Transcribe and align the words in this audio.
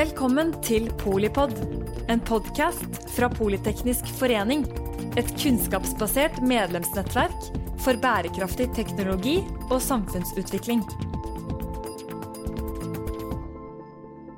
Velkommen 0.00 0.54
til 0.64 0.86
Polipod, 0.96 1.50
en 2.08 2.22
podkast 2.24 2.94
fra 3.12 3.26
Politeknisk 3.28 4.06
forening. 4.16 4.62
Et 5.20 5.28
kunnskapsbasert 5.42 6.38
medlemsnettverk 6.40 7.48
for 7.84 7.98
bærekraftig 8.00 8.70
teknologi 8.78 9.34
og 9.66 9.82
samfunnsutvikling. 9.84 10.80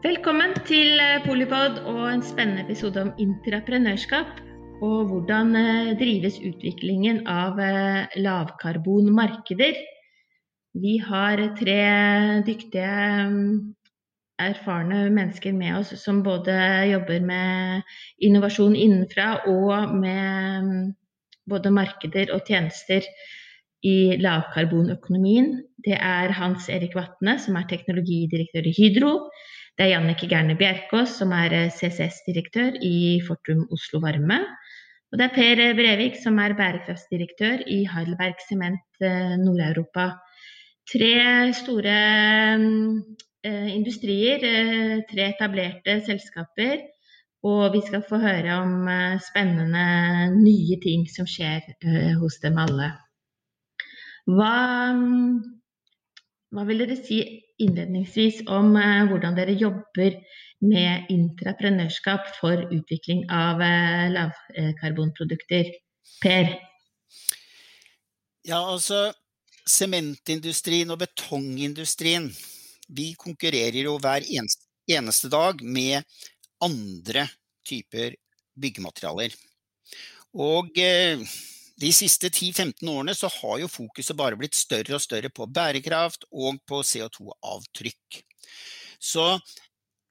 Velkommen 0.03 0.57
til 0.67 0.99
Polipod 1.29 1.79
og 1.93 2.01
en 2.09 2.25
spennende 2.27 2.65
episode 2.65 3.05
om 3.05 3.13
intraprenørskap. 3.23 4.41
Og 4.83 5.13
hvordan 5.13 5.55
eh, 5.61 5.93
drives 6.01 6.41
utviklingen 6.43 7.23
av 7.31 7.61
eh, 7.63 8.11
lavkarbonmarkeder. 8.19 9.79
Vi 10.83 10.97
har 11.07 11.45
tre 11.63 11.79
dyktige 12.51 12.91
erfarne 14.51 15.05
mennesker 15.15 15.55
med 15.57 15.79
oss 15.81 15.93
som 16.01 16.23
både 16.27 16.55
jobber 16.91 17.23
med 17.27 17.95
innovasjon 18.23 18.77
innenfra 18.77 19.43
og 19.51 19.95
med 19.95 20.67
mm, 20.67 20.91
både 21.51 21.73
markeder 21.75 22.35
og 22.35 22.47
tjenester 22.49 23.07
i 23.83 24.17
lavkarbonøkonomien. 24.23 25.57
Det 25.83 25.97
er 25.99 26.35
Hans 26.39 26.69
Erik 26.71 26.95
Vatne, 26.95 27.39
som 27.43 27.59
er 27.59 27.67
teknologidirektør 27.71 28.69
i 28.71 28.75
Hydro. 28.77 29.15
Det 29.79 29.87
er 29.87 29.95
Jannike 29.95 30.29
Gerne 30.31 30.55
Bjerkås, 30.59 31.17
som 31.19 31.33
er 31.35 31.55
eh, 31.57 31.71
CCS-direktør 31.73 32.79
i 32.85 33.21
Fortum 33.27 33.65
Oslo 33.73 34.03
Varme. 34.05 34.43
Og 35.13 35.19
det 35.21 35.27
er 35.27 35.35
Per 35.37 35.63
Brevik, 35.77 36.15
som 36.23 36.39
er 36.41 36.55
bærekraftsdirektør 36.57 37.65
i 37.69 37.83
Heidelberg 37.91 38.39
Sement 38.47 39.03
eh, 39.05 39.35
Nord-Europa. 39.41 40.13
Tre 40.93 41.53
store 41.57 41.97
mm, 42.61 43.03
industrier, 43.51 44.43
eh, 44.45 45.03
tre 45.09 45.29
etablerte 45.33 46.01
selskaper. 46.07 46.89
Og 47.43 47.73
vi 47.75 47.81
skal 47.83 48.05
få 48.07 48.21
høre 48.23 48.59
om 48.63 48.87
eh, 48.89 49.19
spennende 49.23 49.87
nye 50.37 50.79
ting 50.83 51.09
som 51.11 51.27
skjer 51.27 51.67
hos 52.21 52.39
dem 52.43 52.61
alle. 52.63 52.93
Hva, 54.31 54.55
hva 56.55 56.67
vil 56.69 56.85
dere 56.85 56.97
si 57.01 57.19
innledningsvis 57.63 58.45
om 58.47 58.77
hvordan 59.11 59.35
dere 59.35 59.57
jobber 59.59 60.21
med 60.63 61.11
intraprenørskap 61.11 62.29
for 62.37 62.63
utvikling 62.71 63.25
av 63.35 63.59
lavkarbonprodukter? 64.15 65.73
Per? 66.23 66.55
Ja, 68.47 68.63
altså 68.63 69.09
Sementindustrien 69.67 70.91
og 70.95 71.03
betongindustrien 71.03 72.31
vi 72.93 73.13
konkurrerer 73.19 73.87
jo 73.87 73.97
hver 74.03 74.27
eneste, 74.29 75.31
dag 75.33 75.63
med 75.63 76.03
andre 76.63 77.27
typer 77.67 78.17
byggematerialer. 78.59 79.35
Og 80.39 80.79
eh, 80.81 81.23
de 81.81 81.91
siste 81.95 82.29
10-15 82.31 82.89
årene 82.89 83.15
så 83.17 83.31
har 83.41 83.61
jo 83.63 83.71
fokuset 83.71 84.17
bare 84.19 84.39
blitt 84.39 84.57
større 84.59 84.97
og 84.99 85.05
større 85.05 85.33
på 85.33 85.49
bærekraft 85.49 86.27
og 86.31 86.61
på 86.69 86.83
CO2-avtrykk. 86.87 88.21
Så 89.03 89.27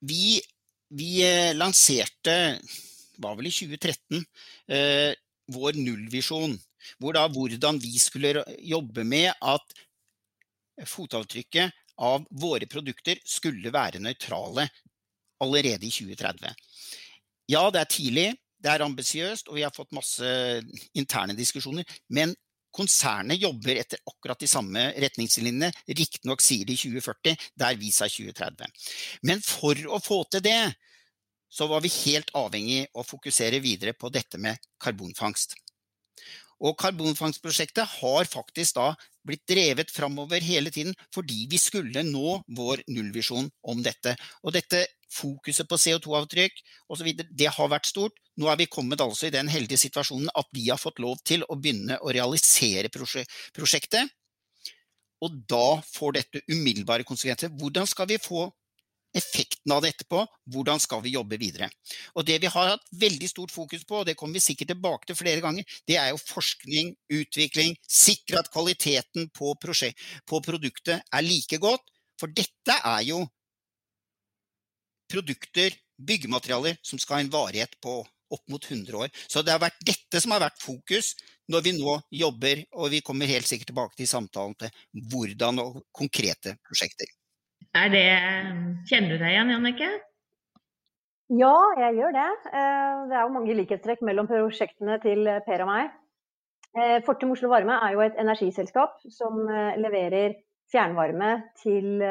vi, 0.02 0.40
vi 0.90 1.22
eh, 1.26 1.54
lanserte, 1.58 2.36
var 3.22 3.38
vel 3.38 3.52
i 3.52 3.54
2013, 3.54 4.26
eh, 4.74 5.14
vår 5.52 5.78
nullvisjon. 5.80 6.58
Hvor 6.98 7.14
da 7.14 7.28
hvordan 7.30 7.78
vi 7.82 7.94
skulle 8.02 8.42
jobbe 8.58 9.06
med 9.06 9.30
at 9.38 9.82
fotavtrykket 10.90 11.76
av 12.02 12.25
våre 12.41 12.67
produkter 12.69 13.19
skulle 13.27 13.73
være 13.73 14.02
nøytrale 14.02 14.67
allerede 15.41 15.88
i 15.88 15.94
2030. 15.94 16.53
Ja, 17.52 17.66
det 17.73 17.81
er 17.81 17.89
tidlig, 17.89 18.27
det 18.62 18.72
er 18.72 18.85
ambisiøst, 18.85 19.50
og 19.50 19.57
vi 19.57 19.66
har 19.66 19.73
fått 19.75 19.94
masse 19.95 20.28
interne 20.97 21.35
diskusjoner. 21.38 21.88
Men 22.13 22.34
konsernet 22.72 23.41
jobber 23.41 23.79
etter 23.81 24.00
akkurat 24.07 24.40
de 24.40 24.50
samme 24.50 24.85
retningslinjene. 25.03 25.72
Riktignok 25.90 26.44
sier 26.44 26.67
de 26.67 26.78
2040, 26.78 27.50
der 27.59 27.79
vi 27.79 27.91
sa 27.94 28.07
2030. 28.09 28.69
Men 29.28 29.44
for 29.45 29.81
å 29.90 30.00
få 30.03 30.23
til 30.31 30.45
det, 30.45 30.61
så 31.51 31.67
var 31.67 31.84
vi 31.84 31.91
helt 32.06 32.31
avhengig 32.38 32.85
av 32.94 33.03
å 33.03 33.07
fokusere 33.07 33.59
videre 33.59 33.94
på 33.97 34.09
dette 34.13 34.40
med 34.40 34.61
karbonfangst. 34.79 35.57
Og 36.61 36.78
karbonfangstprosjektet 36.79 37.97
har 37.97 38.29
faktisk 38.29 38.78
da 38.78 38.91
blitt 39.28 39.44
drevet 39.50 39.92
framover 39.94 40.42
hele 40.44 40.72
tiden 40.74 40.96
fordi 41.14 41.46
vi 41.52 41.59
skulle 41.62 42.04
nå 42.08 42.40
vår 42.58 42.84
nullvisjon 42.92 43.50
om 43.72 43.84
dette. 43.86 44.16
Og 44.46 44.56
dette 44.56 44.86
fokuset 45.12 45.68
på 45.68 45.80
CO2-avtrykk 45.80 46.62
osv., 46.94 47.12
det 47.30 47.52
har 47.52 47.72
vært 47.72 47.90
stort. 47.92 48.18
Nå 48.40 48.48
er 48.52 48.62
vi 48.62 48.70
kommet 48.72 49.04
altså 49.04 49.28
i 49.28 49.34
den 49.34 49.52
heldige 49.52 49.82
situasjonen 49.82 50.32
at 50.38 50.48
vi 50.56 50.70
har 50.70 50.80
fått 50.82 51.02
lov 51.04 51.20
til 51.28 51.46
å 51.48 51.58
begynne 51.59 52.00
å 52.02 52.14
realisere 52.16 52.92
prosjektet. 52.94 54.09
Og 55.22 55.36
da 55.50 55.82
får 55.86 56.18
dette 56.18 56.42
umiddelbare 56.50 57.06
konsekvenser. 57.06 57.52
Hvordan 57.59 57.90
skal 57.90 58.09
vi 58.09 58.18
få 58.22 58.48
effekten 59.17 59.73
av 59.75 59.83
dette 59.85 60.05
på, 60.09 60.22
hvordan 60.53 60.79
skal 60.81 61.01
vi 61.03 61.16
jobbe 61.16 61.39
videre. 61.41 61.69
Og 62.16 62.25
Det 62.25 62.39
vi 62.41 62.51
har 62.51 62.73
hatt 62.73 62.88
veldig 62.95 63.29
stort 63.29 63.51
fokus 63.51 63.83
på, 63.88 64.01
og 64.01 64.05
det 64.07 64.16
kommer 64.19 64.39
vi 64.39 64.45
sikkert 64.45 64.73
tilbake 64.73 65.09
til 65.09 65.19
flere 65.19 65.44
ganger, 65.44 65.63
det 65.88 65.97
er 65.99 66.11
jo 66.11 66.22
forskning, 66.22 66.95
utvikling, 67.11 67.75
sikre 67.88 68.39
at 68.39 68.51
kvaliteten 68.53 69.29
på, 69.35 69.53
på 69.55 70.41
produktet 70.47 71.01
er 71.01 71.27
like 71.27 71.57
godt. 71.57 71.83
For 72.19 72.31
dette 72.31 72.77
er 72.85 73.01
jo 73.07 73.25
produkter, 75.11 75.75
byggematerialer, 76.01 76.79
som 76.81 76.99
skal 76.99 77.19
ha 77.19 77.25
en 77.25 77.33
varighet 77.33 77.75
på 77.83 77.99
opp 78.31 78.43
mot 78.49 78.63
100 78.63 78.97
år. 78.97 79.09
Så 79.28 79.43
det 79.43 79.53
har 79.53 79.61
vært 79.61 79.81
dette 79.85 80.22
som 80.23 80.31
har 80.31 80.43
vært 80.45 80.61
fokus 80.63 81.13
når 81.51 81.66
vi 81.66 81.73
nå 81.75 81.97
jobber, 82.16 82.63
og 82.79 82.93
vi 82.93 83.01
kommer 83.05 83.29
helt 83.29 83.49
sikkert 83.49 83.73
tilbake 83.73 83.99
til 83.99 84.09
samtalen 84.09 84.55
til 84.61 85.03
hvordan 85.11 85.59
og 85.66 85.81
konkrete 85.91 86.55
prosjekter. 86.63 87.11
Er 87.72 87.92
det 87.92 88.08
Kjenner 88.90 89.14
du 89.14 89.22
deg 89.22 89.30
igjen, 89.32 89.52
Jannicke? 89.54 89.90
Ja, 91.32 91.56
jeg 91.80 91.96
gjør 92.02 92.16
det. 92.18 92.30
Eh, 92.52 93.04
det 93.08 93.16
er 93.16 93.22
jo 93.24 93.32
mange 93.32 93.54
likhetstrekk 93.56 94.02
mellom 94.04 94.28
prosjektene 94.28 94.98
til 95.04 95.30
Per 95.46 95.64
og 95.64 95.70
meg. 95.70 95.94
Eh, 96.76 96.98
Fortum 97.06 97.32
Oslo 97.32 97.48
Varme 97.52 97.78
er 97.86 97.94
jo 97.96 98.02
et 98.04 98.18
energiselskap 98.20 98.98
som 99.16 99.40
eh, 99.48 99.78
leverer 99.80 100.36
fjernvarme 100.72 101.32
til, 101.59 102.04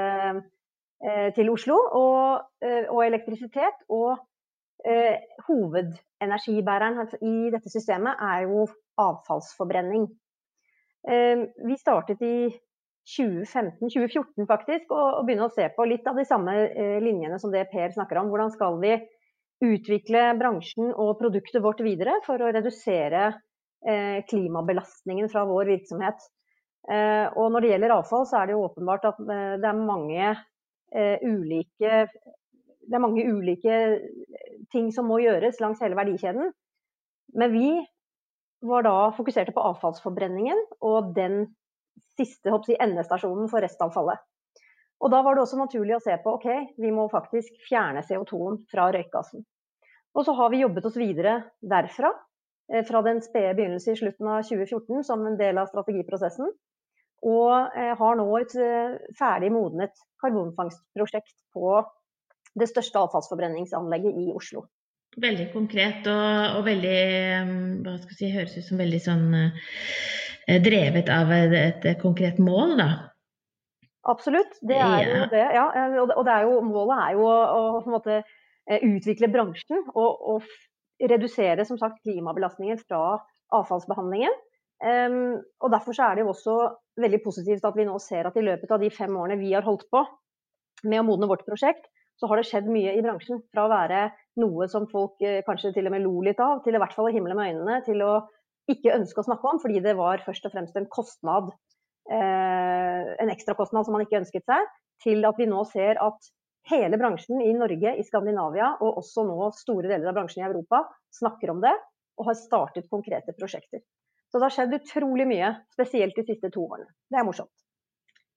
til 1.37 1.49
Oslo 1.49 1.79
og, 1.97 2.43
og, 2.61 2.99
elektrisitet. 3.07 3.87
Og 3.89 4.19
hovedenergibæreren 5.47 7.01
i 7.25 7.49
dette 7.55 7.73
systemet 7.73 8.21
er 8.21 8.45
jo 8.45 8.67
avfallsforbrenning. 9.01 10.05
Vi 11.71 11.79
startet 11.81 12.21
i 12.21 12.51
2015-2014 13.09 14.47
faktisk, 14.49 14.91
og, 14.93 15.07
og, 15.21 15.23
begynne 15.27 15.49
å 15.49 15.55
se 15.55 15.67
på 15.75 15.87
litt 15.89 16.07
av 16.09 16.19
de 16.21 16.27
samme 16.29 16.57
eh, 16.69 16.99
linjene 17.03 17.39
som 17.43 17.53
det 17.55 17.69
Per 17.73 17.95
snakker 17.95 18.21
om. 18.21 18.29
Hvordan 18.33 18.53
skal 18.55 18.79
vi 18.83 18.95
utvikle 19.61 20.31
bransjen 20.41 20.91
og 20.95 21.19
produktet 21.21 21.63
vårt 21.65 21.83
videre 21.85 22.17
for 22.25 22.41
å 22.41 22.51
redusere 22.55 23.27
eh, 23.87 24.21
klimabelastningen 24.29 25.29
fra 25.33 25.45
vår 25.49 25.75
virksomhet. 25.75 26.23
Eh, 26.89 27.27
og 27.37 27.53
når 27.53 27.65
det 27.65 27.73
gjelder 27.75 27.97
avfall, 27.99 28.27
så 28.29 28.41
er 28.41 28.49
det 28.49 28.57
jo 28.57 28.65
åpenbart 28.65 29.07
at 29.13 29.21
eh, 29.21 29.55
det 29.61 29.69
er 29.69 29.83
mange 29.85 30.31
eh, 30.33 31.17
ulike 31.23 32.05
det 32.91 32.97
er 32.97 33.03
mange 33.05 33.23
ulike 33.23 33.75
ting 34.73 34.89
som 34.91 35.07
må 35.07 35.21
gjøres 35.23 35.61
langs 35.63 35.83
hele 35.85 35.99
verdikjeden. 35.99 36.49
Men 37.39 37.53
vi 37.53 37.69
var 38.67 38.83
da 38.83 38.95
fokuserte 39.15 39.55
på 39.55 39.63
avfallsforbrenningen 39.63 40.59
og 40.89 41.13
den 41.15 41.45
siste 42.21 42.53
hoppsi, 42.53 42.77
endestasjonen 42.79 43.49
for 43.51 43.65
restavfallet. 43.65 44.21
Og 45.01 45.11
Da 45.13 45.23
var 45.25 45.37
det 45.37 45.45
også 45.45 45.59
naturlig 45.61 45.97
å 45.97 46.03
se 46.05 46.17
på 46.21 46.37
ok, 46.37 46.49
vi 46.81 46.93
må 46.93 47.07
faktisk 47.13 47.55
fjerne 47.65 48.05
CO2-en 48.05 48.61
fra 48.71 48.91
røykgassen. 48.93 49.45
Og 50.17 50.27
så 50.27 50.35
har 50.37 50.51
vi 50.53 50.61
jobbet 50.61 50.89
oss 50.91 50.99
videre 50.99 51.37
derfra, 51.63 52.11
eh, 52.73 52.85
fra 52.85 53.01
den 53.07 53.23
spede 53.25 53.55
begynnelse 53.57 53.95
i 53.95 54.01
slutten 54.01 54.29
av 54.29 54.43
2014 54.45 55.05
som 55.07 55.25
en 55.27 55.39
del 55.39 55.59
av 55.59 55.71
strategiprosessen. 55.71 56.51
Og 57.23 57.77
eh, 57.77 57.95
har 57.97 58.17
nå 58.17 58.27
et 58.41 58.55
eh, 58.57 58.99
ferdig 59.17 59.53
modnet 59.55 59.97
karbonfangstprosjekt 60.21 61.37
på 61.55 61.81
det 62.59 62.69
største 62.69 63.01
avfallsforbrenningsanlegget 63.07 64.21
i 64.21 64.31
Oslo. 64.35 64.67
Veldig 65.21 65.49
konkret 65.53 66.07
og, 66.07 66.59
og 66.59 66.65
veldig 66.67 66.99
hva 67.83 67.97
skal 67.99 68.13
jeg 68.13 68.19
si, 68.19 68.35
høres 68.35 68.57
ut 68.59 68.67
som 68.67 68.79
veldig 68.79 69.01
sånn 69.03 69.25
drevet 70.65 71.11
av 71.13 71.33
et, 71.35 71.87
konkret 72.01 72.39
mål, 72.43 72.77
da? 72.81 72.91
Absolutt, 74.09 74.57
det 74.65 74.79
er 74.81 75.03
jo 75.05 75.25
det. 75.29 75.47
Ja. 75.55 75.67
Og 76.15 76.23
det 76.25 76.33
er 76.33 76.47
jo, 76.49 76.61
målet 76.65 77.03
er 77.05 77.17
jo 77.19 77.27
å, 77.29 77.65
måte, 77.93 78.23
eh, 78.71 78.85
utvikle 78.87 79.29
bransjen 79.33 79.83
og, 79.93 80.23
og, 80.35 80.55
redusere 81.01 81.65
som 81.65 81.79
sagt, 81.81 82.03
klimabelastningen 82.05 82.81
fra 82.85 83.21
avfallsbehandlingen. 83.57 84.35
Um, 84.81 85.39
og 85.61 85.73
Derfor 85.73 85.97
er 85.97 86.17
det 86.17 86.25
jo 86.25 86.33
også 86.33 86.57
veldig 87.01 87.21
positivt 87.25 87.65
at 87.65 87.77
vi 87.77 87.87
nå 87.89 87.95
ser 88.01 88.29
at 88.29 88.37
i 88.37 88.45
løpet 88.45 88.71
av 88.73 88.81
de 88.81 88.91
fem 88.93 89.17
årene 89.17 89.39
vi 89.41 89.55
har 89.55 89.65
holdt 89.65 89.87
på 89.93 90.03
med 90.89 91.01
å 91.01 91.07
modne 91.09 91.29
vårt 91.29 91.47
prosjekt, 91.49 91.89
så 92.21 92.29
har 92.29 92.41
det 92.41 92.47
skjedd 92.49 92.69
mye 92.69 92.93
i 92.97 93.03
bransjen. 93.05 93.41
Fra 93.53 93.65
å 93.65 93.73
være 93.73 94.11
noe 94.41 94.69
som 94.73 94.87
folk 94.93 95.21
eh, 95.25 95.41
kanskje 95.47 95.73
til 95.77 95.89
og 95.89 95.97
med 95.97 96.05
lo 96.05 96.15
litt 96.25 96.41
av, 96.45 96.61
til 96.65 96.77
i 96.77 96.81
hvert 96.81 96.97
fall 96.97 97.09
å 97.09 97.15
himle 97.15 97.37
med 97.37 97.55
øynene, 97.55 97.81
til 97.87 98.05
å 98.05 98.13
ikke 98.75 98.95
ønske 98.97 99.23
å 99.23 99.27
snakke 99.27 99.51
om, 99.51 99.61
fordi 99.63 99.83
det 99.85 99.97
var 99.99 100.23
først 100.25 100.47
og 100.49 100.55
fremst 100.55 100.77
en 100.79 100.89
kostnad, 100.91 101.51
eh, 102.11 103.09
en 103.21 103.33
ekstrakostnad 103.33 103.87
som 103.87 103.97
man 103.97 104.05
ikke 104.07 104.21
ønsket 104.23 104.47
seg, 104.49 104.69
til 105.05 105.25
at 105.29 105.39
vi 105.41 105.49
nå 105.51 105.63
ser 105.71 106.01
at 106.03 106.31
hele 106.71 106.99
bransjen 107.01 107.41
i 107.43 107.55
Norge, 107.57 107.95
i 107.97 108.05
Skandinavia 108.05 108.75
og 108.85 109.01
også 109.01 109.25
nå 109.27 109.49
store 109.57 109.89
deler 109.89 110.11
av 110.11 110.19
bransjen 110.19 110.45
i 110.45 110.49
Europa 110.49 110.85
snakker 111.17 111.55
om 111.55 111.63
det 111.65 111.73
og 112.21 112.29
har 112.29 112.37
startet 112.37 112.91
konkrete 112.93 113.33
prosjekter. 113.39 113.81
Så 114.31 114.39
det 114.39 114.47
har 114.47 114.55
skjedd 114.55 114.77
utrolig 114.77 115.27
mye, 115.27 115.55
spesielt 115.73 116.15
de 116.19 116.27
siste 116.29 116.53
to 116.53 116.67
årene. 116.69 116.91
Det 117.11 117.19
er 117.19 117.27
morsomt. 117.27 117.55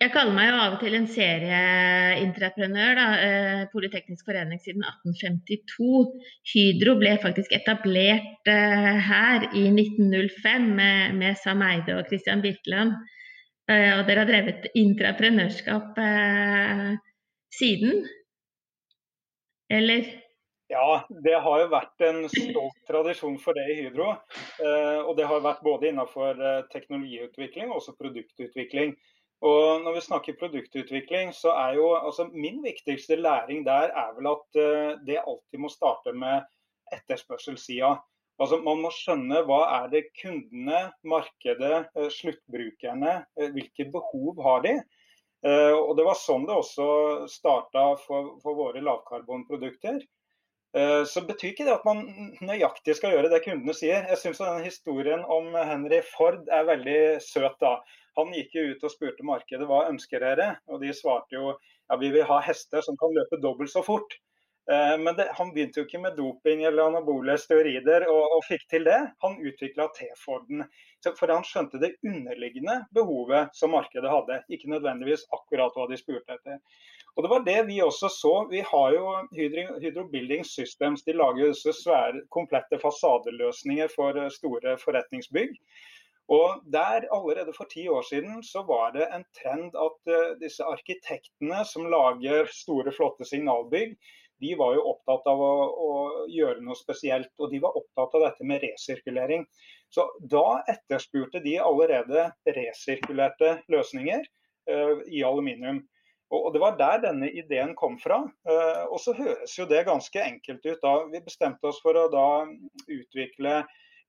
Jeg 0.03 0.11
kaller 0.11 0.35
meg 0.35 0.49
jo 0.49 0.55
av 0.59 0.73
og 0.75 0.81
til 0.81 0.95
en 0.97 1.05
serieentreprenør. 1.07 2.99
eh, 3.23 3.61
Politeknisk 3.71 4.25
forening 4.27 4.59
siden 4.59 4.83
1852. 4.83 6.09
Hydro 6.51 6.97
ble 6.99 7.13
faktisk 7.23 7.53
etablert 7.55 8.51
eh, 8.51 8.97
her 9.07 9.45
i 9.55 9.63
1905 9.71 10.65
med, 11.21 11.29
Sam 11.39 11.63
Eide 11.63 11.95
og 11.95 12.11
Christian 12.11 12.43
Birkeland. 12.43 12.97
Eh, 13.71 13.93
og 13.95 14.03
dere 14.09 14.25
har 14.25 14.27
drevet 14.27 14.67
intraprenørskap 14.75 16.03
eh, 16.03 16.99
siden? 17.55 18.03
Eller? 19.71 20.11
Ja, 20.67 20.99
det 21.23 21.39
har 21.47 21.63
jo 21.63 21.71
vært 21.71 22.07
en 22.09 22.23
stolt 22.27 22.83
tradisjon 22.91 23.39
for 23.39 23.55
det 23.55 23.69
i 23.71 23.81
Hydro. 23.85 24.11
Og 25.07 25.15
det 25.15 25.25
har 25.29 25.43
vært 25.43 25.63
både 25.63 25.91
innenfor 25.91 26.39
teknologiutvikling 26.73 27.69
og 27.69 27.77
også 27.77 27.93
produktutvikling. 27.99 28.95
Og 29.43 29.83
når 29.83 29.97
vi 29.97 30.01
snakker 30.05 30.39
produktutvikling, 30.39 31.33
så 31.35 31.51
er 31.65 31.75
jo 31.75 31.89
altså 31.97 32.29
min 32.31 32.61
viktigste 32.63 33.17
læring 33.19 33.65
der 33.67 33.91
er 33.91 34.13
vel 34.15 34.29
at 34.31 34.59
uh, 34.59 34.91
det 35.03 35.19
alltid 35.19 35.59
må 35.59 35.71
starte 35.71 36.13
med 36.15 36.45
etterspørselssida. 36.95 37.97
Altså 38.39 38.61
Man 38.63 38.79
må 38.85 38.91
skjønne 38.95 39.41
hva 39.47 39.59
er 39.81 39.89
det 39.91 40.05
kundene, 40.21 40.85
markedet, 41.03 41.89
uh, 41.99 42.07
sluttbrukerne, 42.07 43.17
uh, 43.39 43.49
hvilke 43.55 43.89
behov 43.91 44.39
har 44.47 44.67
de? 44.67 44.77
og 45.43 45.97
Det 45.97 46.03
var 46.07 46.15
sånn 46.15 46.45
det 46.47 46.53
også 46.55 46.83
starta 47.27 47.81
for, 47.99 48.37
for 48.39 48.55
våre 48.55 48.79
lavkarbonprodukter. 48.79 49.97
Så 51.03 51.23
betyr 51.27 51.49
ikke 51.49 51.65
det 51.67 51.73
at 51.73 51.83
man 51.83 51.99
nøyaktig 52.39 52.95
skal 52.95 53.11
gjøre 53.11 53.27
det 53.33 53.41
kundene 53.43 53.75
sier. 53.75 54.07
Jeg 54.07 54.21
syns 54.21 54.39
historien 54.63 55.25
om 55.27 55.51
Henry 55.67 55.99
Ford 56.13 56.47
er 56.47 56.63
veldig 56.69 56.95
søt. 57.27 57.59
da. 57.59 57.73
Han 58.19 58.33
gikk 58.35 58.57
jo 58.57 58.65
ut 58.73 58.83
og 58.85 58.93
spurte 58.93 59.25
markedet 59.25 59.67
hva 59.69 59.87
ønsker 59.89 60.23
dere, 60.23 60.49
og 60.69 60.83
de 60.83 60.93
svarte 60.95 61.37
jo 61.37 61.53
ja, 61.53 61.97
vi 61.99 62.11
vil 62.13 62.27
ha 62.29 62.39
hester 62.45 62.83
som 62.85 62.97
kan 62.99 63.13
løpe 63.15 63.41
dobbelt 63.41 63.71
så 63.73 63.83
fort. 63.85 64.15
Eh, 64.71 64.97
men 64.99 65.15
det, 65.15 65.27
han 65.37 65.51
begynte 65.53 65.81
jo 65.81 65.87
ikke 65.87 65.99
med 65.99 66.15
doping 66.15 66.63
eller 66.63 66.87
anabole 66.87 67.35
steroider 67.39 68.05
og, 68.07 68.37
og 68.37 68.45
fikk 68.47 68.63
til 68.71 68.87
det. 68.87 68.99
Han 69.25 69.39
utvikla 69.43 69.89
T-Forden. 69.97 70.63
For 71.03 71.27
han 71.27 71.43
skjønte 71.43 71.81
det 71.81 71.97
underliggende 72.07 72.77
behovet 72.95 73.51
som 73.57 73.73
markedet 73.75 74.07
hadde, 74.07 74.39
ikke 74.55 74.71
nødvendigvis 74.71 75.25
akkurat 75.35 75.75
hva 75.75 75.89
de 75.89 75.99
spurte 75.99 76.37
etter. 76.37 76.61
Og 77.13 77.25
Det 77.25 77.29
var 77.29 77.43
det 77.45 77.57
vi 77.67 77.81
også 77.83 78.09
så. 78.09 78.31
Vi 78.49 78.63
har 78.65 78.93
jo 78.95 79.09
Hydro, 79.35 80.07
Building 80.13 80.45
Systems. 80.47 81.03
De 81.03 81.13
lager 81.13 81.43
jo 81.43 81.49
disse 81.51 81.75
svære, 81.83 82.23
komplette 82.33 82.79
fasadeløsninger 82.81 83.91
for 83.91 84.17
eh, 84.17 84.31
store 84.33 84.77
forretningsbygg. 84.81 85.59
Og 86.31 86.63
der 86.71 87.03
Allerede 87.11 87.53
for 87.55 87.67
ti 87.71 87.87
år 87.91 88.01
siden 88.07 88.43
så 88.43 88.63
var 88.67 88.93
det 88.95 89.07
en 89.11 89.25
trend 89.35 89.75
at 89.75 90.11
uh, 90.11 90.35
disse 90.39 90.63
arkitektene 90.63 91.63
som 91.67 91.89
lager 91.91 92.47
store, 92.51 92.93
flotte 92.95 93.27
signalbygg, 93.27 93.97
de 94.43 94.55
var 94.59 94.73
jo 94.75 94.85
opptatt 94.91 95.27
av 95.29 95.39
å, 95.39 95.53
å, 95.69 95.89
gjøre 96.31 96.63
noe 96.63 96.75
spesielt. 96.75 97.31
Og 97.39 97.51
de 97.51 97.61
var 97.63 97.77
opptatt 97.79 98.15
av 98.17 98.25
dette 98.27 98.47
med 98.47 98.63
resirkulering. 98.63 99.45
Så 99.93 100.07
da 100.19 100.63
etterspurte 100.71 101.43
de 101.43 101.57
allerede 101.61 102.29
resirkulerte 102.57 103.57
løsninger 103.71 104.23
uh, 104.23 105.03
i 105.07 105.23
aluminium. 105.23 105.83
Og 106.33 106.49
Det 106.53 106.63
var 106.63 106.79
der 106.79 107.03
denne 107.03 107.29
ideen 107.29 107.75
kom 107.77 107.99
fra. 108.01 108.23
Uh, 108.47 108.83
og 108.89 108.99
så 109.03 109.13
høres 109.17 109.53
jo 109.59 109.67
det 109.69 109.85
ganske 109.87 110.23
enkelt 110.23 110.65
ut. 110.65 110.81
da 110.81 110.95
Vi 111.11 111.23
bestemte 111.23 111.69
oss 111.69 111.81
for 111.83 111.99
å 111.99 112.09
da 112.11 112.27
utvikle 112.89 113.61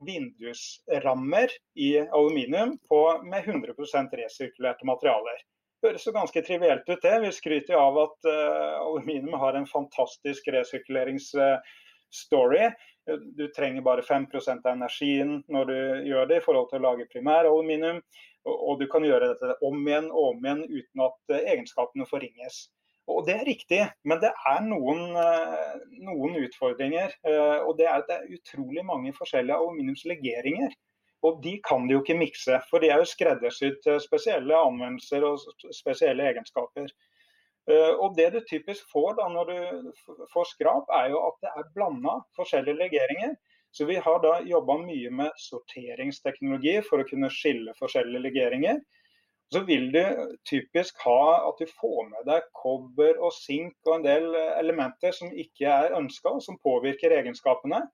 vindusrammer 0.04 1.48
i 1.74 1.98
aluminium 1.98 2.78
på, 2.88 3.22
med 3.24 3.44
100% 3.44 4.16
resirkulerte 4.20 4.86
materialer. 4.86 5.42
Det 5.82 5.88
Høres 5.90 6.06
jo 6.06 6.12
ganske 6.16 6.42
trivielt 6.46 6.88
ut 6.88 7.02
det. 7.02 7.20
Vi 7.20 7.32
skryter 7.36 7.74
av 7.76 7.98
at 8.06 8.18
uh, 8.24 8.86
aluminium 8.86 9.38
har 9.40 9.54
en 9.58 9.66
fantastisk 9.68 10.48
resirkuleringsstory. 10.54 12.70
Du 13.36 13.44
trenger 13.52 13.82
bare 13.84 14.02
5 14.02 14.26
av 14.64 14.72
energien 14.72 15.42
når 15.52 15.64
du 15.68 15.76
gjør 16.08 16.26
det 16.30 16.36
i 16.40 16.44
forhold 16.46 16.70
til 16.70 16.80
å 16.80 16.86
lage 16.86 17.10
primæraluminium. 17.12 17.98
Og, 18.48 18.56
og 18.56 18.80
du 18.80 18.86
kan 18.88 19.04
gjøre 19.04 19.34
dette 19.34 19.58
om 19.64 19.76
igjen 19.84 20.08
og 20.08 20.24
om 20.30 20.40
igjen 20.46 20.64
uten 20.70 21.00
at 21.04 21.20
uh, 21.34 21.48
egenskapene 21.52 22.08
forringes. 22.08 22.72
Og 23.06 23.26
Det 23.26 23.34
er 23.34 23.44
riktig, 23.46 23.80
men 24.08 24.20
det 24.20 24.30
er 24.32 24.60
noen, 24.64 25.16
eh, 25.20 25.74
noen 26.06 26.38
utfordringer. 26.40 27.12
Eh, 27.28 27.58
og 27.60 27.76
det 27.76 27.86
er, 27.90 28.04
det 28.08 28.16
er, 28.16 28.30
utrolig 28.38 28.84
mange 28.84 29.12
forskjellige 29.12 29.58
aluminiumslegeringer. 29.60 30.72
Og 31.24 31.42
de 31.44 31.58
kan 31.64 31.86
de 31.86 31.96
jo 31.96 32.02
ikke 32.02 32.16
mikse, 32.16 32.60
for 32.70 32.80
de 32.80 32.90
er 32.92 33.00
jo 33.00 33.08
skreddersydd 33.08 33.82
til 33.84 34.00
spesielle 34.00 34.56
anvendelser 34.56 35.24
og 35.24 35.40
spesielle 35.72 36.30
egenskaper. 36.32 36.88
Eh, 37.68 37.92
og 37.92 38.16
Det 38.16 38.30
du 38.32 38.40
typisk 38.48 38.88
får 38.92 39.16
da 39.20 39.28
når 39.32 39.52
du 39.52 39.92
får 40.32 40.50
skrap, 40.56 40.88
er 40.92 41.12
jo 41.12 41.20
at 41.28 41.40
det 41.44 41.52
er 41.52 41.70
blanda 41.76 42.18
forskjellige 42.36 42.80
legeringer. 42.80 43.36
Så 43.74 43.88
vi 43.88 43.96
har 44.00 44.20
da 44.22 44.38
jobba 44.46 44.76
mye 44.84 45.10
med 45.10 45.40
sorteringsteknologi 45.44 46.76
for 46.88 47.02
å 47.02 47.08
kunne 47.08 47.32
skille 47.32 47.72
forskjellige 47.80 48.22
legeringer. 48.28 48.78
Så 49.52 49.60
vil 49.68 49.90
du 49.92 50.02
typisk 50.48 50.98
ha 51.04 51.48
at 51.48 51.60
du 51.60 51.68
får 51.68 52.08
med 52.08 52.26
deg 52.26 52.46
kobber 52.56 53.20
og 53.20 53.34
sink 53.36 53.76
og 53.86 53.98
en 53.98 54.06
del 54.06 54.26
elementer 54.56 55.14
som 55.14 55.30
ikke 55.30 55.68
er 55.70 55.96
ønska, 55.98 56.32
og 56.32 56.42
som 56.42 56.58
påvirker 56.64 57.14
egenskapene. 57.20 57.84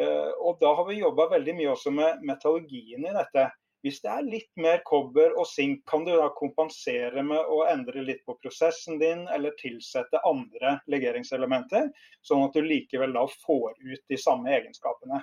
Eh, 0.00 0.32
og 0.40 0.58
Da 0.60 0.74
har 0.74 0.88
vi 0.88 1.00
jobba 1.02 1.28
veldig 1.34 1.54
mye 1.58 1.72
også 1.74 1.92
med 1.94 2.24
metallurgien 2.26 3.06
i 3.06 3.14
dette. 3.14 3.48
Hvis 3.86 4.00
det 4.02 4.10
er 4.10 4.26
litt 4.26 4.50
mer 4.58 4.80
kobber 4.86 5.36
og 5.38 5.46
sink, 5.46 5.84
kan 5.86 6.02
du 6.06 6.10
da 6.10 6.26
kompensere 6.34 7.22
med 7.22 7.38
å 7.38 7.60
endre 7.70 8.02
litt 8.02 8.24
på 8.26 8.34
prosessen 8.42 8.98
din, 8.98 9.22
eller 9.30 9.54
tilsette 9.60 10.18
andre 10.26 10.80
legeringselementer, 10.90 11.86
sånn 12.26 12.42
at 12.48 12.58
du 12.58 12.64
likevel 12.64 13.14
da 13.14 13.22
får 13.46 13.76
ut 13.78 14.02
de 14.10 14.18
samme 14.18 14.50
egenskapene. 14.56 15.22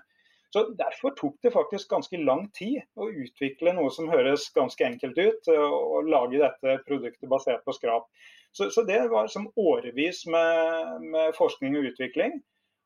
Så 0.55 0.61
Derfor 0.79 1.11
tok 1.19 1.41
det 1.43 1.51
faktisk 1.51 1.89
ganske 1.91 2.17
lang 2.23 2.45
tid 2.55 2.77
å 2.95 3.09
utvikle 3.11 3.73
noe 3.75 3.89
som 3.91 4.07
høres 4.07 4.45
ganske 4.55 4.85
enkelt 4.87 5.17
ut, 5.19 5.49
og 5.51 6.07
lage 6.07 6.39
dette 6.39 6.77
produktet 6.87 7.27
basert 7.27 7.65
på 7.67 7.75
skrap. 7.75 8.05
Så, 8.55 8.69
så 8.71 8.85
det 8.87 9.01
var 9.11 9.27
som 9.27 9.49
årevis 9.59 10.21
med, 10.31 11.01
med, 11.03 11.33
forskning 11.35 11.75
og 11.75 11.89
utvikling. 11.89 12.37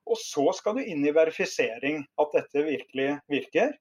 Og 0.09 0.17
så 0.17 0.47
skal 0.57 0.79
du 0.79 0.81
inn 0.81 1.05
i 1.05 1.13
verifisering, 1.13 2.01
at 2.17 2.33
dette 2.33 2.65
virkelig 2.71 3.11
virker. 3.29 3.77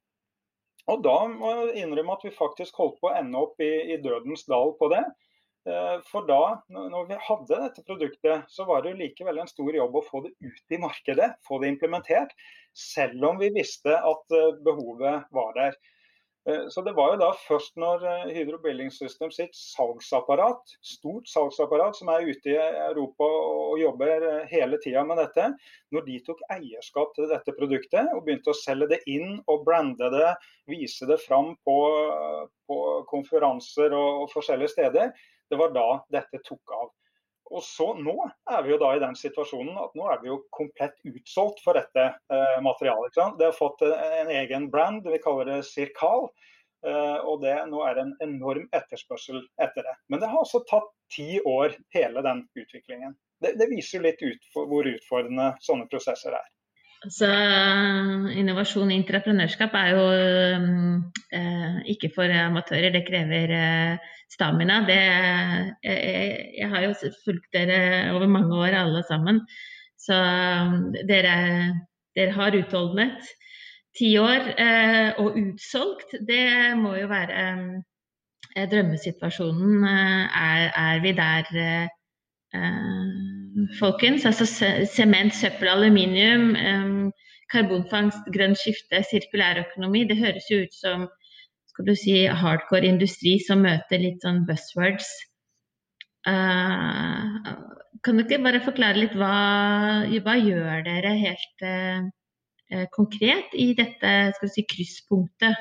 Og 0.92 1.00
da 1.08 1.16
må 1.32 1.54
jeg 1.54 1.86
innrømme 1.86 2.18
at 2.18 2.28
vi 2.28 2.36
faktisk 2.36 2.76
holdt 2.82 3.00
på 3.00 3.08
å 3.08 3.16
ende 3.16 3.40
opp 3.40 3.56
i, 3.64 3.72
i 3.94 3.96
dødens 4.04 4.44
dal 4.52 4.76
på 4.76 4.92
det. 4.92 5.00
Eh, 5.68 5.96
for 6.08 6.24
da, 6.28 6.62
når 6.72 7.08
vi 7.10 7.18
hadde 7.26 7.60
dette 7.64 7.84
produktet, 7.84 8.46
så 8.48 8.64
var 8.68 8.84
det 8.84 8.96
likevel 8.96 9.40
en 9.42 9.50
stor 9.50 9.74
jobb 9.76 9.98
å 9.98 10.04
få 10.06 10.22
det 10.24 10.32
ut 10.40 10.74
i 10.74 10.80
markedet, 10.80 11.34
få 11.44 11.60
det 11.62 11.74
implementert. 11.74 12.32
Selv 12.78 13.24
om 13.28 13.40
vi 13.42 13.50
visste 13.52 13.98
at 13.98 14.36
eh, 14.38 14.54
behovet 14.64 15.28
var 15.34 15.52
der. 15.58 15.76
Eh, 16.48 16.68
så 16.68 16.82
det 16.82 16.94
var 16.96 17.12
jo 17.12 17.20
da 17.20 17.28
først 17.44 17.76
når 17.80 18.04
Hydro 18.32 18.58
Building 18.62 18.90
System 18.94 19.32
sitt 19.34 19.56
salgsapparat, 19.56 20.74
stort 20.84 21.28
salgsapparat 21.28 21.98
som 21.98 22.08
er 22.12 22.28
ute 22.28 22.54
i 22.54 22.58
Europa 22.88 23.28
og 23.28 23.80
jobber 23.82 24.28
hele 24.48 24.80
tida 24.84 25.04
med 25.04 25.20
dette, 25.20 25.50
når 25.92 26.06
de 26.08 26.20
tok 26.24 26.40
eierskap 26.54 27.12
til 27.16 27.28
dette 27.32 27.56
produktet 27.58 28.12
og 28.14 28.24
begynte 28.24 28.54
å 28.54 28.60
selge 28.60 28.88
det 28.94 29.02
inn 29.10 29.42
og 29.46 29.66
brande 29.68 30.08
det, 30.14 30.30
vise 30.70 31.08
det 31.10 31.20
fram 31.24 31.52
på, 31.68 31.76
på 32.68 32.78
konferanser 33.12 33.92
og, 33.92 34.24
og 34.24 34.32
forskjellige 34.32 34.72
steder, 34.76 35.12
det 35.48 35.60
var 35.60 35.76
da 35.76 35.88
dette 36.12 36.40
tok 36.48 36.76
av. 36.76 36.88
Og 37.48 37.62
så 37.64 37.92
Nå 37.96 38.14
er 38.50 38.62
vi 38.66 38.74
jo 38.74 38.80
da 38.80 38.90
i 38.94 39.00
den 39.02 39.16
situasjonen 39.16 39.78
at 39.80 39.94
nå 39.96 40.08
er 40.12 40.20
vi 40.22 40.30
jo 40.30 40.42
komplett 40.54 40.98
utsolgt 41.08 41.62
for 41.64 41.78
dette 41.78 42.04
eh, 42.10 42.58
materialet. 42.64 43.16
Det 43.38 43.48
har 43.48 43.56
fått 43.56 43.84
eh, 43.86 44.20
en 44.22 44.32
egen 44.42 44.68
brand, 44.72 45.08
vi 45.08 45.20
kaller 45.22 45.48
det 45.48 45.62
Sirkal. 45.68 46.28
Eh, 46.86 47.18
og 47.26 47.40
det, 47.42 47.56
nå 47.70 47.80
er 47.86 47.96
det 47.96 48.04
en 48.04 48.14
enorm 48.28 48.68
etterspørsel 48.76 49.40
etter 49.62 49.86
det. 49.86 49.96
Men 50.12 50.22
det 50.22 50.28
har 50.30 50.42
også 50.42 50.62
tatt 50.68 50.92
ti 51.14 51.40
år, 51.40 51.74
hele 51.96 52.22
den 52.26 52.44
utviklingen. 52.58 53.16
Det, 53.42 53.56
det 53.58 53.70
viser 53.70 54.04
litt 54.04 54.22
ut 54.22 54.52
hvor 54.54 54.86
utfordrende 54.86 55.52
sånne 55.64 55.88
prosesser 55.90 56.36
er. 56.38 56.46
Så 57.06 57.28
innovasjon 58.34 58.90
i 58.90 58.96
entreprenørskap 58.98 59.74
er 59.78 59.92
jo 59.94 60.06
eh, 61.38 61.76
ikke 61.94 62.10
for 62.14 62.32
amatører. 62.46 62.90
Det 62.94 63.04
krever 63.06 63.54
eh, 63.54 64.08
stamina. 64.32 64.80
Det, 64.88 65.00
jeg, 65.84 66.52
jeg, 66.58 66.68
har 66.72 66.86
jo 66.86 66.94
fulgt 67.24 67.50
dere 67.56 68.14
over 68.14 68.30
mange 68.30 68.54
år 68.56 68.76
alle 68.82 69.02
sammen. 69.08 69.42
Så 69.98 70.14
um, 70.14 70.94
dere, 71.08 71.34
dere 72.16 72.36
har 72.36 72.56
utholdenhet. 72.56 73.28
Ti 73.98 74.12
år 74.20 74.50
eh, 74.62 75.16
og 75.18 75.36
utsolgt, 75.40 76.12
det 76.28 76.76
må 76.78 76.92
jo 77.00 77.08
være 77.10 77.38
eh, 78.54 78.66
drømmesituasjonen. 78.70 79.82
Eh, 79.88 80.42
er, 80.42 80.68
er, 80.84 81.00
vi 81.02 81.12
der, 81.18 81.48
eh, 82.54 83.72
folkens? 83.80 84.26
Altså 84.28 84.46
sement, 84.94 85.34
søppel, 85.34 85.72
aluminium. 85.72 86.52
Eh, 86.54 87.26
karbonfangst, 87.52 88.28
grønt 88.34 88.60
skifte, 88.60 89.02
sirkulærøkonomi. 89.10 90.04
Det 90.08 90.18
høres 90.20 90.46
jo 90.52 90.62
ut 90.62 90.74
som 90.76 91.08
skal 91.78 91.92
du 91.92 91.94
si, 91.94 92.14
hardcore 92.26 92.88
industri 92.90 93.36
som 93.38 93.60
møter 93.62 94.00
litt 94.02 94.24
sånn 94.26 94.40
buzzwords. 94.48 95.06
Uh, 96.26 97.38
kan 98.02 98.18
du 98.18 98.24
ikke 98.24 98.40
bare 98.42 98.58
forklare 98.64 98.98
litt 98.98 99.14
hva, 99.14 100.02
hva 100.10 100.34
gjør 100.42 100.82
dere 100.88 101.12
helt 101.20 101.62
uh, 101.62 102.82
konkret 102.96 103.54
i 103.54 103.68
dette 103.78 104.14
skal 104.34 104.50
du 104.50 104.54
si, 104.56 104.64
krysspunktet? 104.66 105.54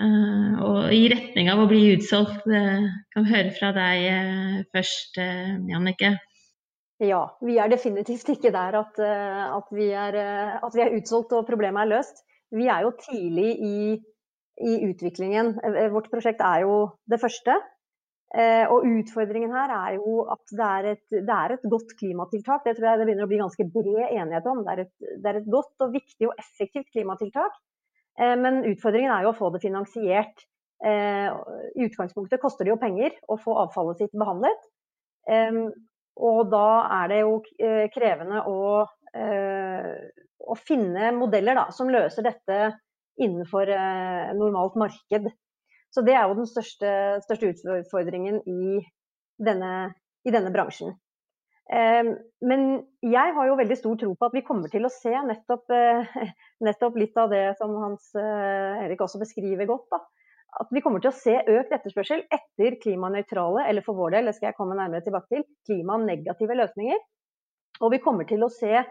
Uh, 0.00 0.56
og 0.64 0.78
i 0.96 1.02
retning 1.12 1.52
av 1.52 1.60
å 1.60 1.68
bli 1.68 1.92
utsolgt. 1.92 2.48
kan 2.48 3.28
vi 3.28 3.34
høre 3.34 3.52
fra 3.58 3.74
deg 3.76 4.64
først, 4.72 5.20
Jannike. 5.20 6.14
Ja, 7.04 7.20
vi 7.44 7.58
er 7.60 7.68
definitivt 7.68 8.32
ikke 8.32 8.54
der 8.54 8.80
at, 8.80 8.96
at, 8.96 9.68
vi 9.76 9.92
er, 9.92 10.16
at, 10.56 10.72
vi 10.72 10.86
er, 10.86 10.96
utsolgt 10.96 11.36
og 11.36 11.44
problemet 11.52 11.84
er 11.84 11.92
løst. 11.98 12.24
Vi 12.54 12.64
er 12.70 12.88
jo 12.88 12.96
tidlig 12.96 13.52
i, 13.60 13.76
i, 14.62 14.74
utviklingen. 14.90 15.54
Eh, 15.64 15.88
vårt 15.92 16.10
prosjekt 16.12 16.42
er 16.44 16.64
jo 16.66 16.76
det 17.10 17.22
første. 17.22 17.60
Og 18.34 18.82
utfordringen 18.82 19.52
her 19.54 19.70
er 19.70 19.90
jo 19.94 20.24
at 20.26 20.50
det 20.58 20.64
er 20.66 20.86
et, 20.90 21.02
det 21.12 21.34
er 21.36 21.52
et 21.54 21.66
godt 21.70 21.92
klimatiltak. 22.00 22.64
Det 22.64 22.72
tror 22.74 22.88
jeg 22.88 22.98
det 22.98 23.04
begynner 23.06 23.28
å 23.28 23.30
bli 23.30 23.38
ganske 23.38 23.66
bred 23.70 24.08
enighet 24.08 24.48
om. 24.50 24.64
Det 24.66 24.72
er, 24.72 24.80
et, 24.82 25.04
det 25.22 25.30
er 25.30 25.38
et 25.38 25.46
godt 25.54 25.84
og 25.86 25.92
viktig 25.94 26.26
og 26.26 26.40
effektivt 26.42 26.88
klimatiltak. 26.96 27.54
Men 28.18 28.64
utfordringen 28.72 29.14
er 29.14 29.28
jo 29.28 29.30
å 29.30 29.36
få 29.38 29.52
det 29.54 29.62
finansiert. 29.62 30.42
I 30.82 31.86
utgangspunktet 31.86 32.42
koster 32.42 32.66
det 32.66 32.74
jo 32.74 32.80
penger 32.82 33.14
å 33.30 33.38
få 33.38 33.54
avfallet 33.68 34.02
sitt 34.02 34.18
behandlet. 34.18 34.66
Og 36.22 36.50
da 36.50 36.66
er 37.00 37.10
det 37.10 37.20
jo 37.22 37.38
eh, 37.58 37.86
krevende 37.94 38.44
å, 38.46 38.84
eh, 39.18 39.94
å 40.46 40.56
finne 40.58 41.10
modeller 41.16 41.58
da, 41.58 41.66
som 41.74 41.90
løser 41.90 42.26
dette 42.26 42.58
innenfor 43.20 43.70
eh, 43.70 44.34
normalt 44.38 44.76
marked. 44.80 45.30
Så 45.94 46.02
det 46.06 46.16
er 46.18 46.26
jo 46.26 46.38
den 46.40 46.50
største, 46.50 46.90
største 47.22 47.52
utfordringen 47.78 48.40
i 48.50 48.80
denne, 49.38 49.72
i 50.26 50.34
denne 50.34 50.50
bransjen. 50.54 50.96
Men 51.64 52.64
jeg 53.00 53.34
har 53.36 53.46
jo 53.48 53.54
veldig 53.56 53.76
stor 53.78 53.94
tro 53.96 54.10
på 54.18 54.26
at 54.26 54.34
vi 54.36 54.42
kommer 54.44 54.68
til 54.68 54.84
å 54.84 54.90
se 54.92 55.12
nettopp, 55.14 55.70
nettopp 56.66 56.98
litt 57.00 57.16
av 57.22 57.30
det 57.32 57.44
som 57.56 57.72
Hans 57.78 58.10
Erik 58.18 59.00
også 59.06 59.22
beskriver 59.22 59.70
godt. 59.70 59.86
Da 59.94 60.02
at 60.60 60.70
vi 60.74 60.82
kommer 60.84 61.02
til 61.02 61.10
å 61.10 61.16
se 61.16 61.34
økt 61.34 61.72
etterspørsel 61.74 62.22
etter 62.32 62.76
klimanøytrale, 62.82 63.66
eller 63.70 63.84
for 63.86 63.98
vår 63.98 64.16
del, 64.16 64.28
det 64.28 64.36
skal 64.36 64.50
jeg 64.50 64.58
komme 64.58 64.76
nærmere 64.78 65.04
tilbake 65.04 65.30
til, 65.32 65.46
klimanegative 65.66 66.58
løsninger. 66.60 67.00
Og 67.82 67.94
vi 67.94 68.00
kommer 68.02 68.28
til 68.28 68.44
å 68.46 68.52
se 68.52 68.84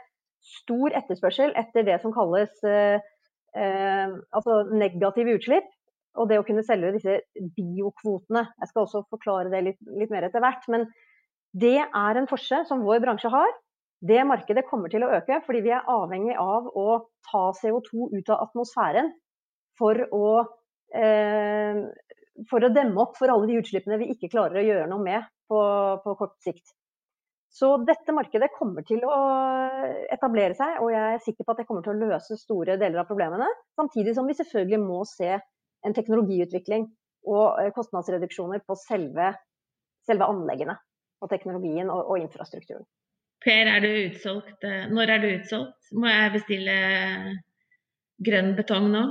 stor 0.43 0.95
etterspørsel 0.99 1.53
etter 1.59 1.85
det 1.87 2.01
som 2.03 2.11
kalles 2.15 2.65
eh, 2.67 2.99
eh, 3.57 4.13
altså 4.35 4.61
negative 4.71 5.37
utslipp. 5.39 5.69
Og 6.21 6.29
det 6.29 6.37
å 6.37 6.45
kunne 6.45 6.61
selge 6.65 6.93
disse 6.93 7.17
biokvotene. 7.57 8.45
Jeg 8.61 8.69
skal 8.69 8.83
også 8.83 9.03
forklare 9.09 9.49
det 9.49 9.63
litt, 9.65 9.79
litt 9.97 10.11
mer 10.13 10.27
etter 10.27 10.43
hvert. 10.43 10.67
Men 10.69 10.85
det 11.57 11.79
er 11.81 12.19
en 12.19 12.29
forse 12.29 12.63
som 12.69 12.83
vår 12.85 13.01
bransje 13.01 13.31
har. 13.33 13.49
Det 14.03 14.19
markedet 14.27 14.65
kommer 14.67 14.91
til 14.91 15.05
å 15.05 15.13
øke 15.15 15.39
fordi 15.45 15.63
vi 15.65 15.71
er 15.73 15.89
avhengig 15.89 16.35
av 16.37 16.67
å 16.77 16.87
ta 17.29 17.45
CO2 17.57 18.11
ut 18.13 18.33
av 18.33 18.43
atmosfæren 18.49 19.13
for 19.79 19.97
å 20.13 20.27
Eh, 20.93 21.79
for 22.49 22.65
å 22.65 22.71
demme 22.73 23.01
opp 23.01 23.17
for 23.17 23.33
alle 23.33 23.49
de 23.49 23.57
utslippene 23.61 23.97
vi 24.01 24.11
ikke 24.13 24.29
klarer 24.33 24.61
å 24.61 24.65
gjøre 24.65 24.89
noe 24.89 25.01
med 25.01 25.25
på, 25.49 25.59
på 26.05 26.15
kort 26.19 26.37
sikt. 26.45 26.73
Så 27.53 27.69
dette 27.85 28.15
markedet 28.17 28.49
kommer 28.55 28.81
til 28.87 29.03
å 29.05 29.17
etablere 30.13 30.55
seg, 30.57 30.79
og 30.81 30.89
jeg 30.89 31.17
er 31.17 31.21
sikker 31.21 31.45
på 31.45 31.53
at 31.53 31.61
det 31.61 31.67
kommer 31.67 31.85
til 31.85 31.93
å 31.93 32.09
løse 32.09 32.37
store 32.39 32.79
deler 32.81 33.03
av 33.03 33.09
problemene. 33.09 33.45
Samtidig 33.77 34.15
som 34.17 34.25
vi 34.25 34.33
selvfølgelig 34.39 34.79
må 34.81 35.03
se 35.05 35.35
en 35.83 35.93
teknologiutvikling 35.93 36.87
og 37.29 37.61
eh, 37.61 37.69
kostnadsreduksjoner 37.75 38.63
på 38.65 38.77
selve, 38.79 39.29
selve 40.07 40.31
anleggene 40.33 40.75
og 41.21 41.29
teknologien 41.31 41.91
og, 41.93 42.01
og, 42.07 42.23
infrastrukturen. 42.23 42.87
Per, 43.43 43.69
er 43.69 43.83
du 43.83 43.89
utsolgt? 43.91 44.65
Når 44.95 45.13
er 45.13 45.21
du 45.21 45.29
utsolgt? 45.35 45.93
Må 45.99 46.09
jeg 46.09 46.33
bestille 46.33 46.75
grønn 48.23 48.53
betong 48.57 48.89
nå? 48.91 49.03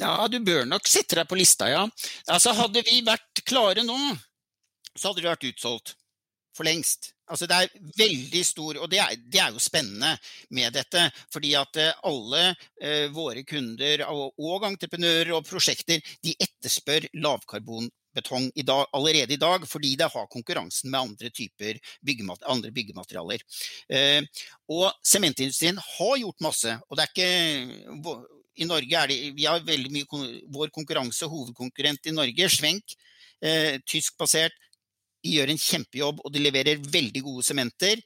Ja, 0.00 0.26
du 0.28 0.40
bør 0.44 0.66
nok 0.68 0.90
sette 0.90 1.20
deg 1.20 1.28
på 1.30 1.38
lista, 1.38 1.70
ja. 1.70 1.84
Altså, 2.28 2.52
hadde 2.58 2.82
vi 2.84 3.00
vært 3.06 3.44
klare 3.46 3.86
nå, 3.86 3.96
så 4.92 5.10
hadde 5.10 5.22
vi 5.22 5.30
vært 5.30 5.48
utsolgt. 5.54 5.94
For 6.54 6.66
lengst. 6.66 7.13
Altså 7.30 7.48
det 7.48 7.56
er 7.56 7.90
veldig 7.98 8.44
stor, 8.44 8.78
og 8.82 8.90
det 8.92 9.00
er, 9.00 9.16
det 9.16 9.40
er, 9.40 9.52
jo 9.54 9.62
spennende 9.62 10.12
med 10.54 10.74
dette. 10.76 11.06
Fordi 11.32 11.54
at 11.58 11.80
eh, 11.80 12.06
alle 12.10 12.46
eh, 12.80 13.06
våre 13.14 13.44
kunder 13.48 14.06
og, 14.10 14.34
og 14.38 14.66
entreprenører 14.68 15.34
og 15.36 15.46
prosjekter 15.48 16.02
de 16.24 16.34
etterspør 16.36 17.08
lavkarbonbetong 17.24 18.50
i 18.60 18.66
dag, 18.66 18.84
allerede 18.92 19.36
i 19.36 19.40
dag, 19.40 19.64
fordi 19.68 19.94
det 20.00 20.10
har 20.12 20.30
konkurransen 20.32 20.92
med 20.92 21.00
andre 21.00 21.32
typer 21.34 21.80
byggemat 22.04 22.44
andre 22.50 22.72
byggematerialer. 22.76 23.44
Eh, 23.88 24.20
og 24.68 24.90
sementindustrien 25.04 25.80
har 25.80 26.16
gjort 26.20 26.44
masse. 26.44 26.78
og 26.88 26.96
det 26.98 27.08
er 27.08 27.14
ikke 27.14 28.32
i 28.54 28.66
Norge 28.68 28.98
er 29.00 29.10
det, 29.10 29.18
vi 29.34 29.46
har 29.48 29.64
veldig 29.66 29.90
mye, 29.92 30.20
Vår 30.54 30.70
konkurranse, 30.74 31.26
hovedkonkurrent 31.30 32.06
i 32.06 32.14
Norge, 32.14 32.48
Schwenk, 32.52 32.94
eh, 33.42 33.80
tyskbasert, 33.86 34.54
de 35.24 35.32
gjør 35.38 35.50
en 35.50 35.60
kjempejobb 35.60 36.20
og 36.22 36.32
de 36.34 36.42
leverer 36.44 36.82
veldig 36.84 37.24
gode 37.24 37.46
sementer. 37.46 38.00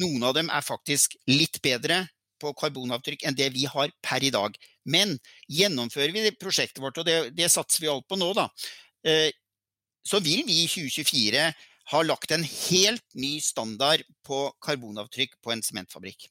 Noen 0.00 0.24
av 0.24 0.36
dem 0.38 0.48
er 0.48 0.64
faktisk 0.64 1.18
litt 1.28 1.60
bedre 1.64 2.06
på 2.42 2.52
karbonavtrykk 2.58 3.26
enn 3.28 3.36
det 3.38 3.50
vi 3.54 3.66
har 3.70 3.92
per 4.02 4.24
i 4.24 4.32
dag. 4.34 4.56
Men 4.88 5.14
gjennomfører 5.52 6.14
vi 6.14 6.32
prosjektet 6.40 6.82
vårt, 6.82 6.98
og 6.98 7.06
det, 7.06 7.18
det 7.36 7.50
satser 7.52 7.84
vi 7.84 7.92
alt 7.92 8.08
på 8.10 8.18
nå, 8.18 8.32
da, 8.34 8.48
eh, 9.06 9.28
så 10.02 10.18
vil 10.24 10.42
vi 10.48 10.64
i 10.64 10.70
2024 10.70 11.44
ha 11.92 12.00
lagt 12.06 12.32
en 12.34 12.44
helt 12.46 13.04
ny 13.18 13.36
standard 13.42 14.02
på 14.26 14.44
karbonavtrykk 14.64 15.36
på 15.44 15.52
en 15.54 15.62
sementfabrikk. 15.62 16.26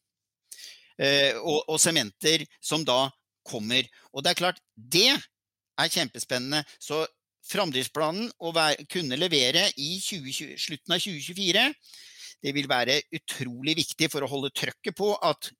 Eh, 1.02 1.38
og 1.40 1.78
sementer 1.82 2.44
som 2.60 2.84
da 2.88 3.06
kommer. 3.48 3.88
Og 4.12 4.24
det 4.24 4.34
er 4.34 4.42
klart, 4.42 4.60
det 4.76 5.10
er 5.14 5.94
kjempespennende. 5.94 6.66
Så 6.80 7.06
framdriftsplanen 7.48 8.30
være, 8.56 8.86
kunne 8.92 9.20
levere 9.20 9.68
i 9.78 9.96
20, 10.02 10.56
slutten 10.62 10.96
av 10.96 11.02
2024, 11.04 11.66
det 12.42 12.54
vil 12.56 12.70
være 12.70 13.02
utrolig 13.14 13.76
viktig 13.82 14.10
for 14.12 14.26
å 14.26 14.32
holde 14.32 14.54
trøkket 14.56 14.98
på 14.98 15.14
at 15.18 15.52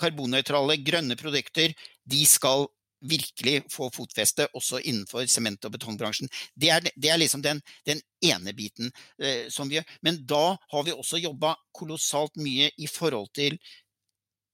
karbonnøytrale 0.00 0.78
grønne 0.84 1.16
produkter 1.20 1.72
de 2.08 2.20
skal 2.28 2.66
virkelig 3.00 3.62
få 3.72 3.88
fotfeste 3.92 4.46
også 4.56 4.82
innenfor 4.84 5.24
sement- 5.30 5.64
og 5.64 5.72
betongbransjen. 5.72 6.28
Det 6.54 6.68
er, 6.72 6.84
det 6.96 7.10
er 7.10 7.20
liksom 7.20 7.42
den, 7.44 7.62
den, 7.88 8.00
ene 8.20 8.52
biten 8.52 8.90
eh, 9.16 9.48
som 9.48 9.68
vi 9.68 9.78
gjør. 9.78 9.92
Men 10.04 10.20
da 10.28 10.58
har 10.72 10.84
vi 10.84 10.92
også 10.92 11.20
jobba 11.22 11.54
kolossalt 11.72 12.36
mye 12.36 12.68
i 12.76 12.88
forhold 12.90 13.30
til 13.36 13.56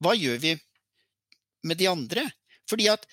hva 0.02 0.14
gjør 0.14 0.38
vi 0.42 0.52
med 1.66 1.80
de 1.80 1.88
andre? 1.90 2.28
Fordi 2.70 2.87
at 2.92 3.08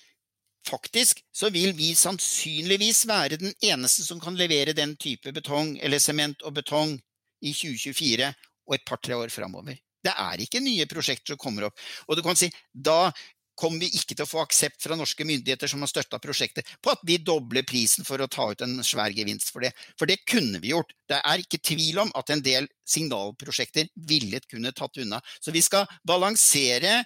faktisk 0.66 1.20
så 1.34 1.50
vil 1.54 1.74
vi 1.76 1.92
sannsynligvis 1.98 3.04
være 3.10 3.40
den 3.40 3.54
eneste 3.62 4.06
som 4.06 4.20
kan 4.22 4.36
levere 4.38 4.76
den 4.76 4.96
type 5.00 5.32
betong 5.34 5.76
eller 5.82 6.02
sement 6.02 6.42
og 6.42 6.56
betong 6.60 6.96
i 7.44 7.52
2024 7.52 8.32
og 8.68 8.76
et 8.76 8.86
par-tre 8.88 9.16
år 9.16 9.32
framover. 9.32 9.76
Det 10.04 10.12
er 10.12 10.42
ikke 10.44 10.60
nye 10.60 10.88
prosjekter 10.88 11.32
som 11.32 11.40
kommer 11.40 11.68
opp. 11.68 11.80
Og 12.08 12.16
du 12.16 12.22
kan 12.24 12.36
si, 12.36 12.50
Da 12.72 13.12
kommer 13.54 13.84
vi 13.84 13.92
ikke 13.94 14.16
til 14.16 14.24
å 14.24 14.28
få 14.28 14.42
aksept 14.42 14.82
fra 14.82 14.96
norske 14.98 15.24
myndigheter 15.26 15.70
som 15.70 15.82
har 15.84 15.90
støtta 15.90 16.18
prosjektet, 16.22 16.66
på 16.82 16.90
at 16.90 17.02
vi 17.06 17.20
dobler 17.22 17.66
prisen 17.66 18.06
for 18.06 18.20
å 18.20 18.26
ta 18.30 18.48
ut 18.50 18.64
en 18.66 18.80
svær 18.86 19.14
gevinst 19.14 19.52
for 19.54 19.64
det. 19.64 19.70
For 19.98 20.10
det 20.10 20.24
kunne 20.26 20.60
vi 20.62 20.72
gjort. 20.72 20.90
Det 21.08 21.20
er 21.20 21.42
ikke 21.42 21.62
tvil 21.62 22.00
om 22.02 22.10
at 22.18 22.34
en 22.34 22.42
del 22.44 22.68
signalprosjekter 22.90 23.90
ville 24.10 24.42
kunne 24.50 24.74
tatt 24.74 24.98
unna. 25.02 25.20
Så 25.40 25.54
vi 25.54 25.62
skal 25.64 25.86
balansere. 26.06 27.04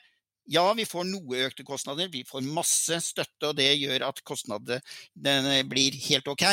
Ja, 0.50 0.72
vi 0.72 0.86
får 0.88 1.04
noe 1.04 1.42
økte 1.44 1.64
kostnader, 1.66 2.08
vi 2.08 2.24
får 2.24 2.46
masse 2.46 2.96
støtte, 3.04 3.50
og 3.50 3.58
det 3.58 3.68
gjør 3.76 4.06
at 4.08 4.22
kostnadene 4.24 5.58
blir 5.68 5.98
helt 6.08 6.28
ok. 6.32 6.46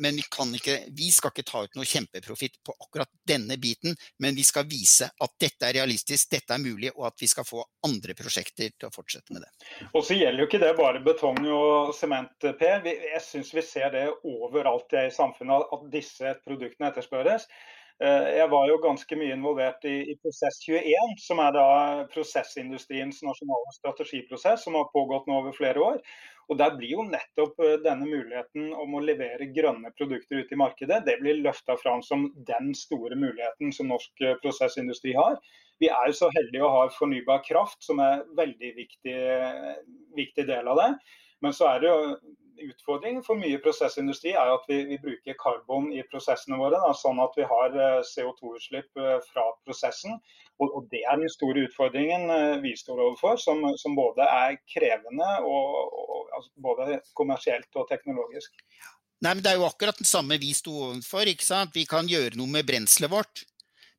men 0.00 0.16
vi, 0.16 0.22
ikke, 0.56 0.76
vi, 0.96 1.10
skal 1.12 1.30
ikke 1.30 1.44
ta 1.44 1.60
ut 1.66 1.74
noe 1.76 1.84
kjempeprofitt 1.84 2.54
på 2.64 2.72
akkurat 2.72 3.10
denne 3.28 3.58
biten. 3.60 3.92
Men 4.18 4.34
vi 4.34 4.42
skal 4.48 4.64
vise 4.64 5.10
at 5.12 5.34
dette 5.36 5.68
er 5.68 5.76
realistisk, 5.76 6.30
dette 6.32 6.56
er 6.56 6.62
mulig, 6.62 6.88
og 6.96 7.04
at 7.10 7.20
vi 7.20 7.28
skal 7.28 7.44
få 7.44 7.60
andre 7.84 8.16
prosjekter 8.16 8.72
til 8.72 8.88
å 8.88 8.94
fortsette 8.94 9.36
med 9.36 9.44
det. 9.44 9.50
Og 9.92 10.06
så 10.08 10.16
gjelder 10.16 10.40
jo 10.40 10.48
ikke 10.48 10.62
det 10.62 10.72
bare 10.80 11.04
betong 11.04 11.42
og 11.52 11.92
sement, 11.94 12.32
Per. 12.40 12.88
Jeg 12.88 13.22
syns 13.26 13.52
vi 13.52 13.66
ser 13.66 13.92
det 13.92 14.06
overalt 14.24 14.96
i 14.96 15.10
samfunnet 15.12 15.68
at 15.76 15.84
disse 15.92 16.32
produktene 16.48 16.88
etterspørres. 16.88 17.44
Eh, 18.00 18.28
jeg 18.38 18.48
var 18.48 18.64
jo 18.70 18.78
ganske 18.80 19.16
mye 19.20 19.34
involvert 19.36 19.82
i, 19.84 19.98
i 20.08 20.14
Prosess 20.22 20.62
21, 20.64 21.18
som 21.20 21.40
er 21.44 21.52
da 21.52 21.64
prosessindustriens 22.08 23.20
nasjonale 23.26 23.74
strategiprosess, 23.76 24.64
som 24.64 24.78
har 24.78 24.88
pågått 24.94 25.28
nå 25.28 25.36
over 25.42 25.56
flere 25.56 25.82
år. 25.84 25.98
Og 26.48 26.58
Der 26.58 26.72
blir 26.78 26.94
jo 26.94 27.04
nettopp 27.04 27.60
eh, 27.60 27.76
denne 27.84 28.08
muligheten 28.08 28.72
om 28.72 28.96
å 28.96 29.02
levere 29.04 29.50
grønne 29.52 29.92
produkter 30.00 30.40
ut 30.40 30.54
i 30.56 30.60
markedet, 30.62 31.02
det 31.04 31.18
blir 31.20 31.42
løfta 31.44 31.76
fram 31.82 32.00
som 32.06 32.30
den 32.48 32.72
store 32.78 33.20
muligheten 33.20 33.76
som 33.76 33.92
norsk 33.92 34.24
eh, 34.24 34.38
prosessindustri 34.40 35.12
har. 35.20 35.36
Vi 35.80 35.92
er 35.92 36.08
jo 36.08 36.16
så 36.22 36.32
heldige 36.32 36.64
å 36.64 36.72
ha 36.72 36.82
fornybar 36.96 37.44
kraft, 37.44 37.82
som 37.84 38.00
er 38.00 38.18
en 38.22 38.36
veldig 38.36 38.74
viktig, 38.80 39.18
viktig 40.16 40.48
del 40.48 40.72
av 40.72 40.80
det. 40.80 40.90
Men 41.44 41.56
så 41.56 41.68
er 41.70 41.84
det 41.84 41.92
jo 41.92 42.00
utfordringen 42.64 43.24
for 43.26 43.40
mye 43.40 43.58
prosessindustri 43.62 44.34
er 44.34 44.52
at 44.52 44.66
vi, 44.68 44.82
vi 44.90 44.98
bruker 45.02 45.36
karbon 45.40 45.90
i 45.94 46.02
prosessene 46.10 46.58
våre, 46.60 46.78
da, 46.82 46.92
sånn 46.96 47.20
at 47.22 47.36
vi 47.38 47.46
har 47.48 47.76
eh, 47.76 47.98
CO2-utslipp 48.06 49.00
eh, 49.00 49.18
fra 49.30 49.46
prosessen. 49.64 50.18
Og, 50.60 50.66
og, 50.68 50.88
Det 50.92 51.02
er 51.08 51.20
den 51.20 51.32
store 51.32 51.66
utfordringen 51.68 52.30
eh, 52.34 52.56
vi 52.64 52.74
står 52.76 53.02
overfor, 53.06 53.40
som, 53.40 53.64
som 53.80 53.96
både 53.98 54.26
er 54.26 54.58
krevende 54.70 55.28
og, 55.44 55.94
og 56.04 56.34
altså 56.38 56.66
både 56.68 57.00
kommersielt 57.18 57.80
og 57.80 57.88
teknologisk. 57.92 58.56
Nei, 59.20 59.34
men 59.34 59.44
Det 59.44 59.52
er 59.52 59.60
jo 59.60 59.68
akkurat 59.68 59.98
den 60.00 60.08
samme 60.08 60.40
vi 60.40 60.52
sto 60.56 60.72
overfor. 60.88 61.28
ikke 61.28 61.44
sant? 61.44 61.74
Vi 61.76 61.86
kan 61.88 62.08
gjøre 62.08 62.38
noe 62.40 62.48
med 62.48 62.68
brenselet 62.68 63.12
vårt. 63.12 63.44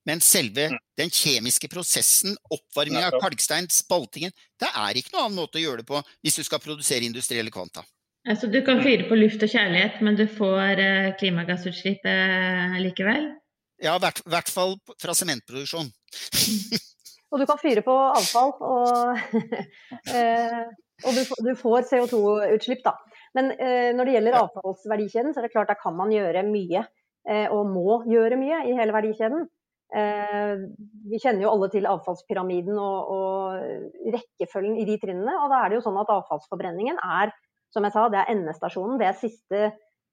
Men 0.10 0.22
selve 0.22 0.68
mm. 0.72 0.78
den 0.98 1.12
kjemiske 1.14 1.70
prosessen, 1.70 2.34
oppvarming 2.50 3.04
av 3.06 3.20
kalkstein, 3.22 3.68
spaltingen, 3.70 4.34
det 4.60 4.70
er 4.74 4.98
ikke 4.98 5.14
noen 5.14 5.28
annen 5.28 5.42
måte 5.44 5.60
å 5.60 5.66
gjøre 5.66 5.84
det 5.84 5.90
på 5.92 6.02
hvis 6.26 6.40
du 6.40 6.46
skal 6.48 6.62
produsere 6.64 7.06
industrielle 7.06 7.54
kvanta. 7.54 7.84
Altså, 8.30 8.48
du 8.54 8.60
kan 8.62 8.84
fyre 8.86 9.08
på 9.10 9.18
luft 9.18 9.42
og 9.42 9.50
kjærlighet, 9.50 9.98
men 10.06 10.18
du 10.20 10.28
får 10.30 10.82
eh, 10.84 11.08
klimagassutslipp 11.18 12.06
eh, 12.06 12.76
likevel? 12.84 13.32
Ja, 13.82 13.96
i 13.98 14.04
hvert, 14.04 14.22
hvert, 14.30 14.52
fall 14.54 14.76
fra 15.02 15.16
sementproduksjon. 15.18 15.90
og 17.32 17.42
du 17.42 17.48
kan 17.50 17.62
fyre 17.62 17.82
på 17.86 17.96
avfall, 18.12 18.54
og, 18.62 19.18
eh, 20.18 20.62
og 21.02 21.18
du, 21.18 21.24
du, 21.48 21.52
får 21.58 21.90
CO2-utslipp, 21.90 22.86
da. 22.86 22.94
Men 23.34 23.56
eh, 23.56 23.90
når 23.98 24.06
det 24.06 24.16
gjelder 24.20 24.40
avfallsverdikjeden, 24.44 25.34
så 25.34 25.42
er 25.42 25.48
det 25.48 25.56
klart 25.56 25.74
der 25.74 25.82
kan 25.82 25.98
man 25.98 26.14
gjøre 26.14 26.46
mye. 26.46 26.86
Eh, 27.30 27.48
og 27.54 27.70
må 27.74 28.04
gjøre 28.10 28.38
mye 28.38 28.64
i 28.70 28.78
hele 28.78 28.94
verdikjeden. 28.94 29.48
Eh, 29.98 30.62
vi 31.10 31.20
kjenner 31.22 31.48
jo 31.48 31.52
alle 31.56 31.74
til 31.74 31.90
avfallspyramiden 31.90 32.78
og, 32.78 33.16
og 33.18 34.14
rekkefølgen 34.14 34.78
i 34.78 34.86
de 34.86 35.02
trinnene. 35.02 35.40
Og 35.42 35.50
da 35.50 35.62
er 35.64 35.72
det 35.72 35.80
jo 35.80 35.88
sånn 35.90 36.00
at 36.02 36.14
avfallsforbrenningen 36.22 37.02
er 37.02 37.34
som 37.72 37.88
jeg 37.88 37.96
sa, 37.96 38.08
det 38.12 38.22
er 38.22 38.34
endestasjonen. 38.34 39.00
Det 39.00 39.08
er 39.08 39.20
siste 39.20 39.62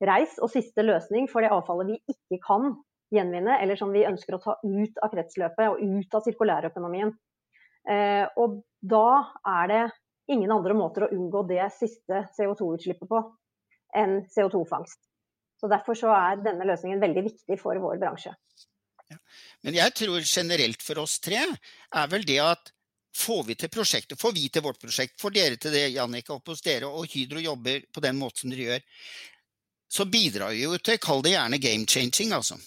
reis 0.08 0.36
og 0.38 0.52
siste 0.52 0.84
løsning 0.84 1.26
for 1.30 1.42
det 1.42 1.50
avfallet 1.54 1.90
vi 1.90 2.14
ikke 2.14 2.38
kan 2.44 2.70
gjenvinne, 3.14 3.56
eller 3.62 3.78
som 3.80 3.90
vi 3.94 4.06
ønsker 4.06 4.36
å 4.36 4.42
ta 4.42 4.54
ut 4.62 5.00
av 5.02 5.10
kretsløpet 5.12 5.72
og 5.72 5.80
ut 5.80 6.14
av 6.14 6.26
sirkulærøkonomien. 6.26 7.14
Eh, 7.88 8.24
og 8.36 8.60
da 8.84 9.08
er 9.48 9.70
det 9.72 9.82
ingen 10.28 10.52
andre 10.52 10.76
måter 10.76 11.06
å 11.06 11.12
unngå 11.14 11.46
det 11.48 11.64
siste 11.78 12.26
CO2-utslippet 12.36 13.08
på 13.08 13.22
enn 13.96 14.20
CO2-fangst. 14.28 15.00
Så 15.58 15.70
Derfor 15.72 15.96
så 15.98 16.12
er 16.14 16.42
denne 16.44 16.66
løsningen 16.68 17.00
veldig 17.02 17.24
viktig 17.30 17.56
for 17.58 17.80
vår 17.82 17.98
bransje. 18.02 18.34
Ja. 19.08 19.16
Men 19.64 19.78
jeg 19.78 19.94
tror 19.96 20.20
generelt 20.20 20.84
for 20.84 21.00
oss 21.02 21.16
tre 21.24 21.40
er 21.40 22.10
vel 22.12 22.26
det 22.28 22.38
at 22.44 22.70
Får 23.16 23.44
vi 23.48 23.56
til 23.58 23.70
prosjektet, 23.72 24.20
får 24.20 24.34
vi 24.36 24.48
til 24.52 24.62
vårt 24.62 24.80
prosjekt, 24.80 25.16
får 25.20 25.34
dere 25.34 25.56
til 25.56 25.72
det, 25.74 25.88
Jannika, 25.94 26.36
oppe 26.36 26.52
hos 26.52 26.62
dere, 26.62 26.90
og 26.90 27.08
Hydro 27.08 27.40
jobber 27.42 27.86
på 27.92 28.02
den 28.04 28.18
måten 28.20 28.44
som 28.44 28.52
dere 28.52 28.66
gjør, 28.66 28.84
så 29.88 30.04
bidrar 30.04 30.52
vi 30.52 30.66
jo 30.66 30.76
til, 30.84 31.00
kall 31.00 31.22
det 31.24 31.32
gjerne 31.32 31.60
game 31.62 31.88
changing, 31.88 32.34
altså. 32.36 32.58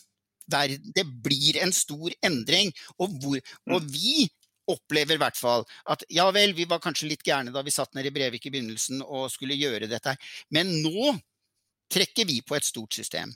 Der 0.52 0.74
det 0.82 1.06
blir 1.24 1.62
en 1.62 1.72
stor 1.72 2.12
endring. 2.26 2.72
Og, 2.98 3.14
hvor, 3.22 3.38
og 3.70 3.84
mm. 3.86 3.92
vi 3.94 4.26
opplever 4.72 5.16
i 5.16 5.22
hvert 5.22 5.38
fall 5.38 5.64
at 5.90 6.04
ja 6.12 6.28
vel, 6.34 6.56
vi 6.58 6.68
var 6.70 6.82
kanskje 6.84 7.10
litt 7.12 7.24
gærne 7.26 7.54
da 7.54 7.64
vi 7.66 7.74
satt 7.74 7.94
nede 7.98 8.12
i 8.12 8.16
Brevik 8.16 8.46
i 8.48 8.54
begynnelsen 8.54 9.04
og 9.04 9.30
skulle 9.34 9.58
gjøre 9.60 9.90
dette, 9.90 10.16
men 10.54 10.70
nå 10.84 11.14
trekker 11.92 12.28
vi 12.30 12.40
på 12.46 12.56
et 12.58 12.68
stort 12.68 12.96
system. 12.96 13.34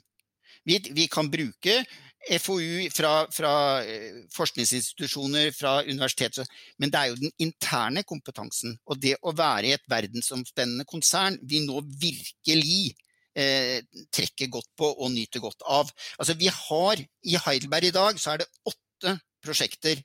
Vi, 0.66 0.78
vi 0.96 1.06
kan 1.12 1.30
bruke 1.30 1.82
FoU 2.26 2.88
fra, 2.90 3.12
fra, 3.30 3.52
eh, 3.86 4.22
forskningsinstitusjoner, 4.34 5.52
fra 5.54 5.78
universiteter, 5.86 6.46
men 6.78 6.90
det 6.90 7.00
er 7.00 7.12
jo 7.12 7.18
den 7.20 7.34
interne 7.38 8.02
kompetansen. 8.02 8.76
Og 8.86 9.00
det 9.02 9.14
å 9.22 9.34
være 9.36 9.70
i 9.70 9.74
et 9.76 9.86
verdensomspennende 9.90 10.86
konsern 10.88 11.38
vi 11.46 11.62
nå 11.66 11.80
virkelig 12.02 12.96
eh, 13.36 13.78
trekker 14.10 14.50
godt 14.50 14.72
på 14.78 14.90
og 14.90 15.12
nyter 15.14 15.44
godt 15.44 15.62
av. 15.70 15.92
Altså 16.18 16.36
vi 16.38 16.50
har 16.50 17.02
I 17.02 17.38
Heidelberg 17.46 17.90
i 17.90 17.94
dag 17.94 18.20
så 18.20 18.34
er 18.34 18.42
det 18.42 18.50
åtte 18.66 19.18
prosjekter, 19.44 20.02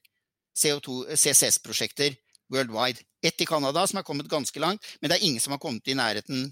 CCS-prosjekter 0.53 2.17
worldwide. 2.51 3.01
Ett 3.23 3.41
i 3.41 3.47
Canada 3.47 3.85
som 3.87 4.01
er 4.01 4.05
kommet 4.05 4.29
ganske 4.29 4.59
langt, 4.59 4.83
men 4.99 5.09
det 5.09 5.17
er 5.17 5.25
ingen 5.25 5.41
som 5.41 5.55
har 5.55 5.61
kommet 5.63 5.87
i 5.87 5.97
nærheten 5.97 6.49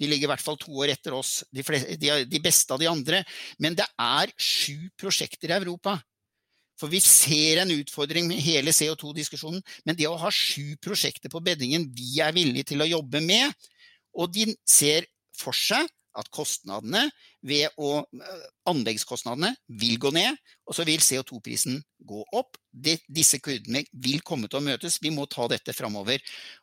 de 0.00 0.08
ligger 0.10 0.28
i 0.28 0.32
hvert 0.32 0.44
fall 0.44 0.58
to 0.60 0.72
år 0.82 0.94
etter 0.94 1.16
oss, 1.16 1.42
de, 1.52 1.64
fleste, 1.66 1.96
de, 2.00 2.14
de 2.28 2.40
beste 2.42 2.74
av 2.74 2.80
de 2.82 2.88
andre. 2.90 3.22
Men 3.62 3.76
det 3.78 3.86
er 4.00 4.32
sju 4.36 4.88
prosjekter 5.00 5.52
i 5.52 5.58
Europa. 5.58 5.98
For 6.80 6.90
vi 6.90 6.98
ser 7.04 7.62
en 7.62 7.72
utfordring 7.74 8.26
med 8.30 8.42
hele 8.42 8.74
CO2-diskusjonen. 8.74 9.62
Men 9.86 9.98
det 9.98 10.08
å 10.10 10.18
ha 10.18 10.30
sju 10.34 10.74
prosjekter 10.82 11.30
på 11.32 11.42
beddingen 11.44 11.86
vi 11.94 12.16
er 12.24 12.34
villige 12.34 12.72
til 12.72 12.82
å 12.82 12.88
jobbe 12.88 13.22
med, 13.22 13.52
og 14.18 14.32
de 14.34 14.50
ser 14.68 15.06
for 15.38 15.56
seg 15.56 15.86
at 16.18 16.28
kostnadene 16.34 17.06
ved 17.46 17.70
å, 17.80 18.02
eh, 18.02 18.46
anleggskostnadene 18.68 19.52
vil 19.68 19.98
gå 19.98 20.12
ned, 20.12 20.36
og 20.66 20.76
så 20.76 20.86
vil 20.88 21.00
CO2-prisen 21.00 21.80
gå 22.04 22.24
opp. 22.32 22.58
De, 22.72 22.96
disse 23.08 23.40
kurdene 23.42 23.84
vil 23.92 24.20
komme 24.20 24.48
til 24.48 24.60
å 24.60 24.64
møtes. 24.64 25.00
Vi 25.02 25.10
må 25.10 25.26
ta 25.30 25.48
dette 25.48 25.74
framover. 25.76 26.20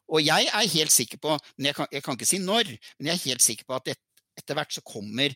Og 0.09 0.21
jeg 0.25 0.47
er 0.47 0.73
helt 0.75 0.93
sikker 0.93 1.21
på, 1.21 1.37
men 1.57 1.71
jeg 1.71 1.79
kan, 1.79 1.89
jeg 1.91 2.05
kan, 2.05 2.17
ikke 2.17 2.29
si 2.29 2.41
når, 2.43 2.69
men 2.97 3.11
jeg 3.11 3.15
er 3.15 3.25
helt 3.29 3.45
sikker 3.45 3.65
på 3.69 3.79
at 3.79 3.91
et, 3.95 4.03
etter 4.39 4.57
hvert 4.57 4.73
så 4.73 4.85
kommer 4.85 5.35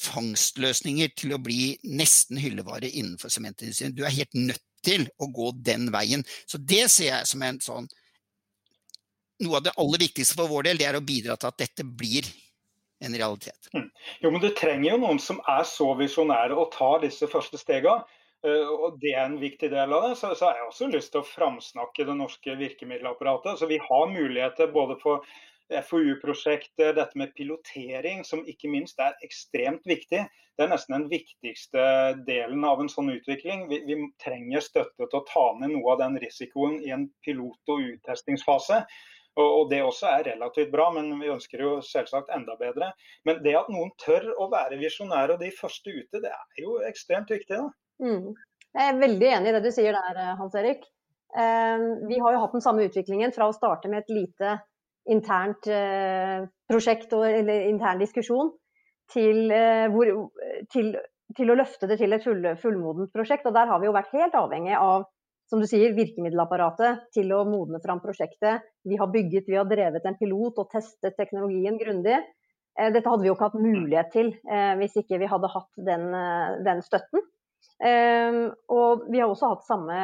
fangstløsninger 0.00 1.10
til 1.18 1.34
å 1.34 1.40
bli 1.42 1.74
nesten 1.84 2.38
hyllevare 2.40 2.90
innenfor 2.90 3.32
sementindustrien. 3.32 3.94
Du 3.96 4.04
er 4.04 4.14
helt 4.14 4.36
nødt 4.38 4.62
til 4.86 5.08
å 5.20 5.28
gå 5.30 5.50
den 5.66 5.90
veien. 5.92 6.22
Så 6.46 6.60
det 6.60 6.86
ser 6.92 7.12
jeg 7.12 7.32
som 7.32 7.42
en 7.46 7.60
sånn 7.62 7.90
Noe 9.40 9.56
av 9.56 9.64
det 9.64 9.72
aller 9.80 10.02
viktigste 10.02 10.36
for 10.36 10.50
vår 10.52 10.66
del, 10.66 10.76
det 10.76 10.84
er 10.84 10.96
å 10.98 11.00
bidra 11.00 11.32
til 11.40 11.48
at 11.48 11.60
dette 11.62 11.80
blir 11.80 12.26
en 13.00 13.16
realitet. 13.16 13.68
Mm. 13.74 13.90
Jo, 14.20 14.30
men 14.30 14.40
Du 14.40 14.48
trenger 14.54 14.90
jo 14.92 15.02
noen 15.02 15.20
som 15.22 15.40
er 15.48 15.66
så 15.68 15.90
visjonære 15.98 16.56
og 16.56 16.72
tar 16.76 17.04
disse 17.04 17.28
første 17.30 17.60
stegene. 17.60 18.04
Uh, 18.46 18.68
og 18.72 18.98
Det 19.02 19.12
er 19.12 19.26
en 19.26 19.40
viktig 19.40 19.70
del 19.72 19.92
av 19.92 20.08
det. 20.08 20.16
Så, 20.20 20.32
så 20.38 20.48
har 20.48 20.60
jeg 20.60 20.68
også 20.70 20.90
lyst 20.94 21.12
til 21.14 21.22
å 21.22 21.28
framsnakke 21.28 22.08
det 22.08 22.16
norske 22.16 22.56
virkemiddelapparatet. 22.60 23.60
Så 23.60 23.68
Vi 23.70 23.80
har 23.84 24.12
muligheter 24.12 24.72
både 24.72 24.96
for 25.02 25.24
FoU-prosjekter, 25.70 26.94
dette 26.96 27.18
med 27.18 27.34
pilotering, 27.36 28.24
som 28.26 28.42
ikke 28.48 28.70
minst 28.72 28.98
er 28.98 29.14
ekstremt 29.22 29.84
viktig. 29.86 30.24
Det 30.58 30.66
er 30.66 30.72
nesten 30.72 30.96
den 30.96 31.06
viktigste 31.12 31.84
delen 32.26 32.64
av 32.66 32.82
en 32.82 32.90
sånn 32.90 33.12
utvikling. 33.14 33.68
Vi, 33.70 33.78
vi 33.86 33.96
trenger 34.20 34.64
støtte 34.64 35.06
til 35.06 35.20
å 35.20 35.26
ta 35.28 35.46
ned 35.60 35.76
noe 35.76 35.94
av 35.94 36.02
den 36.02 36.18
risikoen 36.20 36.80
i 36.82 36.90
en 36.96 37.06
pilot- 37.24 37.72
og 37.72 37.86
uttestingsfase. 37.94 38.82
Og 39.38 39.68
det 39.70 39.78
også 39.84 40.08
er 40.10 40.24
relativt 40.32 40.72
bra, 40.72 40.88
men 40.94 41.12
vi 41.20 41.30
ønsker 41.30 41.62
jo 41.62 41.72
selvsagt 41.86 42.32
enda 42.34 42.56
bedre. 42.58 42.90
Men 43.28 43.38
det 43.44 43.54
at 43.60 43.68
noen 43.70 43.92
tør 44.02 44.26
å 44.42 44.48
være 44.50 44.80
visjonære 44.80 45.36
og 45.36 45.44
de 45.44 45.52
første 45.54 45.92
ute, 45.94 46.22
det 46.22 46.32
er 46.32 46.62
jo 46.64 46.80
ekstremt 46.88 47.30
viktig. 47.30 47.60
Mm. 48.02 48.32
Jeg 48.74 48.88
er 48.88 48.98
veldig 48.98 49.28
enig 49.36 49.52
i 49.52 49.54
det 49.56 49.62
du 49.64 49.70
sier 49.74 49.96
der, 49.96 50.34
Hans 50.38 50.56
Erik. 50.58 50.82
Ehm, 51.38 52.08
vi 52.10 52.18
har 52.18 52.34
jo 52.34 52.42
hatt 52.42 52.56
den 52.56 52.64
samme 52.64 52.86
utviklingen 52.88 53.34
fra 53.34 53.48
å 53.48 53.54
starte 53.54 53.90
med 53.90 54.02
et 54.02 54.12
lite 54.14 54.56
internt 55.10 55.66
eh, 55.70 56.42
prosjekt 56.70 57.14
eller 57.14 57.68
intern 57.68 58.02
diskusjon, 58.02 58.52
til, 59.10 59.46
eh, 59.54 59.86
hvor, 59.90 60.10
til, 60.70 60.92
til 61.36 61.50
å 61.50 61.56
løfte 61.58 61.88
det 61.90 61.98
til 62.02 62.14
et 62.14 62.26
full, 62.26 62.44
fullmodent 62.62 63.14
prosjekt. 63.14 63.46
Og 63.46 63.56
der 63.56 63.70
har 63.70 63.82
vi 63.82 63.90
jo 63.90 63.96
vært 63.96 64.14
helt 64.14 64.36
avhengig 64.38 64.76
av 64.78 65.06
som 65.50 65.58
du 65.58 65.66
sier, 65.66 65.96
virkemiddelapparatet 65.96 67.08
til 67.16 67.32
å 67.34 67.42
modne 67.48 67.80
fram 67.82 67.98
prosjektet. 68.02 68.62
Vi 68.86 68.98
har 69.00 69.10
bygget, 69.10 69.48
vi 69.50 69.58
har 69.58 69.66
drevet 69.66 70.04
en 70.06 70.18
pilot 70.20 70.60
og 70.62 70.70
testet 70.70 71.16
teknologien 71.18 71.78
grundig. 71.80 72.20
Eh, 72.78 72.90
dette 72.94 73.10
hadde 73.10 73.24
vi 73.24 73.30
jo 73.30 73.34
ikke 73.34 73.48
hatt 73.48 73.58
mulighet 73.58 74.12
til 74.14 74.30
eh, 74.46 74.74
hvis 74.78 74.94
ikke 75.02 75.18
vi 75.18 75.30
hadde 75.30 75.50
hatt 75.50 75.82
den, 75.90 76.06
eh, 76.14 76.60
den 76.68 76.84
støtten. 76.86 77.26
Og 77.80 79.06
vi 79.08 79.20
har 79.20 79.28
også 79.28 79.54
hatt 79.54 79.64
samme 79.64 79.96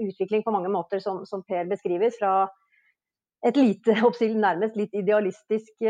utvikling 0.00 0.42
på 0.44 0.52
mange 0.52 0.68
måter 0.72 1.00
som, 1.00 1.22
som 1.28 1.40
Per 1.48 1.68
beskriver. 1.68 2.12
Fra 2.12 2.32
et 3.48 3.56
lite, 3.56 3.96
nærmest 4.46 4.76
litt 4.76 4.92
idealistisk 4.96 5.88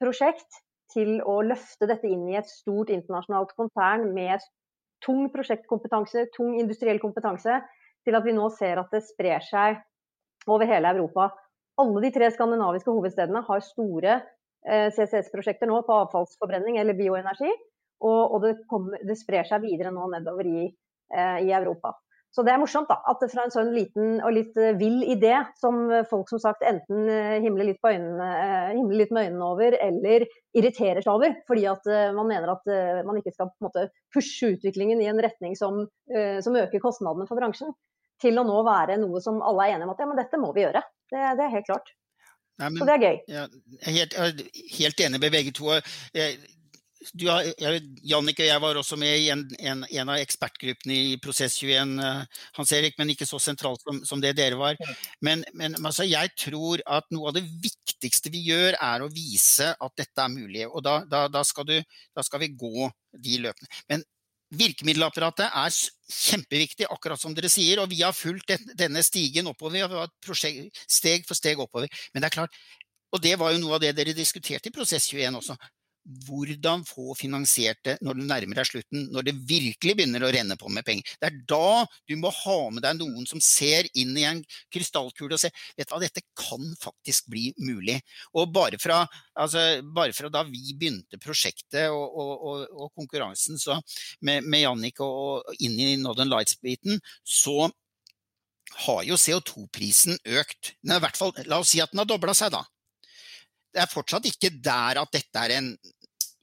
prosjekt 0.00 0.60
til 0.94 1.18
å 1.28 1.40
løfte 1.44 1.88
dette 1.90 2.08
inn 2.08 2.24
i 2.32 2.38
et 2.40 2.48
stort 2.48 2.92
internasjonalt 2.92 3.52
konsern 3.56 4.08
med 4.16 4.40
tung 5.04 5.28
prosjektkompetanse, 5.32 6.26
tung 6.36 6.56
industriell 6.60 7.00
kompetanse, 7.04 7.60
til 8.06 8.16
at 8.16 8.26
vi 8.26 8.34
nå 8.36 8.48
ser 8.56 8.80
at 8.80 8.92
det 8.94 9.02
sprer 9.06 9.44
seg 9.44 9.80
over 10.50 10.68
hele 10.68 10.92
Europa. 10.94 11.30
Alle 11.80 12.02
de 12.04 12.12
tre 12.14 12.30
skandinaviske 12.32 12.92
hovedstedene 12.92 13.42
har 13.46 13.64
store 13.64 14.18
eh, 14.66 14.88
CCS-prosjekter 14.94 15.68
nå 15.70 15.80
på 15.86 15.98
avfallsforbrenning 16.04 16.80
eller 16.80 16.98
bioenergi. 16.98 17.50
Og, 18.00 18.38
det, 18.40 18.54
kommer, 18.70 18.96
det, 19.04 19.18
sprer 19.20 19.44
seg 19.44 19.60
videre 19.60 19.92
nå 19.92 20.06
nedover 20.08 20.46
i, 20.48 20.70
eh, 21.12 21.38
i 21.44 21.50
Europa. 21.52 21.92
Så 22.30 22.44
det 22.46 22.52
er 22.52 22.60
morsomt 22.62 22.86
da, 22.86 23.00
at 23.10 23.18
det 23.22 23.30
fra 23.32 23.42
en 23.42 23.52
sånn 23.52 23.72
liten 23.74 24.20
og 24.22 24.30
litt 24.36 24.58
eh, 24.60 24.76
vill 24.78 25.00
idé, 25.10 25.32
som 25.58 25.80
folk 26.10 26.30
som 26.30 26.38
sagt 26.42 26.62
enten 26.66 27.08
eh, 27.10 27.38
himler 27.42 27.66
litt, 27.72 27.80
øynene, 27.82 28.28
eh, 28.30 28.68
himler 28.76 29.00
litt 29.00 29.14
med 29.14 29.26
øynene 29.26 29.48
over, 29.48 29.74
eller 29.82 30.26
irriterer 30.54 31.02
seg 31.02 31.10
over, 31.10 31.34
fordi 31.50 31.66
at 31.70 31.84
man 32.14 32.26
mener 32.26 32.50
at 32.50 32.64
man 33.06 33.18
ikke 33.20 33.30
skal 33.30 33.50
på 33.50 33.60
en 33.62 33.68
måte, 33.68 33.84
pushe 34.14 34.48
utviklingen 34.56 34.98
i 35.02 35.06
en 35.10 35.20
retning 35.22 35.54
som, 35.54 35.84
som, 36.10 36.56
øker 36.58 36.82
kostnadene 36.82 37.28
for 37.28 37.38
bransjen, 37.38 37.70
til 38.18 38.40
å 38.40 38.42
nå 38.46 38.56
være 38.66 38.98
noe 38.98 39.22
som 39.22 39.38
alle 39.46 39.68
er 39.68 39.76
enige 39.76 39.86
om 39.86 39.92
at 39.94 40.02
ja, 40.02 40.08
men 40.10 40.18
dette 40.18 40.40
må 40.42 40.50
vi 40.56 40.64
gjøre. 40.64 40.82
Det, 41.06 41.22
det 41.38 41.46
er 41.46 41.54
helt 41.54 41.68
klart. 41.70 41.94
Nei, 42.58 42.72
men, 42.72 42.80
så 42.82 42.88
det 42.88 42.96
er 42.96 43.04
gøy. 43.06 43.20
Ja, 43.30 43.44
helt, 43.86 44.18
helt 44.74 45.04
enig 45.06 45.22
med 45.22 45.38
begge 45.38 45.54
to. 45.54 45.70
Jeg, 46.18 46.42
du, 47.16 47.24
Jannik 48.04 48.42
og 48.42 48.46
jeg 48.46 48.60
var 48.62 48.78
også 48.78 48.96
med 49.00 49.14
i 49.22 49.30
en, 49.32 49.42
en, 49.58 49.84
en 49.88 50.12
av 50.12 50.20
ekspertgruppene 50.20 50.96
i 50.96 51.16
Prosess21, 51.22 51.94
eh, 52.04 52.42
Hans 52.58 52.72
Erik, 52.76 52.98
men 53.00 53.12
ikke 53.14 53.28
så 53.28 53.40
sentralt 53.40 53.80
som, 53.86 54.02
som 54.06 54.20
det 54.20 54.34
dere 54.36 54.58
var. 54.60 54.76
Men, 55.24 55.44
men 55.56 55.78
altså, 55.80 56.04
jeg 56.08 56.32
tror 56.36 56.84
at 56.84 57.08
noe 57.14 57.30
av 57.30 57.38
det 57.38 57.46
viktigste 57.64 58.32
vi 58.34 58.44
gjør, 58.50 58.76
er 58.76 59.04
å 59.04 59.10
vise 59.12 59.72
at 59.72 59.96
dette 59.96 60.26
er 60.26 60.34
mulig. 60.34 60.66
Og 60.68 60.84
da, 60.84 61.00
da, 61.08 61.24
da, 61.32 61.44
skal, 61.46 61.68
du, 61.70 61.78
da 62.16 62.26
skal, 62.26 62.44
vi 62.44 62.52
gå 62.60 62.90
de 63.16 63.40
løpene. 63.46 63.72
Men 63.88 64.04
virkemiddelapparatet 64.60 65.48
er 65.48 65.80
kjempeviktig, 66.10 66.90
akkurat 66.90 67.22
som 67.22 67.32
dere 67.36 67.48
sier. 67.52 67.80
Og 67.80 67.88
vi 67.94 68.04
har 68.04 68.16
fulgt 68.16 68.52
denne 68.76 69.04
stigen 69.06 69.48
oppover. 69.48 69.80
Vi 69.80 70.04
har 70.04 70.14
prosjekt, 70.26 70.84
steg 70.84 71.24
for 71.28 71.38
steg 71.38 71.64
oppover. 71.64 71.88
Men 72.12 72.20
det 72.20 72.28
er 72.28 72.38
klart, 72.42 72.62
og 73.10 73.24
det 73.24 73.38
var 73.40 73.54
jo 73.54 73.64
noe 73.64 73.78
av 73.78 73.84
det 73.88 73.96
dere 73.96 74.12
diskuterte 74.14 74.68
i 74.68 74.74
Prosess21 74.74 75.40
også 75.40 75.56
hvordan 76.26 76.84
få 76.88 77.14
finansiert 77.18 77.80
det 77.86 77.96
når 78.04 78.18
du 78.18 78.22
nærmer 78.24 78.60
deg 78.60 78.68
slutten, 78.68 79.06
når 79.12 79.26
det 79.28 79.34
virkelig 79.48 79.96
begynner 79.98 80.24
å 80.24 80.32
renne 80.32 80.56
på 80.60 80.70
med 80.72 80.86
penger. 80.86 81.06
Det 81.20 81.28
er 81.28 81.38
da 81.50 81.84
du 82.08 82.16
må 82.20 82.32
ha 82.34 82.58
med 82.72 82.84
deg 82.84 83.00
noen 83.00 83.28
som 83.28 83.42
ser 83.44 83.88
inn 83.98 84.16
i 84.18 84.26
en 84.28 84.42
krystallkule 84.72 85.36
og 85.36 85.42
ser 85.42 85.54
vet 85.76 85.88
du 85.88 85.94
hva, 85.94 86.00
dette 86.02 86.24
kan 86.38 86.72
faktisk 86.80 87.30
bli 87.32 87.50
mulig. 87.60 88.00
Og 88.34 88.50
bare 88.54 88.80
fra, 88.80 89.02
altså, 89.38 89.82
bare 89.94 90.16
fra 90.16 90.32
da 90.32 90.44
vi 90.48 90.74
begynte 90.74 91.20
prosjektet 91.22 91.90
og, 91.92 92.06
og, 92.08 92.32
og, 92.38 92.64
og 92.86 92.92
konkurransen 92.96 93.60
med, 94.24 94.46
med 94.46 94.64
Jannik 94.64 95.00
og, 95.04 95.46
inn 95.60 95.78
i 95.78 95.92
Northern 96.00 96.32
Lights-biten, 96.32 97.00
så 97.24 97.70
har 98.86 99.02
jo 99.02 99.18
CO2-prisen 99.18 100.20
økt. 100.38 100.74
Fall, 101.18 101.34
la 101.50 101.58
oss 101.58 101.72
si 101.74 101.80
at 101.82 101.90
den 101.92 102.02
har 102.02 102.08
dobla 102.08 102.34
seg, 102.36 102.54
da 102.54 102.62
det 103.74 103.82
er 103.82 103.90
fortsatt 103.90 104.26
ikke 104.28 104.52
der 104.62 105.00
at 105.00 105.12
dette 105.14 105.44
er 105.44 105.56
en 105.58 105.70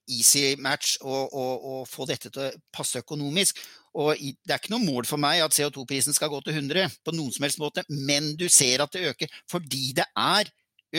easy 0.07 0.55
match 0.63 0.95
å 1.03 1.83
få 1.89 2.05
dette 2.07 2.31
til 2.31 2.45
å 2.45 2.51
passe 2.71 3.01
økonomisk. 3.03 3.59
Og 3.97 4.13
Det 4.15 4.53
er 4.53 4.61
ikke 4.61 4.75
noe 4.75 4.85
mål 4.85 5.07
for 5.09 5.19
meg 5.19 5.41
at 5.43 5.55
CO2-prisen 5.55 6.15
skal 6.15 6.31
gå 6.31 6.39
til 6.45 6.55
100 6.55 6.99
på 7.03 7.13
noen 7.15 7.33
som 7.33 7.43
helst 7.47 7.59
måte, 7.59 7.83
men 7.89 8.35
du 8.39 8.47
ser 8.47 8.83
at 8.83 8.93
det 8.93 9.07
øker 9.11 9.39
fordi 9.51 9.91
det 9.97 10.05
er 10.15 10.51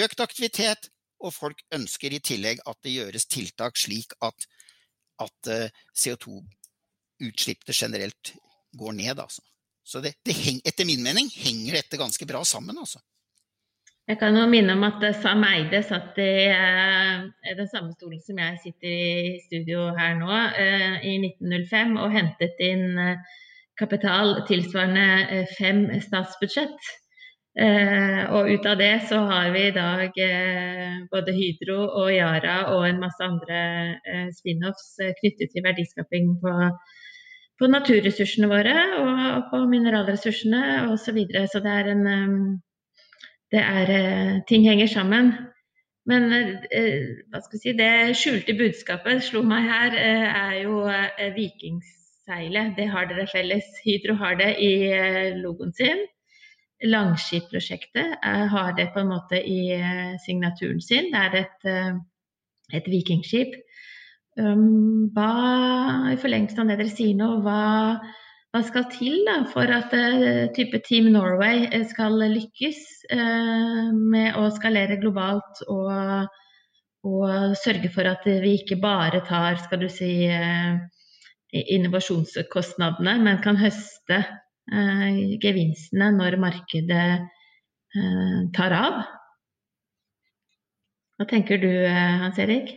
økt 0.05 0.21
aktivitet, 0.21 0.91
og 1.19 1.35
folk 1.35 1.63
ønsker 1.75 2.15
i 2.15 2.23
tillegg 2.23 2.61
at 2.69 2.79
det 2.85 2.95
gjøres 2.95 3.27
tiltak 3.27 3.79
slik 3.81 4.13
at, 4.23 4.45
at 5.25 5.51
eh, 5.51 5.73
CO2-utslippene 5.99 7.75
generelt 7.75 8.35
går 8.79 8.95
ned. 9.01 9.19
Altså. 9.19 9.43
Så 9.83 10.03
det, 10.05 10.15
det 10.27 10.37
heng, 10.37 10.61
etter 10.69 10.87
min 10.87 11.03
mening 11.03 11.31
henger 11.33 11.81
dette 11.81 11.99
ganske 11.99 12.29
bra 12.29 12.45
sammen. 12.47 12.79
Altså. 12.79 13.03
Jeg 14.09 14.17
kan 14.17 14.37
jo 14.41 14.47
minne 14.49 14.73
om 14.73 14.87
at 14.87 15.03
Sam 15.21 15.43
Eide 15.45 15.83
satt 15.85 16.17
i 16.17 16.47
eh, 16.49 17.49
den 17.59 17.67
samme 17.69 17.93
stolen 17.93 18.23
som 18.25 18.39
jeg 18.41 18.61
sitter 18.63 18.89
i 18.89 19.41
studio 19.43 19.83
her 19.99 20.15
nå, 20.17 20.31
eh, 20.63 20.95
i 21.05 21.19
1905 21.21 21.99
og 22.01 22.15
hentet 22.15 22.63
inn 22.65 22.97
eh, 23.03 23.35
kapital 23.77 24.33
tilsvarende 24.49 25.43
fem 25.59 25.85
statsbudsjett. 26.07 26.89
Og 27.59 28.49
ut 28.55 28.67
av 28.71 28.79
det 28.79 28.93
så 29.11 29.19
har 29.27 29.49
vi 29.55 29.65
i 29.67 29.75
dag 29.75 30.15
både 31.11 31.35
Hydro 31.35 31.79
og 32.01 32.11
Yara 32.15 32.57
og 32.75 32.85
en 32.87 33.01
masse 33.03 33.23
andre 33.25 33.61
spin-offs 34.37 34.93
knyttet 35.21 35.51
til 35.55 35.65
verdiskaping 35.67 36.37
på, 36.43 36.53
på 37.59 37.71
naturressursene 37.71 38.51
våre 38.51 38.77
og 39.03 39.51
på 39.51 39.63
mineralressursene 39.75 40.63
osv. 40.93 41.03
Så, 41.05 41.17
videre. 41.19 41.47
så 41.51 41.63
det 41.65 41.75
er 41.81 41.91
en 41.97 42.07
det 43.53 43.61
er 43.61 43.93
eh, 43.93 44.41
Ting 44.49 44.67
henger 44.69 44.87
sammen. 44.87 45.33
Men 46.09 46.33
eh, 46.33 47.25
hva 47.29 47.41
skal 47.45 47.57
vi 47.57 47.63
si, 47.63 47.75
det 47.77 48.17
skjulte 48.17 48.57
budskapet 48.57 49.25
slo 49.25 49.43
meg 49.45 49.69
her, 49.69 49.97
eh, 49.97 50.29
er 50.43 50.55
jo 50.63 50.83
Vikingseilet. 51.37 52.75
Det 52.77 52.89
har 52.93 53.09
dere 53.11 53.29
felles. 53.33 53.69
Hydro 53.85 54.17
har 54.21 54.39
det 54.41 54.55
i 54.65 54.73
logoen 55.41 55.75
sin. 55.77 56.07
Langskipprosjektet 56.85 58.21
har 58.23 58.75
det 58.79 58.93
på 58.95 59.03
en 59.03 59.09
måte 59.11 59.41
i 59.43 59.75
signaturen 60.23 60.79
sin. 60.81 61.09
Det 61.11 61.25
er 61.25 61.35
et, 61.41 61.67
et 62.79 62.87
vikingskip. 62.87 63.57
Um, 64.39 65.09
hva, 65.11 66.13
I 66.13 66.19
forlengelsen 66.23 66.63
av 66.63 66.69
det 66.71 66.77
dere 66.79 66.93
sier 66.93 67.17
nå, 67.19 67.33
hva 67.43 67.63
hva 68.59 68.67
skal 68.67 68.87
til 68.91 69.21
da, 69.27 69.37
for 69.53 69.71
at 69.71 69.93
uh, 69.95 70.49
type 70.57 70.81
Team 70.87 71.13
Norway 71.15 71.69
eh, 71.71 71.85
skal 71.87 72.17
lykkes 72.19 72.81
uh, 73.13 73.91
med 73.95 74.35
å 74.39 74.49
skalere 74.57 74.99
globalt 74.99 75.63
og, 75.71 76.27
og, 77.07 77.55
sørge 77.61 77.91
for 77.95 78.09
at 78.11 78.27
vi 78.27 78.57
ikke 78.59 78.81
bare 78.83 79.23
tar 79.29 79.61
skal 79.63 79.85
du 79.85 79.89
si, 79.93 80.11
innovasjonskostnadene, 81.49 83.15
men 83.25 83.39
kan 83.45 83.57
høste 83.57 84.19
gevinstene 85.41 86.11
når 86.19 86.37
markedet 86.43 87.07
tar 88.59 88.75
av? 88.77 88.99
Hva 91.17 91.29
tenker 91.31 91.63
du 91.63 91.71
Hans 91.89 92.43
Erik? 92.43 92.75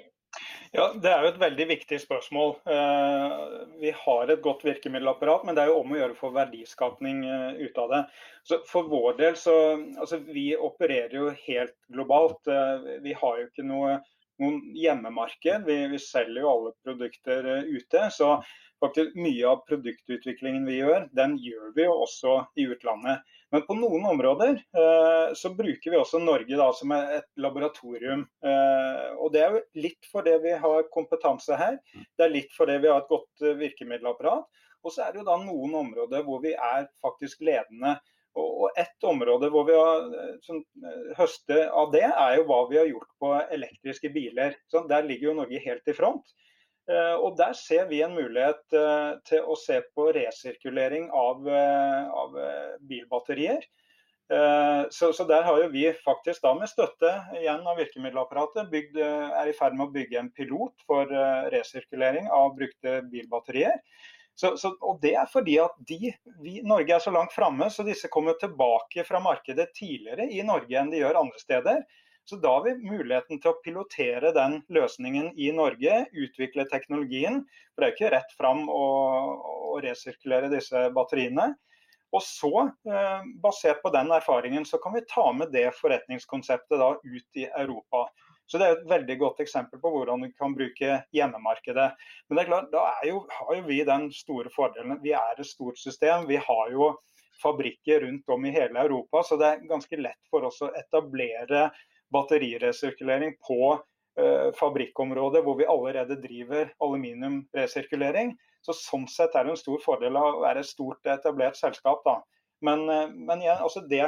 Ja, 0.71 0.85
Det 0.95 1.09
er 1.11 1.25
jo 1.25 1.29
et 1.33 1.39
veldig 1.41 1.65
viktig 1.67 1.97
spørsmål. 1.99 2.53
Eh, 2.71 3.39
vi 3.81 3.91
har 3.91 4.29
et 4.31 4.43
godt 4.43 4.61
virkemiddelapparat, 4.63 5.43
men 5.43 5.57
det 5.57 5.65
er 5.65 5.71
jo 5.71 5.81
om 5.81 5.91
å 5.91 5.97
gjøre 5.99 6.15
få 6.15 6.29
verdiskapning 6.31 7.25
eh, 7.27 7.59
ut 7.65 7.81
av 7.83 7.91
det. 7.91 7.99
Så 8.47 8.61
For 8.69 8.87
vår 8.87 9.17
del 9.19 9.35
så 9.35 9.55
altså 9.99 10.21
Vi 10.23 10.53
opererer 10.55 11.17
jo 11.17 11.33
helt 11.43 11.75
globalt. 11.91 12.39
Eh, 12.47 12.87
vi 13.03 13.11
har 13.19 13.41
jo 13.41 13.49
ikke 13.49 13.67
noe, 13.67 13.97
noen 14.39 14.61
hjemmemarked. 14.79 15.67
Vi, 15.67 15.77
vi, 15.91 15.99
selger 15.99 16.39
jo 16.45 16.53
alle 16.53 16.73
produkter 16.87 17.51
ute. 17.67 18.07
Så 18.15 18.37
faktisk 18.81 19.15
mye 19.19 19.45
av 19.47 19.61
produktutviklingen 19.69 20.65
vi 20.67 20.79
gjør, 20.81 21.05
den 21.17 21.37
gjør 21.41 21.71
vi 21.75 21.85
jo 21.85 21.95
også 22.03 22.37
i 22.59 22.67
utlandet. 22.73 23.21
Men 23.51 23.65
på 23.67 23.75
noen 23.75 24.05
områder 24.13 24.53
eh, 24.55 25.33
så 25.35 25.51
bruker 25.55 25.91
vi 25.91 25.99
også 25.99 26.21
Norge 26.23 26.55
da, 26.55 26.69
som 26.75 26.93
et 26.95 27.27
laboratorium. 27.43 28.23
Eh, 28.45 29.09
og 29.17 29.33
Det 29.33 29.43
er 29.43 29.57
jo 29.57 29.63
litt 29.85 30.07
fordi 30.11 30.37
vi 30.45 30.55
har 30.63 30.87
kompetanse 30.93 31.59
her, 31.59 31.77
det 32.17 32.25
er 32.25 32.33
litt 32.33 32.55
fordi 32.55 32.79
vi 32.79 32.91
har 32.91 33.03
et 33.03 33.11
godt 33.11 33.45
eh, 33.45 33.57
virkemiddelapparat. 33.59 34.47
Og 34.81 34.93
så 34.93 35.03
er 35.05 35.13
det 35.13 35.21
jo 35.21 35.27
da 35.27 35.37
noen 35.41 35.75
områder 35.83 36.23
hvor 36.25 36.41
vi 36.43 36.55
er 36.55 36.87
faktisk 37.03 37.43
ledende. 37.45 37.97
Og, 38.39 38.47
og 38.63 38.77
ett 38.79 39.03
område 39.03 39.49
hvor 39.51 39.65
vi 39.67 39.75
har 39.75 40.05
eh, 40.15 40.37
sånn, 40.45 40.61
eh, 40.87 41.11
høste 41.17 41.65
av 41.67 41.91
det, 41.91 42.07
er 42.07 42.37
jo 42.39 42.47
hva 42.47 42.61
vi 42.71 42.79
har 42.79 42.87
gjort 42.87 43.11
på 43.19 43.33
elektriske 43.57 44.13
biler. 44.15 44.55
Så 44.71 44.85
der 44.89 45.03
ligger 45.07 45.31
jo 45.31 45.37
Norge 45.41 45.59
helt 45.65 45.91
i 45.91 45.97
front. 45.97 46.31
Eh, 46.91 47.17
og 47.23 47.37
Der 47.39 47.53
ser 47.57 47.87
vi 47.89 48.01
en 48.03 48.15
mulighet 48.15 48.75
eh, 48.75 49.11
til 49.27 49.45
å 49.47 49.55
se 49.59 49.79
på 49.95 50.09
resirkulering 50.15 51.09
av, 51.15 51.47
eh, 51.47 52.09
av 52.23 52.41
bilbatterier. 52.87 53.69
Så, 54.31 55.09
så, 55.11 55.25
der 55.27 55.41
har 55.43 55.57
vi 55.73 55.81
faktisk 56.05 56.39
da 56.45 56.53
med 56.55 56.69
støtte 56.71 57.09
igjen 57.35 57.65
av 57.67 57.75
virkemiddelapparatet 57.81 58.69
bygd, 58.71 58.95
er 59.03 59.49
i 59.51 59.55
ferd 59.57 59.75
med 59.75 59.89
å 59.89 59.91
bygge 59.91 60.21
en 60.21 60.29
pilot 60.31 60.85
for 60.87 61.11
resirkulering 61.51 62.29
av 62.31 62.53
brukte 62.55 62.93
bilbatterier. 63.11 63.75
Så, 64.39 64.53
så, 64.55 64.71
og 64.87 65.01
Det 65.03 65.11
er 65.19 65.27
fordi 65.27 65.57
at 65.59 65.75
de, 65.83 66.13
vi, 66.39 66.61
Norge 66.63 66.95
er 66.95 67.03
så 67.03 67.11
langt 67.11 67.35
framme, 67.35 67.67
så 67.75 67.83
disse 67.83 68.07
kommer 68.13 68.39
tilbake 68.39 69.03
fra 69.03 69.19
markedet 69.19 69.73
tidligere 69.75 70.29
i 70.31 70.39
Norge 70.47 70.79
enn 70.79 70.95
de 70.95 71.03
gjør 71.03 71.19
andre 71.25 71.43
steder. 71.43 71.83
Så 72.29 72.37
da 72.39 72.53
har 72.53 72.63
vi 72.63 72.75
muligheten 72.85 73.41
til 73.41 73.51
å 73.51 73.59
pilotere 73.65 74.31
den 74.35 74.59
løsningen 74.71 75.31
i 75.41 75.49
Norge, 75.55 76.05
utvikle 76.13 76.67
teknologien. 76.69 77.41
For 77.73 77.83
det 77.83 77.89
er 77.89 77.95
ikke 77.95 78.13
rett 78.13 78.35
fram 78.37 78.67
å, 78.69 78.85
å 79.73 79.81
resirkulere 79.83 80.51
disse 80.53 80.87
batteriene. 80.95 81.51
Og 82.11 82.23
så, 82.23 82.51
eh, 82.91 83.27
basert 83.43 83.81
på 83.81 83.91
den 83.93 84.11
erfaringen, 84.11 84.65
så 84.67 84.77
kan 84.83 84.93
vi 84.93 85.05
ta 85.07 85.31
med 85.33 85.53
det 85.55 85.69
forretningskonseptet 85.77 86.79
da 86.79 86.91
ut 86.99 87.39
i 87.39 87.47
Europa. 87.47 88.09
Så 88.51 88.59
Det 88.59 88.67
er 88.67 88.73
et 88.75 88.89
veldig 88.89 89.15
godt 89.19 89.37
eksempel 89.39 89.79
på 89.79 89.89
hvordan 89.93 90.25
vi 90.25 90.33
kan 90.35 90.51
bruke 90.51 90.97
hjemmemarkedet. 91.15 91.85
Men 92.27 92.35
det 92.35 92.41
er 92.43 92.49
klart, 92.49 92.71
da 92.73 92.81
er 92.99 93.07
jo, 93.07 93.21
har 93.31 93.55
jo 93.55 93.61
vi 93.63 93.77
den 93.87 94.09
store 94.11 94.51
fordelen. 94.51 94.99
Vi 95.01 95.13
er 95.15 95.39
et 95.39 95.47
stort 95.47 95.79
system. 95.79 96.27
Vi 96.27 96.35
har 96.35 96.71
jo 96.73 96.89
fabrikker 97.41 98.03
rundt 98.03 98.27
om 98.29 98.45
i 98.45 98.51
hele 98.51 98.83
Europa, 98.83 99.23
så 99.23 99.37
det 99.39 99.47
er 99.47 99.63
ganske 99.69 99.97
lett 99.97 100.19
for 100.29 100.43
oss 100.49 100.59
å 100.61 100.69
etablere 100.77 101.69
batteriresirkulering 102.13 103.37
på 103.47 103.59
uh, 103.75 104.49
fabrikkområdet 104.59 105.43
hvor 105.45 105.57
vi 105.59 105.69
allerede 105.69 106.19
driver 106.21 106.73
aluminiumresirkulering. 106.83 108.35
Så 108.61 108.75
Sånn 108.77 109.07
sett 109.09 109.35
er 109.35 109.47
det 109.47 109.55
en 109.55 109.61
stor 109.61 109.81
fordel 109.81 110.19
av 110.19 110.35
å 110.35 110.43
være 110.43 110.61
et 110.61 110.69
stort 110.69 111.07
etablert 111.09 111.57
selskap. 111.57 112.03
da. 112.05 112.19
Men, 112.61 112.89
eh, 112.89 113.09
men 113.09 113.41
igjen, 113.41 113.57
altså 113.57 113.81
det, 113.89 114.03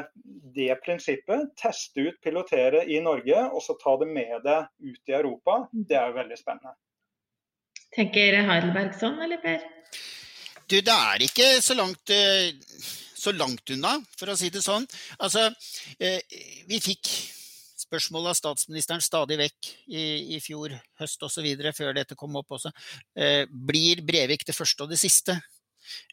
det, 0.56 0.70
prinsippet, 0.86 1.54
teste 1.58 2.08
ut, 2.08 2.20
pilotere 2.24 2.84
i 2.86 3.00
Norge 3.02 3.48
og 3.50 3.64
så 3.66 3.76
ta 3.82 3.96
det 4.02 4.10
med 4.14 4.36
deg 4.46 4.68
ut 4.92 5.10
i 5.10 5.16
Europa, 5.18 5.64
det 5.74 5.98
er 5.98 6.12
jo 6.12 6.20
veldig 6.20 6.38
spennende. 6.38 6.76
Tenker 7.94 8.40
Heidelberg 8.46 8.94
sånn, 8.98 9.18
eller 9.26 9.42
Per? 9.42 9.66
Du, 10.70 10.80
det 10.82 10.94
er 10.94 11.26
ikke 11.26 11.50
så 11.66 11.76
langt, 11.78 12.14
eh, 12.14 12.54
så 13.18 13.34
langt 13.34 13.74
unna, 13.74 13.98
for 14.18 14.30
å 14.30 14.38
si 14.38 14.52
det 14.54 14.62
sånn. 14.66 14.86
Altså, 15.18 15.50
eh, 15.98 16.22
vi 16.70 16.82
fikk 16.82 17.10
spørsmål 17.94 18.34
av 18.34 18.38
statsministeren 18.42 19.06
stadig 19.06 19.40
vekk 19.40 19.74
i, 19.88 20.04
i 20.36 20.44
fjor 20.44 20.74
høst 21.00 21.24
osv., 21.30 21.48
før 21.78 21.94
dette 21.96 22.18
kom 22.20 22.42
opp 22.42 22.58
også. 22.58 22.74
Blir 23.48 24.02
Brevik 24.06 24.44
det 24.50 24.58
første 24.58 24.88
og 24.88 24.92
det 24.92 25.00
siste? 25.02 25.38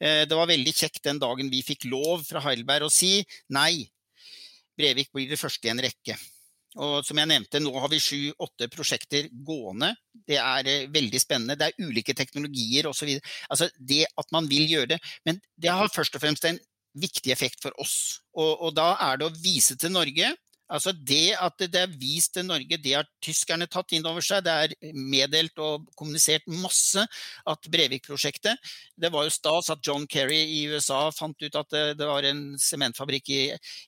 Eh, 0.00 0.26
det 0.28 0.36
var 0.36 0.50
veldig 0.50 0.74
kjekt 0.74 1.04
den 1.06 1.20
dagen 1.22 1.50
vi 1.52 1.62
fikk 1.64 1.86
lov 1.90 2.24
fra 2.26 2.42
Heidelberg 2.44 2.88
å 2.88 2.92
si 2.92 3.20
nei. 3.54 3.86
Brevik 4.78 5.10
blir 5.14 5.30
det 5.30 5.40
første 5.40 5.68
i 5.68 5.72
en 5.72 5.82
rekke. 5.84 6.16
Og 6.80 7.00
som 7.02 7.18
jeg 7.18 7.26
nevnte, 7.26 7.58
nå 7.58 7.72
har 7.82 7.90
vi 7.90 7.98
sju-åtte 7.98 8.68
prosjekter 8.70 9.26
gående. 9.46 9.90
Det 10.12 10.38
er 10.38 10.70
eh, 10.70 10.88
veldig 10.92 11.22
spennende. 11.22 11.58
Det 11.58 11.70
er 11.70 11.88
ulike 11.88 12.14
teknologier 12.16 12.90
osv. 12.90 13.16
Altså 13.48 13.70
det 13.76 14.04
at 14.08 14.30
man 14.34 14.48
vil 14.50 14.68
gjøre 14.70 14.94
det. 14.94 15.00
Men 15.26 15.40
det 15.56 15.74
har 15.74 15.92
først 15.92 16.16
og 16.16 16.24
fremst 16.24 16.46
en 16.48 16.60
viktig 17.00 17.32
effekt 17.32 17.60
for 17.62 17.74
oss. 17.82 18.20
Og, 18.34 18.54
og 18.66 18.78
da 18.78 18.94
er 19.10 19.20
det 19.20 19.28
å 19.28 19.34
vise 19.42 19.76
til 19.78 19.92
Norge 19.94 20.32
Altså 20.70 20.92
Det 20.94 21.34
at 21.34 21.58
det 21.60 21.80
er 21.80 21.94
vist 21.98 22.34
til 22.36 22.46
Norge, 22.46 22.78
det 22.78 22.94
har 22.94 23.08
tyskerne 23.22 23.66
tatt 23.70 23.92
inn 23.96 24.06
over 24.06 24.24
seg. 24.24 24.44
Det 24.46 24.54
er 24.54 24.94
meddelt 24.94 25.58
og 25.62 25.88
kommunisert 25.98 26.46
masse 26.50 27.02
at 27.50 27.70
Brevik-prosjektet 27.70 28.72
Det 29.00 29.10
var 29.12 29.26
jo 29.26 29.34
stas 29.34 29.70
at 29.74 29.82
John 29.86 30.06
Kerry 30.10 30.40
i 30.60 30.60
USA 30.70 31.08
fant 31.14 31.38
ut 31.42 31.58
at 31.58 31.70
det, 31.74 31.84
det 31.98 32.08
var 32.08 32.26
en 32.28 32.44
sementfabrikk 32.60 33.32
i, 33.34 33.42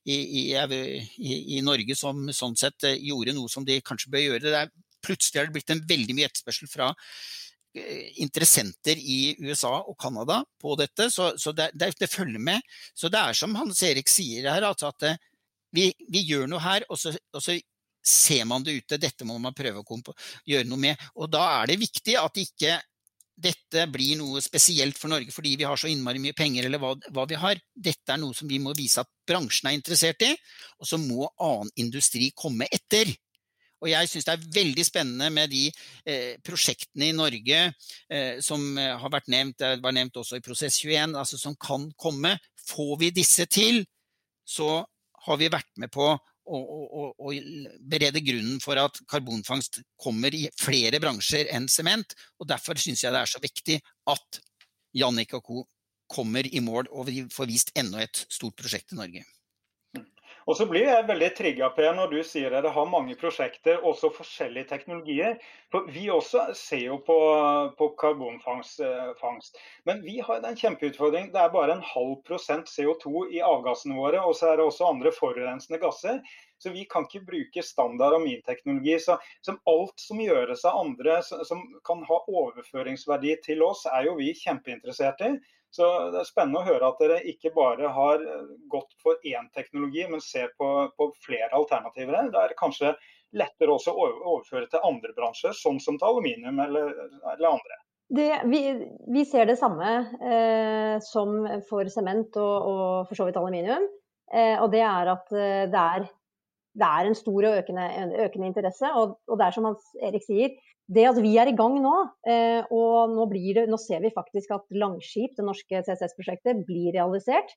i, 0.05 0.17
i, 0.53 1.35
i, 1.59 1.61
Norge 1.65 1.97
som 1.99 2.29
sånn 2.35 2.59
sett 2.59 2.89
eh, 2.89 2.99
gjorde 2.99 3.37
noe 3.37 3.51
som 3.53 3.67
de 3.67 3.79
kanskje 3.85 4.11
bør 4.13 4.27
gjøre. 4.27 4.45
Det 4.49 4.59
er, 4.65 4.75
plutselig 5.03 5.41
har 5.41 5.49
det 5.49 5.57
blitt 5.57 5.73
en 5.75 5.87
veldig 5.87 6.17
mye 6.17 6.29
etterspørsel 6.31 6.71
fra 6.71 6.91
eh, 6.95 8.11
interessenter 8.25 8.99
i 8.99 9.35
USA 9.43 9.75
og 9.81 9.97
Canada 10.01 10.43
på 10.63 10.77
dette, 10.81 11.09
så, 11.13 11.33
så 11.39 11.55
det, 11.57 11.73
det, 11.75 11.93
det, 12.01 12.11
følger 12.11 12.43
med. 12.43 12.63
Så 12.95 13.11
det 13.13 13.23
er 13.23 13.39
som 13.39 13.57
Hans 13.59 13.83
Erik 13.87 14.11
sier 14.11 14.51
her, 14.51 14.67
altså 14.69 14.93
at 14.93 15.09
eh, 15.11 15.21
vi, 15.75 15.91
vi 16.13 16.25
gjør 16.29 16.49
noe 16.51 16.63
her, 16.63 16.87
og 16.89 17.01
så, 17.01 17.15
og 17.33 17.45
så, 17.45 17.59
ser 18.03 18.45
man 18.51 18.65
det 18.67 18.73
ute. 18.81 18.99
Dette 18.99 19.23
må 19.23 19.37
man 19.39 19.55
prøve 19.55 19.79
å 19.79 20.15
gjøre 20.51 20.67
noe 20.67 20.81
med. 20.83 21.05
Og 21.15 21.29
da 21.31 21.43
er 21.61 21.71
det 21.71 21.83
viktig 21.85 22.17
at 22.19 22.41
ikke 22.43 22.81
dette 23.43 23.87
blir 23.91 24.19
noe 24.21 24.43
spesielt 24.45 24.99
for 25.01 25.11
Norge 25.13 25.33
fordi 25.33 25.55
vi 25.59 25.67
har 25.67 25.79
så 25.81 25.89
innmari 25.91 26.21
mye 26.23 26.37
penger, 26.37 26.67
eller 26.67 26.83
hva, 26.83 26.93
hva, 27.15 27.27
vi 27.29 27.39
har. 27.41 27.61
Dette 27.73 28.15
er 28.15 28.21
noe 28.21 28.37
som 28.37 28.51
vi 28.51 28.61
må 28.63 28.75
vise 28.77 29.03
at 29.03 29.11
bransjen 29.29 29.71
er 29.71 29.79
interessert 29.79 30.25
i, 30.27 30.33
og 30.79 30.89
så 30.89 31.01
må 31.01 31.27
annen 31.41 31.73
industri 31.81 32.31
komme 32.37 32.69
etter. 32.71 33.11
Og 33.83 33.91
jeg 33.91 34.11
syns 34.11 34.29
det 34.29 34.35
er 34.37 34.51
veldig 34.55 34.85
spennende 34.87 35.31
med 35.35 35.51
de 35.51 35.65
eh, 36.07 36.39
prosjektene 36.47 37.09
i 37.11 37.17
Norge 37.17 37.65
eh, 37.67 38.39
som 38.45 38.63
eh, 38.79 38.93
har 38.99 39.11
vært 39.11 39.31
nevnt, 39.33 39.59
det 39.59 39.83
var 39.83 39.97
nevnt 39.97 40.21
også 40.23 40.39
i 40.39 40.45
Prosess 40.45 40.79
21, 40.85 41.17
altså 41.19 41.41
som 41.41 41.57
kan 41.59 41.89
komme. 41.99 42.37
Får 42.69 42.95
vi 43.01 43.11
disse 43.15 43.49
til, 43.51 43.83
så 44.47 44.85
har 45.27 45.41
vi 45.41 45.51
vært 45.53 45.71
med 45.81 45.93
på 45.95 46.07
å, 46.13 46.59
å, 46.59 47.03
å, 47.15 47.33
berede 47.79 48.23
grunnen 48.25 48.59
for 48.63 48.79
at 48.81 48.99
karbonfangst 49.11 49.81
kommer 50.01 50.35
i 50.35 50.49
flere 50.59 51.01
bransjer 51.03 51.53
enn 51.55 51.69
sement. 51.71 52.17
og 52.41 52.51
Derfor 52.51 52.81
syns 52.81 53.05
jeg 53.05 53.15
det 53.15 53.23
er 53.23 53.31
så 53.31 53.43
viktig 53.43 53.79
at 54.11 54.43
Jannik 54.99 55.37
og 55.39 55.45
co. 55.47 55.63
kommer 56.13 56.45
i 56.45 56.61
mål 56.61 56.91
og 56.93 57.07
vi 57.09 57.23
får 57.33 57.49
vist 57.49 57.71
enda 57.79 58.03
et 58.03 58.27
stort 58.29 58.57
prosjekt 58.59 58.93
i 58.93 58.99
Norge. 58.99 59.23
Og 60.47 60.57
så 60.59 60.67
blir 60.67 60.89
jeg 60.89 61.07
veldig 61.07 61.29
trigga 61.39 61.69
når 61.95 62.11
du 62.11 62.21
sier 62.27 62.51
at 62.51 62.65
dere 62.65 62.75
har 62.75 62.89
mange 62.91 63.15
prosjekter, 63.19 63.79
også 63.87 64.11
forskjellige 64.15 64.69
teknologier. 64.73 65.39
For 65.71 65.87
Vi 65.93 66.09
også 66.11 66.49
ser 66.59 66.87
jo 66.89 66.99
på, 67.07 67.19
på 67.79 67.89
karbonfangst. 68.01 68.81
Eh, 68.81 69.53
Men 69.85 70.03
vi 70.03 70.19
har 70.21 70.43
en 70.43 70.57
kjempeutfordring. 70.57 71.31
Det 71.33 71.41
er 71.41 71.55
bare 71.55 71.77
en 71.77 71.87
halv 71.95 72.17
prosent 72.27 72.67
CO2 72.69 73.29
i 73.31 73.41
avgassene 73.41 73.97
våre. 73.97 74.21
Og 74.27 74.35
så 74.37 74.51
er 74.51 74.57
det 74.57 74.67
også 74.67 74.91
andre 74.91 75.13
forurensende 75.13 75.79
gasser. 75.79 76.21
Så 76.59 76.71
vi 76.71 76.85
kan 76.91 77.07
ikke 77.07 77.27
bruke 77.27 77.63
standard 77.63 78.15
aminteknologi. 78.19 78.99
Så, 78.99 79.19
som 79.47 79.59
alt 79.67 79.99
som 79.99 80.21
gjøres 80.23 80.67
av 80.67 80.79
andre 80.85 81.23
som 81.23 81.65
kan 81.87 82.03
ha 82.09 82.23
overføringsverdi 82.29 83.39
til 83.47 83.63
oss, 83.67 83.87
er 83.87 84.11
jo 84.11 84.19
vi 84.19 84.35
kjempeinteressert 84.43 85.23
i. 85.27 85.37
Så 85.73 85.87
det 86.13 86.21
er 86.21 86.29
spennende 86.29 86.61
å 86.61 86.67
høre 86.67 86.91
at 86.93 86.99
dere 87.01 87.23
ikke 87.33 87.55
bare 87.57 87.89
har 87.97 88.21
gått 88.73 88.93
for 89.01 89.17
én 89.25 89.49
teknologi, 89.57 90.05
men 90.11 90.21
ser 90.21 90.53
på, 90.61 90.69
på 90.99 91.09
flere 91.25 91.49
alternativer. 91.57 92.29
Det 92.29 92.43
er 92.43 92.59
kanskje 92.59 92.93
lettere 93.41 93.73
også 93.73 93.95
å 93.95 94.11
overføre 94.35 94.69
til 94.69 94.85
andre 94.85 95.15
bransjer, 95.17 95.57
sånn 95.57 95.81
som 95.81 95.97
til 95.97 96.11
aluminium 96.11 96.61
eller, 96.61 96.93
eller 97.33 97.49
andre. 97.55 97.81
Det, 98.13 98.29
vi, 98.45 98.61
vi, 99.09 99.25
ser 99.25 99.49
det 99.49 99.57
samme 99.57 99.93
eh, 100.21 100.97
som 101.01 101.47
for 101.69 101.89
sement 101.89 102.37
og, 102.37 102.67
og, 102.69 103.07
for 103.09 103.17
så 103.17 103.29
vidt 103.29 103.39
aluminium. 103.41 103.87
Eh, 104.33 104.59
og 104.61 104.69
det 104.75 104.83
er 104.85 105.13
at 105.15 105.33
eh, 105.33 105.63
det 105.73 105.85
er, 105.97 106.05
det 106.77 106.91
er 106.91 107.09
en 107.09 107.17
stor 107.17 107.49
og 107.49 107.57
økende, 107.63 107.87
økende 108.27 108.51
interesse. 108.51 108.91
Og, 109.01 109.17
og, 109.31 109.39
det 109.41 109.47
er 109.47 109.57
som 109.57 109.71
Hans 109.71 109.89
Erik 110.05 110.27
sier, 110.27 110.53
det 110.91 111.05
at 111.07 111.19
vi 111.23 111.35
er 111.39 111.51
i 111.51 111.57
gang 111.57 111.77
nå, 111.83 111.93
eh, 112.27 112.63
og 112.75 113.13
nå, 113.15 113.27
det, 113.33 113.67
nå 113.71 113.79
ser 113.81 114.03
vi 114.03 114.13
faktisk 114.15 114.55
at 114.57 114.65
Langskip, 114.75 115.37
det 115.39 115.47
norske 115.47 115.83
CCS-prosjektet, 115.87 116.65
blir 116.67 116.93
realisert. 116.97 117.55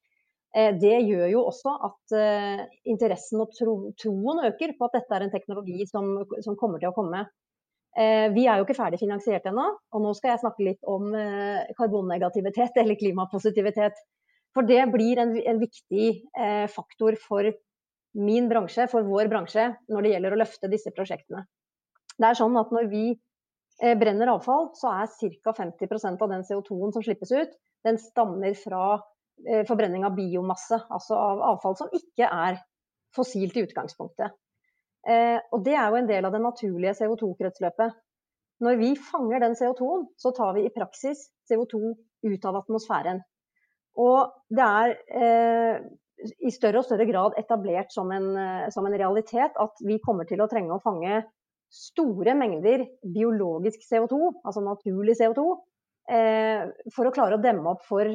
Eh, 0.55 0.71
det 0.77 0.99
gjør 1.07 1.31
jo 1.33 1.45
også 1.49 1.73
at 1.89 2.15
eh, 2.19 2.61
interessen 2.91 3.41
og 3.43 3.55
tro, 3.57 3.75
troen 4.01 4.43
øker 4.51 4.75
på 4.77 4.87
at 4.87 4.99
dette 4.99 5.17
er 5.17 5.25
en 5.25 5.33
teknologi 5.33 5.87
som, 5.89 6.13
som, 6.45 6.57
kommer 6.59 6.81
til 6.81 6.91
å 6.91 6.95
komme. 6.95 7.25
Vi 7.95 8.41
er 8.43 8.59
jo 8.59 8.65
ikke 8.65 8.75
ferdig 8.75 8.97
finansiert 8.99 9.45
ennå, 9.47 9.69
og 9.95 10.01
nå 10.03 10.09
skal 10.17 10.33
jeg 10.33 10.41
snakke 10.41 10.65
litt 10.67 10.81
om 10.91 11.13
karbonnegativitet 11.77 12.75
eller 12.81 12.97
klimapositivitet. 12.99 14.01
For 14.51 14.67
det 14.67 14.81
blir 14.91 15.21
en, 15.23 15.31
en 15.39 15.61
viktig 15.61 16.09
faktor 16.73 17.15
for 17.23 17.47
min 18.19 18.49
bransje, 18.51 18.89
for 18.91 19.07
vår 19.07 19.31
bransje, 19.31 19.69
når 19.87 20.03
det 20.03 20.11
gjelder 20.11 20.35
å 20.35 20.41
løfte 20.43 20.71
disse 20.73 20.91
prosjektene. 20.91 21.45
Det 22.15 22.29
er 22.29 22.37
sånn 22.37 22.55
at 22.59 22.71
når 22.73 22.87
vi 22.91 23.03
eh, 23.11 23.95
brenner 23.99 24.31
avfall, 24.35 24.69
så 24.77 24.93
er 25.01 25.11
ca. 25.43 25.55
50% 25.57 26.23
av 26.23 26.31
den 26.31 26.45
CO2-en 26.47 26.95
som 26.95 27.03
slippes 27.03 27.33
ut, 27.35 27.57
den 27.85 27.99
stammer 28.01 28.55
fra 28.59 28.85
eh, 28.95 29.65
forbrenning 29.67 30.07
av 30.07 30.15
biomasse, 30.17 30.79
altså 30.89 31.19
av 31.19 31.43
avfall 31.53 31.77
som 31.81 31.91
ikke 31.95 32.29
er 32.29 32.61
fossilt 33.15 33.57
i 33.59 33.65
utgangspunktet. 33.67 34.35
Eh, 35.05 35.37
og 35.53 35.61
det 35.67 35.75
er 35.75 35.91
jo 35.91 35.99
en 35.99 36.09
del 36.09 36.27
av 36.27 36.33
det 36.33 36.43
naturlige 36.43 36.95
CO2-kretsløpet. 37.01 37.99
Når 38.63 38.79
vi 38.79 38.93
fanger 39.11 39.43
den 39.43 39.57
CO2-en, 39.59 40.07
så 40.15 40.31
tar 40.35 40.55
vi 40.55 40.63
i 40.63 40.73
praksis 40.73 41.27
CO2 41.51 41.91
ut 42.25 42.47
av 42.47 42.61
atmosfæren. 42.61 43.19
Og 43.99 44.31
det 44.51 44.63
er 44.63 44.93
i 46.47 46.51
større 46.51 46.79
og 46.79 46.87
større 46.87 47.05
grad 47.07 47.35
etablert 47.39 47.91
som 47.91 48.09
en, 48.15 48.29
som 48.71 48.87
en, 48.87 48.95
realitet 48.95 49.59
at 49.59 49.83
vi 49.83 49.99
kommer 50.03 50.27
til 50.27 50.43
å 50.43 50.47
trenge 50.51 50.75
å 50.75 50.83
fange 50.83 51.21
store 51.71 52.35
mengder 52.37 52.85
biologisk 53.13 53.83
CO2, 53.87 54.19
altså 54.45 54.63
naturlig 54.63 55.17
CO2, 55.19 55.47
eh, 56.11 56.67
for 56.95 57.07
å 57.07 57.13
klare 57.15 57.39
å 57.39 57.43
demme 57.43 57.75
opp 57.75 57.83
for 57.87 58.11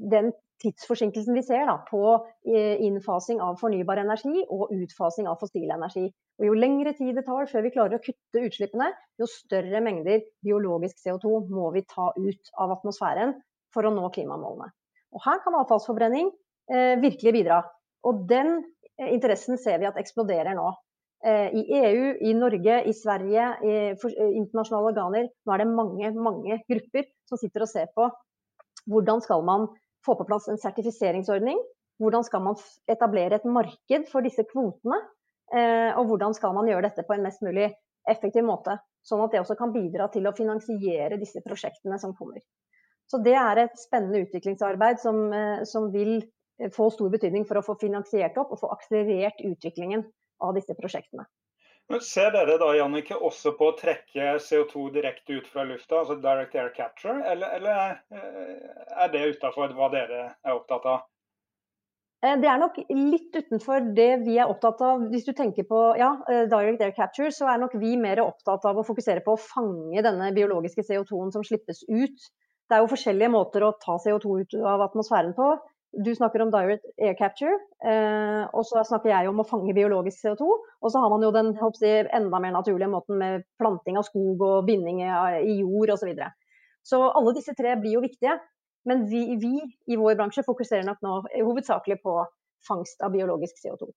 den 0.00 0.32
tidsforsinkelsen 0.60 1.36
vi 1.36 1.42
ser 1.44 1.64
da, 1.68 1.78
på 1.88 2.02
eh, 2.48 2.80
innfasing 2.84 3.40
av 3.44 3.56
fornybar 3.60 4.00
energi 4.02 4.44
og 4.52 4.72
utfasing 4.74 5.28
av 5.30 5.40
fossil 5.40 5.70
energi. 5.72 6.06
Og 6.40 6.48
jo 6.48 6.56
lengre 6.56 6.92
tid 6.96 7.16
det 7.16 7.24
tar 7.26 7.48
før 7.50 7.64
vi 7.64 7.72
klarer 7.74 7.98
å 7.98 8.04
kutte 8.04 8.44
utslippene, 8.46 8.90
jo 9.20 9.28
større 9.28 9.80
mengder 9.84 10.22
biologisk 10.44 11.00
CO2 11.04 11.46
må 11.52 11.70
vi 11.76 11.84
ta 11.88 12.10
ut 12.16 12.52
av 12.60 12.76
atmosfæren 12.76 13.34
for 13.74 13.86
å 13.86 13.94
nå 13.94 14.08
klimamålene. 14.14 14.70
Og 15.16 15.24
Her 15.24 15.40
kan 15.44 15.56
avfallsforbrenning 15.62 16.30
eh, 16.72 16.94
virkelig 17.02 17.34
bidra. 17.40 17.62
Og 18.06 18.24
den 18.30 18.60
eh, 18.98 19.10
interessen 19.14 19.58
ser 19.60 19.80
vi 19.82 19.88
at 19.88 19.98
eksploderer 20.00 20.56
nå. 20.58 20.70
Eh, 21.24 21.54
i 21.54 21.62
EU, 21.76 22.16
i 22.20 22.34
Norge, 22.34 22.82
i 22.84 22.92
Sverige, 22.96 23.46
i 23.64 23.72
eh, 23.92 24.36
internasjonale 24.40 24.88
organer. 24.88 25.26
Nå 25.44 25.52
er 25.52 25.60
det 25.60 25.68
mange, 25.68 26.10
mange 26.16 26.56
grupper 26.64 27.10
som 27.28 27.40
sitter 27.40 27.66
og 27.66 27.68
ser 27.68 27.90
på 27.92 28.06
hvordan 28.88 29.20
skal 29.20 29.44
man 29.44 29.66
få 30.06 30.14
på 30.16 30.24
plass 30.24 30.48
en 30.48 30.60
sertifiseringsordning. 30.62 31.58
Hvordan 32.00 32.24
skal 32.24 32.40
man 32.46 32.56
etablere 32.88 33.36
et 33.36 33.44
marked 33.44 34.06
for 34.08 34.24
disse 34.24 34.46
kvotene. 34.48 34.96
Eh, 35.52 35.90
og 35.92 36.08
hvordan 36.08 36.32
skal 36.32 36.54
man 36.56 36.70
gjøre 36.70 36.86
dette 36.88 37.04
på 37.04 37.12
en 37.12 37.26
mest 37.26 37.44
mulig 37.44 37.68
effektiv 38.08 38.46
måte. 38.48 38.78
Sånn 39.04 39.20
at 39.20 39.34
det 39.34 39.42
også 39.42 39.58
kan 39.60 39.74
bidra 39.74 40.06
til 40.08 40.24
å 40.24 40.32
finansiere 40.36 41.20
disse 41.20 41.42
prosjektene 41.44 41.98
som 42.00 42.14
kommer. 42.16 42.40
Så 43.10 43.20
det 43.20 43.34
er 43.36 43.60
et 43.60 43.76
spennende 43.76 44.22
utviklingsarbeid 44.24 45.02
som, 45.02 45.18
som 45.66 45.88
vil 45.92 46.22
få 46.72 46.88
stor 46.94 47.10
betydning 47.12 47.44
for 47.48 47.58
å 47.58 47.64
få 47.66 47.74
finansiert 47.80 48.38
opp 48.40 48.54
og 48.54 48.60
få 48.62 48.70
akselerert 48.76 49.40
utviklingen 49.42 50.04
av 50.40 50.56
disse 50.56 50.76
prosjektene. 50.78 51.26
Men 51.90 52.02
Ser 52.06 52.30
dere 52.30 52.54
da 52.62 52.68
Jannike, 52.76 53.16
også 53.18 53.56
på 53.58 53.72
å 53.72 53.76
trekke 53.78 54.36
CO2 54.38 54.90
direkte 54.94 55.40
ut 55.40 55.48
fra 55.50 55.64
lufta, 55.66 56.02
altså 56.02 56.20
direct 56.22 56.54
air 56.54 56.70
capture, 56.76 57.16
eller, 57.26 57.56
eller 57.56 57.96
er 58.14 59.10
det 59.10 59.24
utafor 59.32 59.74
hva 59.74 59.88
dere 59.90 60.20
er 60.30 60.54
opptatt 60.54 60.86
av? 60.86 61.08
Eh, 62.22 62.36
det 62.40 62.48
er 62.52 62.60
nok 62.60 62.76
litt 62.92 63.34
utenfor 63.36 63.90
det 63.96 64.10
vi 64.26 64.36
er 64.38 64.50
opptatt 64.52 64.82
av. 64.84 65.06
Hvis 65.12 65.26
du 65.26 65.32
tenker 65.36 65.64
på 65.68 65.80
ja, 65.98 66.12
eh, 66.30 66.44
direct 66.52 66.84
air 66.84 66.94
capture, 66.96 67.32
så 67.32 67.48
er 67.48 67.62
nok 67.62 67.74
vi 67.80 67.96
mer 68.00 68.20
opptatt 68.22 68.66
av 68.68 68.78
å 68.78 68.86
fokusere 68.86 69.24
på 69.24 69.34
å 69.34 69.40
fange 69.40 70.04
denne 70.04 70.30
biologiske 70.36 70.84
CO2-en 70.86 71.32
som 71.34 71.46
slippes 71.46 71.82
ut. 71.88 72.30
Det 72.68 72.76
er 72.76 72.84
jo 72.84 72.92
forskjellige 72.92 73.32
måter 73.32 73.64
å 73.66 73.74
ta 73.82 73.96
CO2 73.98 74.36
ut 74.44 74.58
av 74.62 74.84
atmosfæren 74.84 75.32
på. 75.34 75.54
Du 75.90 76.14
snakker 76.14 76.44
om 76.44 76.52
direct 76.54 76.84
air 77.02 77.16
capture, 77.18 77.56
eh, 77.82 78.44
og 78.54 78.62
så 78.68 78.84
snakker 78.86 79.10
jeg 79.10 79.26
om 79.26 79.40
å 79.42 79.46
fange 79.48 79.74
biologisk 79.74 80.22
CO2. 80.22 80.46
Og 80.46 80.92
så 80.92 81.02
har 81.02 81.10
man 81.10 81.24
jo 81.26 81.32
den 81.34 81.50
jeg, 81.58 82.10
enda 82.14 82.38
mer 82.38 82.54
naturlige 82.54 82.90
måten 82.92 83.18
med 83.18 83.42
planting 83.58 83.98
av 83.98 84.06
skog 84.06 84.44
og 84.46 84.68
binding 84.68 85.02
i 85.02 85.56
jord 85.58 85.90
osv. 85.90 86.04
Så, 86.04 86.10
videre. 86.12 86.30
så 86.86 87.02
alle 87.10 87.34
disse 87.34 87.56
tre 87.58 87.74
blir 87.80 87.98
jo 87.98 88.04
viktige. 88.06 88.38
Men 88.88 89.08
vi, 89.10 89.24
vi, 89.36 89.56
i 89.92 89.98
vår 89.98 90.14
bransje 90.16 90.46
fokuserer 90.46 90.86
nok 90.86 91.02
nå 91.04 91.16
hovedsakelig 91.34 91.98
på 92.04 92.14
fangst 92.66 93.02
av 93.04 93.12
biologisk 93.12 93.58
CO2. 93.60 93.90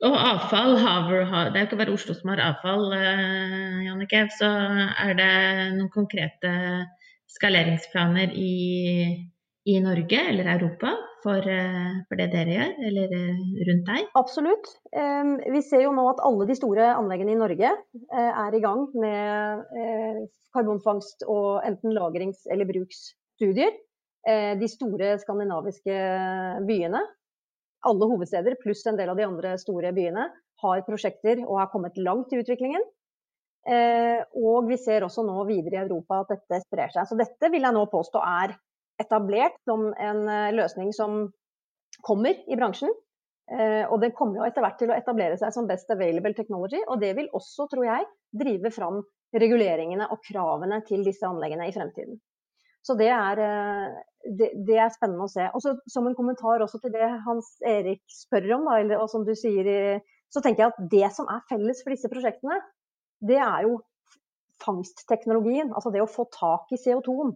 Og 0.00 0.14
avfall 0.16 0.78
har, 0.80 1.50
Det 1.50 1.58
er 1.58 1.64
jo 1.64 1.68
ikke 1.68 1.80
bare 1.82 1.92
Oslo 1.92 2.14
som 2.16 2.30
har 2.32 2.40
avfall, 2.44 2.92
eh, 2.96 3.80
Jannicke. 3.88 4.22
Så 4.32 4.48
er 4.48 5.16
det 5.18 5.32
noen 5.76 5.90
konkrete 5.92 6.52
skaleringsplaner 7.28 8.32
i, 8.32 8.54
i 9.68 9.76
Norge 9.84 10.20
eller 10.30 10.48
Europa 10.54 10.94
for, 11.24 11.44
uh, 11.44 12.00
for, 12.08 12.16
det 12.16 12.30
dere 12.32 12.56
gjør, 12.56 12.74
eller 12.88 13.12
uh, 13.12 13.46
rundt 13.68 13.90
deg? 13.90 14.10
Absolutt. 14.16 14.70
Vi 15.52 15.62
ser 15.66 15.84
jo 15.84 15.94
nå 15.96 16.06
at 16.14 16.22
alle 16.24 16.48
de 16.48 16.56
store 16.56 16.92
anleggene 16.94 17.34
i 17.34 17.40
Norge 17.40 17.72
er 18.10 18.56
i 18.56 18.62
gang 18.64 18.86
med 18.96 20.28
karbonfangst 20.54 21.24
og 21.28 21.62
enten 21.66 21.94
lagrings- 21.94 22.46
eller 22.50 22.68
bruksstudier. 22.68 23.72
Eh, 24.28 24.52
de 24.60 24.68
store 24.68 25.14
skandinaviske 25.22 25.96
byene, 26.68 27.00
alle 27.88 28.08
hovedsteder 28.10 28.58
pluss 28.60 28.84
en 28.86 28.98
del 28.98 29.08
av 29.08 29.16
de 29.16 29.24
andre 29.24 29.54
store 29.60 29.94
byene, 29.96 30.26
har 30.60 30.82
prosjekter 30.84 31.40
og 31.46 31.56
har 31.62 31.70
kommet 31.72 31.96
langt 31.96 32.34
i 32.34 32.40
utviklingen. 32.42 32.82
Eh, 33.70 34.20
og 34.36 34.68
vi 34.68 34.76
ser 34.80 35.04
også 35.04 35.24
nå 35.24 35.44
videre 35.48 35.78
i 35.78 35.84
Europa 35.86 36.22
at 36.24 36.34
dette 36.34 36.60
sprer 36.66 36.92
seg. 36.92 37.08
Så 37.08 37.16
dette 37.16 37.52
vil 37.52 37.64
jeg 37.64 37.76
nå 37.76 37.86
påstå 37.92 38.20
er 38.20 38.56
etablert 39.02 39.56
som 39.68 39.90
en 39.92 40.24
eh, 40.28 40.50
løsning 40.56 40.92
som 40.96 41.22
kommer 42.06 42.36
i 42.48 42.58
bransjen. 42.58 42.92
Og 43.50 43.96
det 43.98 44.12
kommer 44.14 44.38
jo 44.38 44.44
etter 44.46 44.62
hvert 44.62 44.76
til 44.78 44.92
å 44.92 44.94
etablere 44.94 45.34
seg 45.34 45.50
som 45.50 45.66
best 45.66 45.88
available 45.90 46.30
technology. 46.38 46.78
Og 46.86 47.00
det 47.02 47.08
vil 47.18 47.26
også, 47.34 47.64
tror 47.72 47.82
jeg, 47.82 48.04
drive 48.30 48.70
fram 48.70 49.00
reguleringene 49.34 50.06
og 50.06 50.22
kravene 50.22 50.78
til 50.86 51.02
disse 51.02 51.26
anleggene 51.26 51.66
i 51.66 51.74
fremtiden. 51.74 52.20
Så 52.86 52.96
det 52.96 53.10
er, 53.12 53.42
eh, 53.44 53.98
det, 54.38 54.50
det 54.66 54.78
er 54.80 54.92
spennende 54.94 55.26
å 55.26 55.32
se. 55.32 55.48
Og 55.54 55.82
Som 55.90 56.08
en 56.08 56.16
kommentar 56.16 56.62
også 56.64 56.80
til 56.82 56.94
det 56.94 57.10
Hans 57.26 57.52
Erik 57.66 58.02
spør 58.10 58.48
om, 58.56 58.70
da, 58.70 59.00
og 59.00 59.10
som 59.12 59.26
du 59.26 59.34
sier, 59.38 60.00
så 60.32 60.42
tenker 60.42 60.64
jeg 60.64 60.72
at 60.72 60.90
det 60.92 61.12
som 61.16 61.28
er 61.30 61.44
felles 61.50 61.82
for 61.84 61.94
disse 61.94 62.10
prosjektene, 62.12 62.60
det 63.26 63.38
er 63.42 63.66
jo 63.66 63.80
fangstteknologien. 64.64 65.72
Altså 65.74 65.92
det 65.92 66.02
å 66.04 66.10
få 66.10 66.26
tak 66.32 66.72
i 66.72 66.80
CO2-en. 66.80 67.34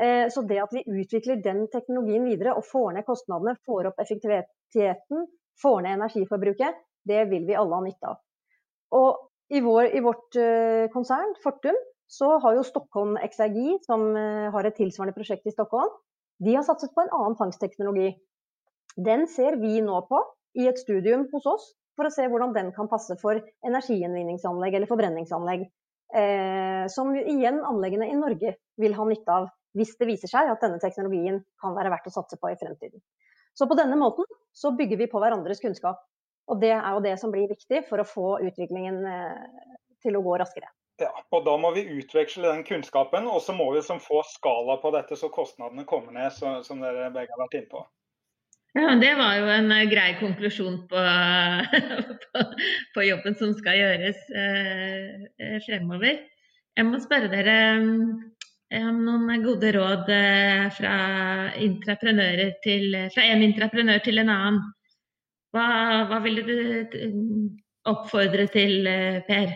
Eh, 0.00 0.26
så 0.30 0.42
det 0.42 0.58
at 0.62 0.72
vi 0.74 0.82
utvikler 0.86 1.42
den 1.42 1.66
teknologien 1.72 2.26
videre 2.26 2.56
og 2.58 2.66
får 2.66 2.96
ned 2.96 3.06
kostnadene, 3.06 3.54
får 3.66 3.90
opp 3.92 4.00
effektiviteten, 4.02 5.28
får 5.62 5.82
ned 5.84 5.98
energiforbruket, 6.00 6.80
det 7.06 7.26
vil 7.30 7.46
vi 7.46 7.56
alle 7.58 7.78
ha 7.78 7.84
nytte 7.84 8.10
av. 8.10 8.20
Og 8.94 9.54
i, 9.54 9.60
vår, 9.62 9.92
i 9.94 10.00
vårt 10.02 10.38
uh, 10.40 10.86
konsern, 10.94 11.34
Fortum, 11.42 11.76
så 12.10 12.30
har 12.42 12.56
jo 12.56 12.64
Stockholm 12.66 13.18
Exergi, 13.22 13.78
som 13.84 14.06
eh, 14.16 14.50
har 14.52 14.66
et 14.66 14.76
tilsvarende 14.76 15.14
prosjekt 15.16 15.46
i 15.48 15.54
Stockholm, 15.54 15.92
de 16.44 16.56
har 16.56 16.64
satset 16.66 16.92
på 16.94 17.04
en 17.04 17.12
annen 17.14 17.36
fangstteknologi. 17.38 18.10
Den 18.96 19.24
ser 19.30 19.56
vi 19.62 19.78
nå 19.82 20.02
på 20.10 20.20
i 20.60 20.68
et 20.70 20.78
studium 20.78 21.24
hos 21.32 21.46
oss, 21.50 21.70
for 21.96 22.08
å 22.08 22.12
se 22.12 22.26
hvordan 22.28 22.52
den 22.54 22.70
kan 22.76 22.90
passe 22.90 23.16
for 23.20 23.40
energigjenvinningsanlegg 23.66 24.76
eller 24.76 24.90
forbrenningsanlegg. 24.90 25.64
Eh, 26.14 26.84
som 26.92 27.14
igjen 27.16 27.62
anleggene 27.66 28.10
i 28.10 28.18
Norge 28.18 28.54
vil 28.80 28.96
ha 28.98 29.06
nytte 29.08 29.38
av, 29.40 29.48
hvis 29.74 29.94
det 29.98 30.08
viser 30.08 30.30
seg 30.30 30.50
at 30.50 30.62
denne 30.62 30.80
teknologien 30.82 31.40
kan 31.60 31.74
være 31.76 31.92
verdt 31.92 32.10
å 32.10 32.14
satse 32.14 32.38
på 32.40 32.52
i 32.52 32.58
fremtiden. 32.60 33.02
Så 33.54 33.68
på 33.70 33.76
denne 33.78 33.98
måten 33.98 34.26
så 34.54 34.72
bygger 34.74 35.00
vi 35.00 35.10
på 35.10 35.22
hverandres 35.22 35.62
kunnskap. 35.62 36.00
Og 36.50 36.60
det 36.60 36.74
er 36.76 36.90
jo 36.92 37.02
det 37.04 37.14
som 37.20 37.32
blir 37.32 37.50
viktig 37.50 37.84
for 37.88 38.02
å 38.02 38.06
få 38.08 38.38
utviklingen 38.44 39.04
eh, 39.08 39.68
til 40.04 40.18
å 40.18 40.22
gå 40.24 40.38
raskere. 40.42 40.68
Ja, 41.02 41.10
og 41.34 41.42
Da 41.46 41.56
må 41.58 41.72
vi 41.74 41.86
utveksle 41.98 42.52
den 42.52 42.62
kunnskapen, 42.66 43.26
og 43.26 43.40
så 43.42 43.54
må 43.56 43.66
vi 43.74 43.82
som 43.82 43.98
få 44.02 44.22
skala 44.30 44.76
på 44.82 44.92
dette, 44.94 45.18
så 45.18 45.30
kostnadene 45.32 45.86
kommer 45.90 46.14
ned, 46.14 46.30
så, 46.36 46.60
som 46.66 46.82
dere 46.82 47.10
begge 47.14 47.34
har 47.34 47.42
vært 47.46 47.56
inne 47.58 47.70
på. 47.72 47.82
Ja, 48.74 48.94
Det 48.98 49.10
var 49.18 49.34
jo 49.38 49.50
en 49.54 49.70
uh, 49.70 49.80
grei 49.90 50.12
konklusjon 50.18 50.80
på, 50.90 51.02
på, 52.34 52.44
på, 52.94 53.06
jobben 53.06 53.36
som 53.38 53.52
skal 53.58 53.78
gjøres 53.78 54.22
eh, 54.34 55.58
fremover. 55.66 56.22
Jeg 56.74 56.86
må 56.88 56.98
spørre 56.98 57.30
dere 57.30 57.58
um, 57.78 57.98
noen 58.82 59.44
gode 59.44 59.72
råd 59.76 60.08
uh, 60.10 60.64
fra, 60.74 60.94
til, 62.64 62.96
fra 63.14 63.26
en 63.30 63.44
entreprenør 63.46 64.02
til 64.04 64.22
en 64.22 64.32
annen. 64.34 64.62
Hva, 65.54 65.66
hva 66.10 66.18
ville 66.24 66.42
du 66.42 66.56
oppfordre 67.86 68.48
til, 68.50 68.88
Per? 69.28 69.52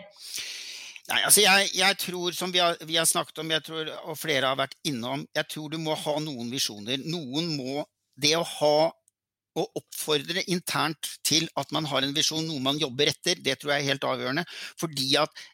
Nei, 1.09 1.23
altså 1.25 1.41
jeg, 1.41 1.71
jeg, 1.73 1.97
tror, 2.03 2.35
som 2.37 2.53
vi 2.53 2.61
har, 2.61 2.77
vi 2.85 2.99
har, 3.01 3.09
snakket 3.09 3.41
om, 3.41 3.53
tror, 3.65 3.91
og 4.11 4.19
flere 4.21 4.51
har 4.51 4.59
vært 4.61 4.77
innom, 4.87 5.25
jeg 5.35 5.49
tror 5.49 5.73
du 5.73 5.79
må 5.81 5.97
ha 5.97 6.15
noen 6.21 6.53
visjoner. 6.53 7.01
Noen 7.09 7.55
må 7.57 7.87
Det 8.19 8.35
å 8.35 8.43
ha 8.43 8.91
og 9.59 9.79
oppfordre 9.81 10.43
internt 10.53 11.15
til 11.27 11.49
at 11.59 11.71
man 11.75 11.87
har 11.91 12.05
en 12.05 12.15
visjon, 12.15 12.45
noe 12.47 12.63
man 12.63 12.79
jobber 12.79 13.11
etter, 13.11 13.41
det 13.43 13.57
tror 13.59 13.75
jeg 13.75 13.85
er 13.85 13.91
helt 13.93 14.07
avgjørende. 14.07 14.45
Fordi 14.79 15.09
at 15.23 15.47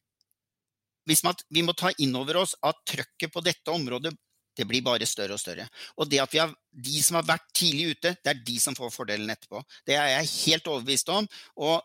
man, 1.25 1.35
vi 1.49 1.63
må 1.63 1.75
ta 1.77 1.93
inn 1.99 2.15
over 2.17 2.43
oss 2.43 2.55
at 2.65 2.81
trøkket 2.89 3.33
på 3.33 3.43
dette 3.45 3.71
området 3.71 4.15
det 4.55 4.67
blir 4.71 4.85
bare 4.87 5.07
større 5.07 5.35
og 5.35 5.43
større. 5.43 5.67
Og 5.99 6.09
det 6.11 6.21
at 6.23 6.37
har, 6.39 6.53
de 6.71 7.01
som 7.03 7.19
har 7.19 7.27
vært 7.27 7.49
tidlig 7.57 7.95
ute, 7.95 8.15
det 8.23 8.31
er 8.31 8.45
de 8.47 8.61
som 8.63 8.77
får 8.77 8.93
fordelen 8.95 9.33
etterpå. 9.35 9.63
Det 9.87 9.97
er 9.99 10.13
jeg 10.13 10.31
helt 10.45 10.71
overbevist 10.71 11.11
om. 11.11 11.27
Og 11.59 11.83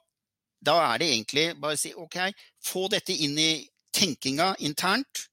da 0.62 0.76
er 0.92 1.02
det 1.02 1.10
egentlig 1.14 1.48
bare 1.60 1.78
å 1.78 1.82
si 1.82 1.96
OK, 1.98 2.20
få 2.66 2.88
dette 2.94 3.16
inn 3.16 3.38
i 3.42 3.52
tenkinga 3.96 4.54
internt. 4.68 5.26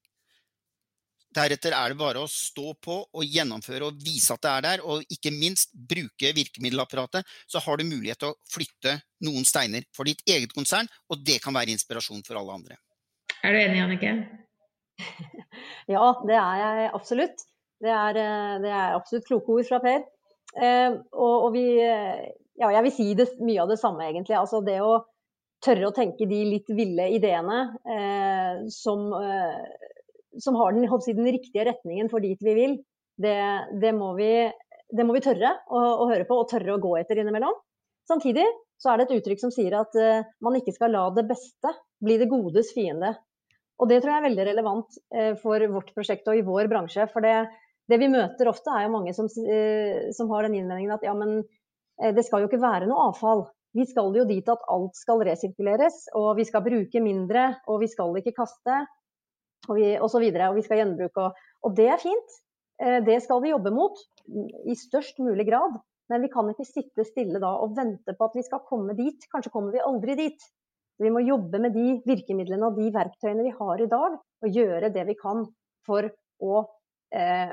Deretter 1.36 1.74
er 1.76 1.92
det 1.92 2.00
bare 2.00 2.22
å 2.24 2.30
stå 2.30 2.72
på 2.80 2.96
og 3.04 3.34
gjennomføre 3.36 3.90
og 3.90 4.00
vise 4.00 4.32
at 4.32 4.40
det 4.46 4.52
er 4.54 4.66
der, 4.70 4.84
og 4.88 5.04
ikke 5.12 5.34
minst 5.34 5.74
bruke 5.76 6.32
virkemiddelapparatet. 6.32 7.26
Så 7.44 7.60
har 7.60 7.76
du 7.76 7.84
mulighet 7.84 8.22
til 8.22 8.32
å 8.32 8.38
flytte 8.48 8.96
noen 9.26 9.44
steiner 9.44 9.84
for 9.96 10.08
ditt 10.08 10.24
eget 10.24 10.56
konsern, 10.56 10.88
og 11.12 11.20
det 11.26 11.42
kan 11.44 11.56
være 11.56 11.76
inspirasjon 11.76 12.24
for 12.24 12.40
alle 12.40 12.56
andre. 12.56 12.80
Er 13.46 13.54
du 13.54 13.60
enig, 13.62 13.82
Annike? 13.84 14.16
Ja, 15.86 16.06
det 16.26 16.34
er 16.34 16.56
jeg 16.58 16.86
absolutt. 16.98 17.44
Det 17.78 17.92
er, 17.94 18.16
eh, 18.18 18.54
det 18.64 18.70
er 18.74 18.96
absolutt 18.96 19.26
kloke 19.28 19.54
ord 19.54 19.68
fra 19.68 19.78
Per. 19.84 20.00
Eh, 20.56 20.96
og, 21.14 21.34
og 21.46 21.52
vi, 21.54 21.62
eh, 21.78 22.24
ja, 22.58 22.72
jeg 22.74 22.82
vil 22.88 22.94
si 22.96 23.06
det, 23.14 23.28
mye 23.38 23.60
av 23.62 23.70
det 23.70 23.78
samme, 23.78 24.02
egentlig. 24.08 24.34
Altså 24.34 24.64
det 24.66 24.80
å 24.82 24.96
tørre 25.64 25.88
å 25.88 25.94
tenke 25.94 26.26
de 26.28 26.40
litt 26.50 26.72
ville 26.74 27.06
ideene 27.14 27.60
eh, 27.86 28.66
som, 28.72 29.06
eh, 29.14 29.62
som, 30.42 30.58
har 30.58 30.74
den, 30.74 30.88
håper, 30.90 31.14
den, 31.14 31.30
riktige 31.36 31.68
retningen 31.70 32.10
for 32.12 32.24
dit 32.24 32.42
vi 32.42 32.56
vil, 32.58 32.76
det, 33.22 33.38
det, 33.80 33.92
må, 33.96 34.12
vi, 34.18 34.30
det 34.90 35.06
må, 35.06 35.16
vi, 35.16 35.24
tørre 35.24 35.54
å, 35.70 35.82
å, 36.02 36.10
høre 36.10 36.26
på 36.28 36.42
og 36.42 36.50
tørre 36.50 36.76
å 36.76 36.82
gå 36.82 36.96
etter 37.00 37.22
innimellom. 37.22 37.56
Samtidig 38.10 38.44
så 38.82 38.92
er 38.92 39.00
det 39.00 39.06
et 39.06 39.20
uttrykk 39.20 39.46
som 39.46 39.54
sier 39.54 39.78
at 39.78 39.94
eh, 40.00 40.26
man 40.44 40.58
ikke 40.58 40.74
skal 40.76 40.92
la 40.94 41.08
det 41.14 41.28
beste 41.30 41.72
bli 42.04 42.18
det 42.20 42.28
godes 42.30 42.74
fiende. 42.76 43.14
Og 43.76 43.90
det 43.90 44.00
tror 44.00 44.14
jeg 44.14 44.22
er 44.22 44.28
veldig 44.30 44.46
relevant 44.48 44.98
eh, 45.12 45.32
for 45.40 45.62
vårt 45.72 45.92
prosjekt 45.96 46.28
og 46.30 46.38
i 46.38 46.44
vår 46.46 46.68
bransje. 46.72 47.06
For 47.12 47.24
det, 47.24 47.34
det 47.90 47.98
vi 48.00 48.08
møter 48.12 48.48
ofte 48.48 48.72
er 48.72 48.86
jo 48.86 48.94
mange 48.94 49.12
som, 49.16 49.28
eh, 49.28 50.08
som 50.16 50.30
har 50.32 50.46
den 50.46 50.56
innvendingen 50.60 50.96
at 50.96 51.04
ja, 51.04 51.12
men 51.16 51.42
eh, 51.42 52.14
det 52.16 52.24
skal 52.26 52.44
jo 52.44 52.50
ikke 52.50 52.62
være 52.62 52.88
noe 52.88 53.10
avfall. 53.10 53.44
Vi 53.76 53.84
skal 53.88 54.14
jo 54.16 54.24
dit 54.28 54.46
at 54.48 54.64
alt 54.72 54.96
skal 54.96 55.20
resirkuleres, 55.28 56.06
og 56.16 56.30
vi 56.38 56.46
skal 56.48 56.64
bruke 56.64 57.02
mindre, 57.04 57.50
og 57.68 57.82
vi 57.82 57.90
skal 57.92 58.16
ikke 58.16 58.32
kaste, 58.38 58.78
og, 59.66 59.74
vi, 59.76 59.90
og 60.00 60.08
så 60.08 60.22
videre, 60.22 60.48
og 60.48 60.56
vi 60.56 60.64
skal 60.64 60.80
gjenbruke. 60.80 61.26
Og, 61.26 61.42
og 61.66 61.74
det 61.76 61.90
er 61.92 62.00
fint. 62.00 62.38
Det 62.76 63.18
skal 63.24 63.40
vi 63.40 63.50
jobbe 63.52 63.72
mot 63.72 64.00
i 64.68 64.74
størst 64.76 65.20
mulig 65.24 65.44
grad. 65.48 65.76
Men 66.08 66.22
vi 66.24 66.30
kan 66.32 66.48
ikke 66.48 66.66
sitte 66.68 67.04
stille 67.08 67.40
da 67.42 67.50
og 67.64 67.74
vente 67.76 68.14
på 68.16 68.28
at 68.28 68.36
vi 68.38 68.44
skal 68.46 68.64
komme 68.68 68.96
dit. 68.96 69.28
Kanskje 69.32 69.52
kommer 69.52 69.74
vi 69.74 69.84
aldri 69.84 70.16
dit. 70.20 70.48
Vi 71.02 71.12
må 71.12 71.20
jobbe 71.26 71.60
med 71.60 71.74
de 71.76 71.98
virkemidlene 72.06 72.70
og 72.70 72.78
de 72.80 72.88
verktøyene 72.94 73.44
vi 73.44 73.52
har 73.58 73.82
i 73.82 73.88
dag, 73.90 74.16
og 74.16 74.58
gjøre 74.58 74.92
det 74.94 75.04
vi 75.10 75.16
kan 75.18 75.44
for 75.86 76.08
å 76.42 76.62
eh, 77.14 77.52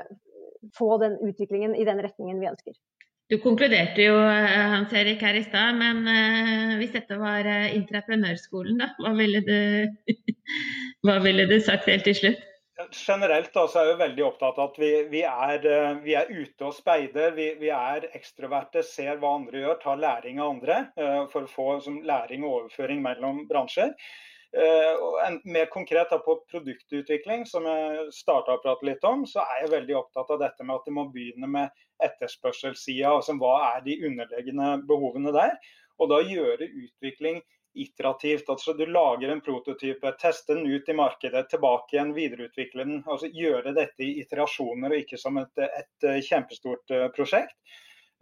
få 0.76 0.90
den 1.02 1.18
utviklingen 1.24 1.76
i 1.76 1.84
den 1.86 2.00
retningen 2.04 2.40
vi 2.40 2.50
ønsker. 2.50 2.76
Du 3.32 3.38
konkluderte 3.40 4.04
jo 4.04 4.16
eh, 4.20 4.56
Hans 4.74 4.92
Erik 4.96 5.22
her 5.24 5.36
i 5.38 5.44
stad, 5.46 5.76
men 5.80 6.02
eh, 6.08 6.74
hvis 6.80 6.92
dette 6.96 7.16
var 7.20 7.46
eh, 7.48 7.70
entreprenørskolen, 7.78 8.80
da, 8.80 8.90
hva 9.00 9.14
ville, 9.16 9.40
du, 9.44 10.12
hva 11.06 11.20
ville 11.24 11.46
du 11.48 11.56
sagt 11.64 11.88
helt 11.88 12.04
til 12.08 12.18
slutt? 12.18 12.42
Generelt 12.74 13.52
da, 13.54 13.68
er 13.78 13.88
jeg 13.92 13.98
veldig 14.00 14.22
opptatt 14.26 14.56
av 14.58 14.72
at 14.72 14.78
vi, 14.82 14.90
vi, 15.06 15.20
er, 15.22 15.66
vi 16.02 16.16
er, 16.18 16.30
ute 16.30 16.66
og 16.66 16.74
speider. 16.74 17.30
Vi, 17.36 17.52
vi, 17.60 17.70
er 17.70 18.08
ekstroverte, 18.18 18.82
ser 18.82 19.20
hva 19.22 19.36
andre 19.38 19.62
gjør, 19.62 19.76
tar 19.84 20.00
læring 20.02 20.40
av 20.42 20.56
andre 20.56 20.78
uh, 20.98 21.20
for 21.30 21.46
å 21.46 21.52
få 21.52 21.66
som, 21.84 22.00
læring 22.02 22.42
og 22.42 22.56
overføring 22.64 23.04
mellom 23.04 23.44
bransjer. 23.50 23.94
Uh, 24.54 25.22
en, 25.22 25.38
mer 25.46 25.70
konkret 25.70 26.10
da, 26.10 26.18
på 26.18 26.34
produktutvikling, 26.50 27.46
som 27.46 27.70
jeg 27.70 28.08
starta 28.18 28.58
å 28.58 28.62
prate 28.66 28.90
litt 28.90 29.06
om, 29.06 29.22
så 29.22 29.46
er 29.46 29.64
jeg 29.64 29.74
veldig 29.76 29.98
opptatt 30.02 30.34
av 30.34 30.42
dette 30.42 30.66
med 30.66 30.74
at 30.74 30.90
det 30.90 30.98
må 30.98 31.06
begynne 31.14 31.54
med 31.54 31.86
etterspørselssida. 32.02 33.14
Altså, 33.14 33.38
hva 33.38 33.54
er 33.70 33.86
de 33.86 34.00
underliggende 34.10 34.80
behovene 34.90 35.30
der? 35.36 35.54
Og 36.02 36.10
da 36.10 36.24
gjøre 36.26 36.66
utvikling 36.66 37.38
iterativt. 37.74 38.48
Altså 38.48 38.72
Du 38.72 38.84
lager 38.86 39.32
en 39.32 39.42
prototype, 39.44 40.12
tester 40.20 40.58
den 40.58 40.66
ut 40.66 40.88
i 40.88 40.96
markedet, 40.96 41.48
tilbake 41.50 41.96
igjen, 41.96 42.14
videreutvikle 42.16 42.84
den. 42.84 43.02
altså 43.06 43.30
Gjøre 43.32 43.74
dette 43.76 44.06
i 44.06 44.20
iterasjoner 44.22 44.94
og 44.94 45.02
ikke 45.04 45.20
som 45.20 45.40
et, 45.42 45.64
et 45.64 46.08
kjempestort 46.28 46.94
eh, 46.94 47.08
prosjekt. 47.16 47.58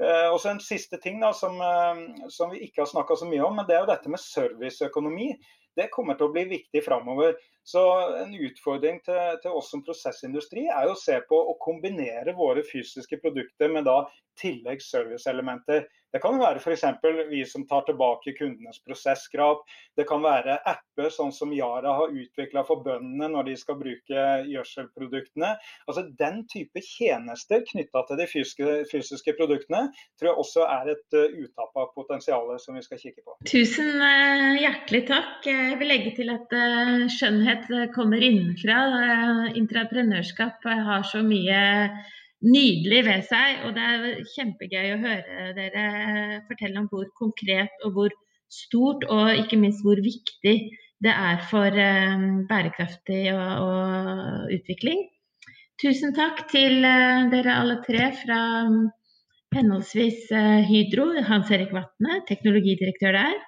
Eh, 0.03 0.29
og 0.33 0.41
så 0.41 0.51
En 0.51 0.61
siste 0.61 0.99
ting 0.99 1.21
da, 1.21 1.33
som, 1.37 1.61
eh, 1.61 2.29
som 2.29 2.51
vi 2.51 2.65
ikke 2.67 2.83
har 2.83 2.91
snakka 2.91 3.17
så 3.17 3.29
mye 3.29 3.45
om, 3.45 3.57
men 3.57 3.69
det 3.69 3.77
er 3.77 3.85
jo 3.85 3.93
dette 3.93 4.13
med 4.13 4.21
serviceøkonomi. 4.21 5.33
Det 5.77 5.89
kommer 5.93 6.19
til 6.19 6.29
å 6.29 6.33
bli 6.33 6.45
viktig 6.51 6.83
framover. 6.85 7.37
Så 7.65 7.83
En 8.19 8.35
utfordring 8.35 9.01
til, 9.05 9.39
til, 9.43 9.53
oss 9.53 9.71
som 9.71 9.85
prosessindustri 9.85 10.67
er 10.67 10.89
jo 10.89 10.97
å 10.97 10.99
se 10.99 11.21
på 11.29 11.37
å 11.37 11.57
kombinere 11.61 12.35
våre 12.37 12.65
fysiske 12.67 13.21
produkter 13.23 13.73
med 13.73 13.87
da 13.89 14.03
tilleggs 14.41 14.91
serviceelementer. 14.93 15.87
Det 16.13 16.21
kan 16.21 16.37
være 16.37 16.61
f.eks. 16.61 16.83
vi 17.31 17.41
som 17.49 17.65
tar 17.69 17.87
tilbake 17.89 18.35
kundenes 18.37 18.83
prosesskrav. 18.85 19.63
Det 19.97 20.05
kan 20.09 20.21
være 20.25 20.59
apper 20.69 21.09
sånn 21.13 21.33
som 21.33 21.55
Yara 21.57 21.95
har 21.97 22.13
utvikla 22.13 22.67
for 22.69 22.85
bøndene 22.85 23.31
når 23.33 23.49
de 23.49 23.55
skal 23.57 23.79
bruke 23.81 24.27
gjødselproduktene. 24.51 25.55
Altså 25.89 26.05
Den 26.21 26.43
type 26.53 26.85
tjenester 26.85 27.65
knytta 27.71 28.05
til 28.09 28.21
de 28.21 28.29
fysiske, 28.29 28.77
fysiske, 28.93 29.37
produktene 29.39 29.87
tror 30.21 30.33
jeg 30.33 30.45
også 30.45 30.69
er 30.69 30.93
et 30.93 31.17
uh, 31.17 31.39
utappa 31.47 31.89
potensial 31.97 32.53
som 32.61 32.77
vi 32.77 32.85
skal 32.85 33.01
kikke 33.01 33.25
på. 33.25 33.39
Tusen 33.49 33.97
uh, 33.97 34.61
hjertelig 34.61 35.07
takk. 35.09 35.49
Jeg 35.49 35.79
vil 35.81 35.95
legge 35.95 36.13
til 36.21 36.33
at 36.35 36.53
uh, 36.53 37.09
skjønnhet 37.13 37.73
kommer 37.97 38.21
innenfra. 38.21 38.83
Entreprenørskap 39.57 40.69
har 40.69 41.09
så 41.09 41.25
mye 41.25 41.63
nydelig 42.43 43.03
ved 43.07 43.25
seg. 43.31 43.65
Og 43.67 43.77
det 43.77 43.87
er 43.95 44.21
kjempegøy 44.35 44.93
å 44.95 45.01
høre 45.03 45.49
dere 45.59 45.87
fortelle 46.49 46.83
om 46.83 46.91
hvor 46.93 47.09
konkret 47.19 47.87
og 47.87 47.97
hvor 47.97 48.15
stort, 48.53 49.07
og 49.09 49.33
ikke 49.33 49.59
minst 49.61 49.83
hvor 49.85 50.01
viktig 50.03 50.57
det 51.03 51.13
er 51.13 51.41
for 51.51 51.75
um, 51.75 52.43
bærekraftig 52.51 53.25
og, 53.35 53.47
og, 53.67 54.51
utvikling. 54.55 55.07
Tusen 55.83 56.13
takk 56.15 56.45
til 56.53 56.85
uh, 56.85 57.31
dere 57.33 57.57
alle 57.59 57.81
tre 57.87 58.11
fra 58.21 58.43
um, 58.69 58.85
henholdsvis 59.57 60.29
uh, 60.37 60.61
Hydro, 60.69 61.09
Hans 61.27 61.51
Erik 61.55 61.73
Vatne, 61.75 62.21
teknologidirektør 62.29 63.19
der. 63.19 63.41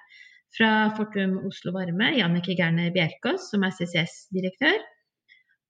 Fra 0.55 0.71
Fortum 0.95 1.39
Oslo 1.47 1.73
Varme, 1.75 2.13
Jannike 2.15 2.55
Gerne 2.57 2.89
Bjerkås, 2.95 3.49
som 3.51 3.65
er 3.67 3.73
CCS-direktør. 3.75 4.77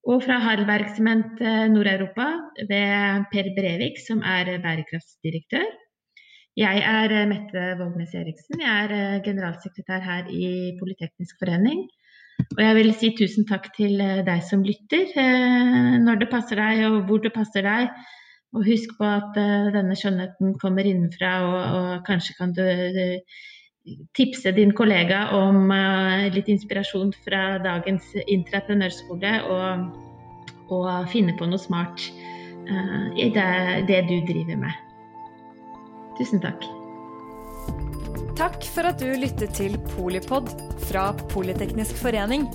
Og 0.06 0.22
fra 0.22 0.38
Harbergsement 0.38 1.40
Nord-Europa 1.74 2.28
ved 2.70 3.26
Per 3.32 3.48
Brevik, 3.58 3.98
som 4.08 4.22
er 4.22 4.52
bærekraftsdirektør. 4.62 5.66
Jeg 6.56 6.84
er 6.88 7.12
Mette 7.28 7.62
Vågnes 7.76 8.14
Eriksen. 8.16 8.62
Jeg 8.64 8.84
er 8.86 8.92
eh, 8.96 9.24
generalsekretær 9.24 10.04
her 10.06 10.30
i 10.32 10.72
Politeknisk 10.80 11.42
forening. 11.42 11.82
Og 12.46 12.62
jeg 12.64 12.76
vil 12.78 12.94
si 12.96 13.10
tusen 13.18 13.44
takk 13.50 13.68
til 13.76 14.00
eh, 14.00 14.22
deg 14.24 14.40
som 14.48 14.64
lytter, 14.64 15.10
eh, 15.20 15.98
når 16.00 16.22
det 16.22 16.30
passer 16.32 16.62
deg 16.62 16.86
og 16.88 17.02
hvor 17.10 17.20
det 17.26 17.34
passer 17.36 17.68
deg. 17.68 17.92
Og 18.56 18.64
husk 18.70 18.96
på 18.96 19.04
at 19.04 19.36
denne 19.76 19.98
skjønnheten 20.00 20.56
kommer 20.62 20.88
innenfra, 20.88 21.34
og, 21.44 21.60
og 21.76 22.06
kanskje 22.08 22.38
kan 22.38 22.56
du 22.56 22.64
tipse 24.18 24.52
din 24.56 24.74
kollega 24.74 25.28
om 25.38 25.70
uh, 25.72 26.26
litt 26.34 26.50
inspirasjon 26.52 27.14
fra 27.26 27.58
dagens 27.64 28.14
intraprenørskole, 28.26 29.36
og, 29.50 29.86
og 30.74 30.90
finne 31.14 31.36
på 31.38 31.50
noe 31.50 31.62
smart 31.62 32.08
uh, 32.70 33.06
i 33.20 33.30
det, 33.36 33.52
det 33.92 34.02
du 34.10 34.18
driver 34.32 34.66
med. 34.66 34.82
Tusen 36.20 36.42
takk. 36.44 36.66
Takk 38.36 38.66
for 38.68 38.90
at 38.90 39.00
du 39.00 39.14
lyttet 39.16 39.54
til 39.56 39.78
Polipod 39.94 40.50
fra 40.90 41.08
Politeknisk 41.32 41.96
forening. 42.02 42.50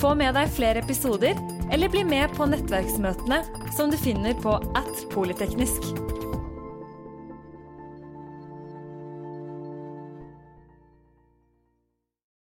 Få 0.00 0.14
med 0.16 0.32
deg 0.38 0.48
flere 0.54 0.80
episoder, 0.80 1.36
eller 1.70 1.92
bli 1.92 2.06
med 2.08 2.32
på 2.38 2.48
nettverksmøtene 2.48 3.42
som 3.76 3.92
du 3.92 3.98
finner 4.00 4.32
på 4.40 4.56
at 4.78 5.04
polyteknisk. 5.12 5.90